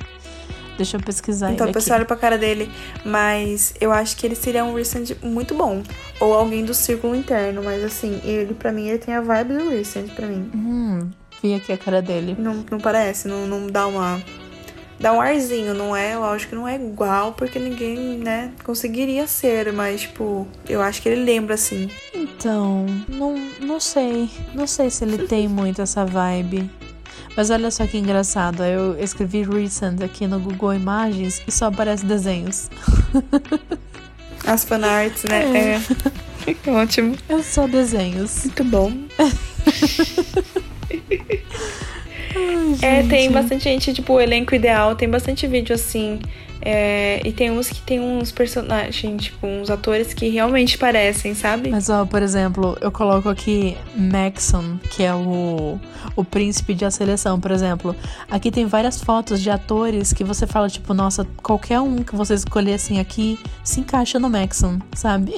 [0.77, 2.71] Deixa eu pesquisar Então, o pessoal olha pra cara dele.
[3.05, 5.83] Mas eu acho que ele seria um Recent muito bom.
[6.21, 7.63] Ou alguém do círculo interno.
[7.63, 10.51] Mas assim, ele pra mim, ele tem a vibe do Recent pra mim.
[10.55, 11.11] Hum,
[11.43, 12.37] vi aqui a cara dele.
[12.39, 14.23] Não, não parece, não, não dá uma.
[15.01, 16.17] Dá um arzinho, não é?
[16.17, 21.09] Lógico que não é igual, porque ninguém, né, conseguiria ser, mas, tipo, eu acho que
[21.09, 21.91] ele lembra assim.
[22.15, 24.31] Então, não, não sei.
[24.55, 26.71] Não sei se ele tem muito essa vibe.
[27.37, 32.05] Mas olha só que engraçado, eu escrevi recent aqui no Google Imagens e só aparece
[32.05, 32.71] desenhos.
[34.47, 35.45] As fanarts, né?
[35.45, 35.81] É.
[36.47, 36.71] é.
[36.71, 37.17] Ótimo.
[37.29, 38.45] É só desenhos.
[38.45, 38.93] Muito bom.
[42.35, 46.21] Ai, é, tem bastante gente, tipo, o elenco ideal, tem bastante vídeo assim.
[46.65, 51.71] É, e tem uns que tem uns personagens, tipo, uns atores que realmente parecem, sabe?
[51.71, 55.81] Mas, ó, por exemplo, eu coloco aqui Maxon, que é o,
[56.15, 57.97] o príncipe de a seleção, por exemplo.
[58.31, 62.35] Aqui tem várias fotos de atores que você fala, tipo, nossa, qualquer um que você
[62.35, 65.35] escolher assim aqui se encaixa no Maxon, sabe?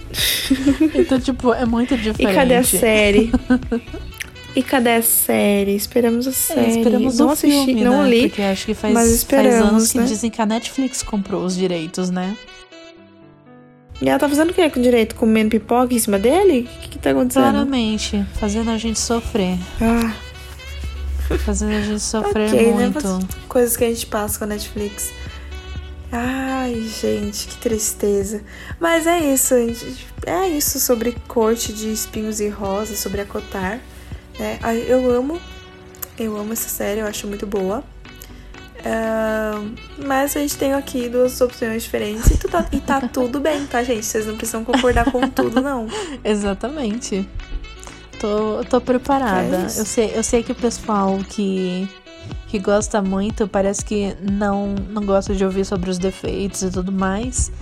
[0.94, 2.32] então, tipo, é muito diferente.
[2.32, 3.30] E cadê a série?
[4.54, 5.76] E cadê a série?
[5.76, 6.60] Esperamos a série.
[6.60, 8.10] É, esperamos não assisti, filme, não né?
[8.10, 8.28] li.
[8.28, 10.04] Porque acho que faz, faz anos que né?
[10.04, 12.36] dizem que a Netflix comprou os direitos, né?
[14.02, 15.14] E ela tá fazendo o que com o direito?
[15.14, 16.68] Comendo pipoca em cima dele?
[16.78, 17.42] O que, que tá acontecendo?
[17.42, 19.58] Claramente, fazendo a gente sofrer.
[19.80, 20.14] Ah.
[21.44, 22.84] Fazendo a gente sofrer okay, né?
[22.88, 23.06] muito.
[23.06, 23.28] Né?
[23.46, 25.12] Coisas que a gente passa com a Netflix.
[26.10, 28.42] Ai, gente, que tristeza.
[28.80, 30.06] Mas é isso, gente.
[30.26, 33.80] É isso sobre corte de espinhos e rosas, sobre acotar.
[34.40, 34.58] É,
[34.88, 35.38] eu amo,
[36.18, 37.84] eu amo essa série, eu acho muito boa.
[38.80, 39.74] Uh,
[40.06, 43.82] mas a gente tem aqui duas opções diferentes e, tá, e tá tudo bem, tá,
[43.82, 44.06] gente?
[44.06, 45.86] Vocês não precisam concordar com tudo, não.
[46.24, 47.28] Exatamente.
[48.18, 49.56] Tô, tô preparada.
[49.56, 51.86] É eu, sei, eu sei que o pessoal que,
[52.48, 56.90] que gosta muito parece que não, não gosta de ouvir sobre os defeitos e tudo
[56.90, 57.52] mais.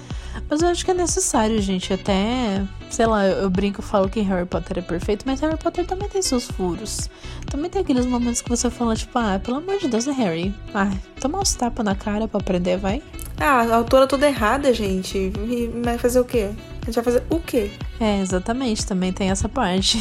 [0.48, 1.93] Mas eu acho que é necessário, gente.
[1.93, 5.56] Até, sei lá, eu, eu brinco, eu falo que Harry Potter é perfeito, mas Harry
[5.56, 7.09] Potter também tem seus furos.
[7.51, 10.55] Também tem aqueles momentos que você fala, tipo, ah, pelo amor de Deus, é Harry.
[10.74, 10.90] Ah,
[11.20, 13.02] toma uns tapas na cara pra aprender, vai.
[13.39, 15.16] Ah, a autora toda errada, gente.
[15.16, 16.51] E vai fazer o quê?
[16.82, 17.70] A gente vai fazer o quê?
[18.01, 19.98] É, exatamente, também tem essa parte.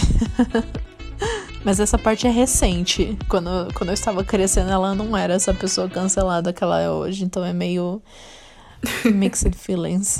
[1.63, 3.17] Mas essa parte é recente.
[3.27, 7.25] Quando, quando eu estava crescendo, ela não era essa pessoa cancelada que ela é hoje.
[7.25, 8.01] Então é meio
[9.05, 10.19] Mixed feelings.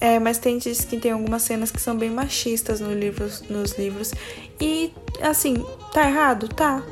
[0.00, 3.78] é, mas tem diz que tem algumas cenas que são bem machistas no livro, nos
[3.78, 4.12] livros.
[4.60, 6.48] E, assim, tá errado?
[6.48, 6.82] Tá.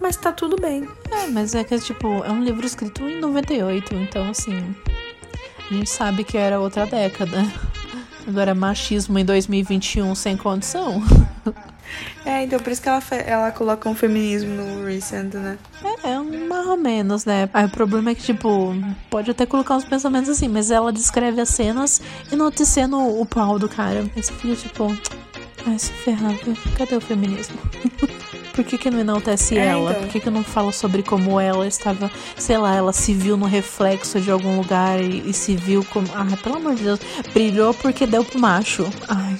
[0.00, 0.88] Mas tá tudo bem.
[1.10, 4.74] É, mas é que, tipo, é um livro escrito em 98, então, assim.
[5.70, 7.44] A gente sabe que era outra década.
[8.26, 11.02] Agora, machismo em 2021 sem condição.
[12.24, 15.58] É, então por isso que ela, ela coloca um feminismo no Recent, né?
[16.04, 17.48] É, é um mais ou menos, né?
[17.52, 18.74] Aí o problema é que, tipo,
[19.08, 22.00] pode até colocar uns pensamentos assim, mas ela descreve as cenas
[22.30, 24.00] e noticiando o pau do cara.
[24.14, 24.96] Aí você fica tipo,
[25.66, 26.34] ai, se ferrar,
[26.76, 27.58] cadê o feminismo?
[28.52, 29.92] Por que, que não enaltece é, ela?
[29.92, 30.02] Então.
[30.02, 33.46] Por que, que não fala sobre como ela estava, sei lá, ela se viu no
[33.46, 36.06] reflexo de algum lugar e, e se viu como.
[36.14, 37.00] Ah, pelo amor de Deus,
[37.32, 38.90] brilhou porque deu pro macho.
[39.08, 39.38] Ai,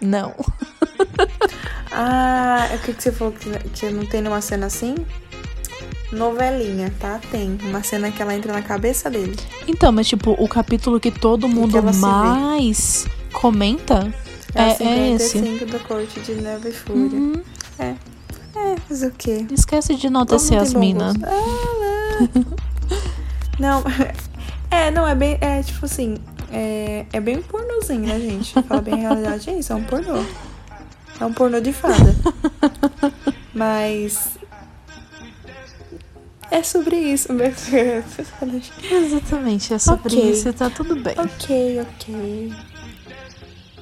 [0.00, 0.34] não.
[1.92, 4.94] Ah, o que, que você falou que, que não tem nenhuma cena assim?
[6.12, 7.20] Novelinha, tá?
[7.30, 7.58] Tem.
[7.62, 9.36] Uma cena que ela entra na cabeça dele.
[9.66, 11.92] Então, mas tipo, o capítulo que todo mundo vê.
[11.98, 14.12] mais comenta
[14.54, 15.38] É, é, é esse.
[15.38, 17.02] 55 do Corte de Neve e Fúria.
[17.02, 17.42] Uhum.
[17.78, 17.94] É.
[18.56, 19.46] É, fazer o quê?
[19.52, 21.14] Esquece de enaltecer as minas.
[21.22, 22.28] Ah,
[23.58, 23.80] não.
[23.82, 23.84] não,
[24.70, 25.38] é, não, é bem.
[25.40, 26.16] É tipo assim.
[26.52, 28.52] É, é bem pornozinho, né, gente?
[28.62, 30.24] Fala bem a realidade, é isso, é um pornô.
[31.20, 32.16] É um pornô de fada.
[33.54, 34.38] Mas.
[36.50, 37.76] É sobre isso mesmo.
[38.90, 40.30] Exatamente, é sobre Ok.
[40.32, 41.14] isso e tá tudo bem.
[41.16, 42.52] ok, ok.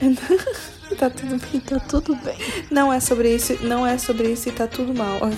[0.98, 1.60] tá tudo bem.
[1.60, 2.36] Tá tudo bem.
[2.70, 5.19] Não é sobre isso, não é sobre isso e tá tudo mal.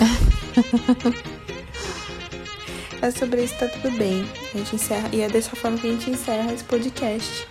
[3.01, 4.29] é sobre isso e tá tudo bem.
[4.55, 5.09] A gente encerra.
[5.13, 7.47] E é dessa forma que a gente encerra esse podcast.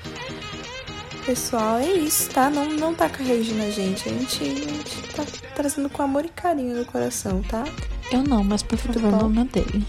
[1.29, 2.49] Pessoal, é isso, tá?
[2.49, 4.09] Não, não tá Regina, gente.
[4.09, 5.23] A gente, a gente tá
[5.53, 7.65] trazendo com amor e carinho no coração, tá?
[8.11, 9.17] Eu não, mas por Tudo favor, bom?
[9.19, 9.85] não me odeie.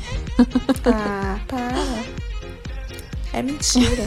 [0.84, 1.72] Ah, para.
[3.32, 4.06] É mentira.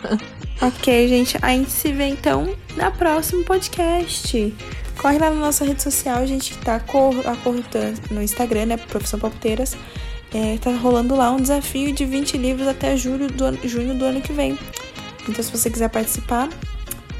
[0.62, 1.36] ok, gente.
[1.42, 4.56] A gente se vê então na próximo podcast.
[4.96, 8.64] Corre lá na nossa rede social, a gente tá cor, a cor tá no Instagram,
[8.64, 8.78] né?
[8.78, 9.76] Profissão Palpiteiras.
[10.32, 14.04] É, tá rolando lá um desafio de 20 livros até julho do ano, junho do
[14.06, 14.56] ano que vem.
[15.30, 16.48] Então, se você quiser participar,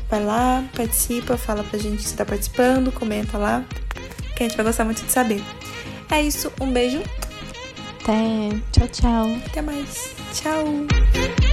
[0.09, 3.65] vai lá, participa, fala pra gente se tá participando, comenta lá,
[4.37, 5.43] que a gente vai gostar muito de saber.
[6.11, 7.03] É isso, um beijo,
[8.03, 8.49] Até.
[8.73, 9.37] Tchau, tchau.
[9.47, 10.15] até mais.
[10.35, 11.50] Tchau!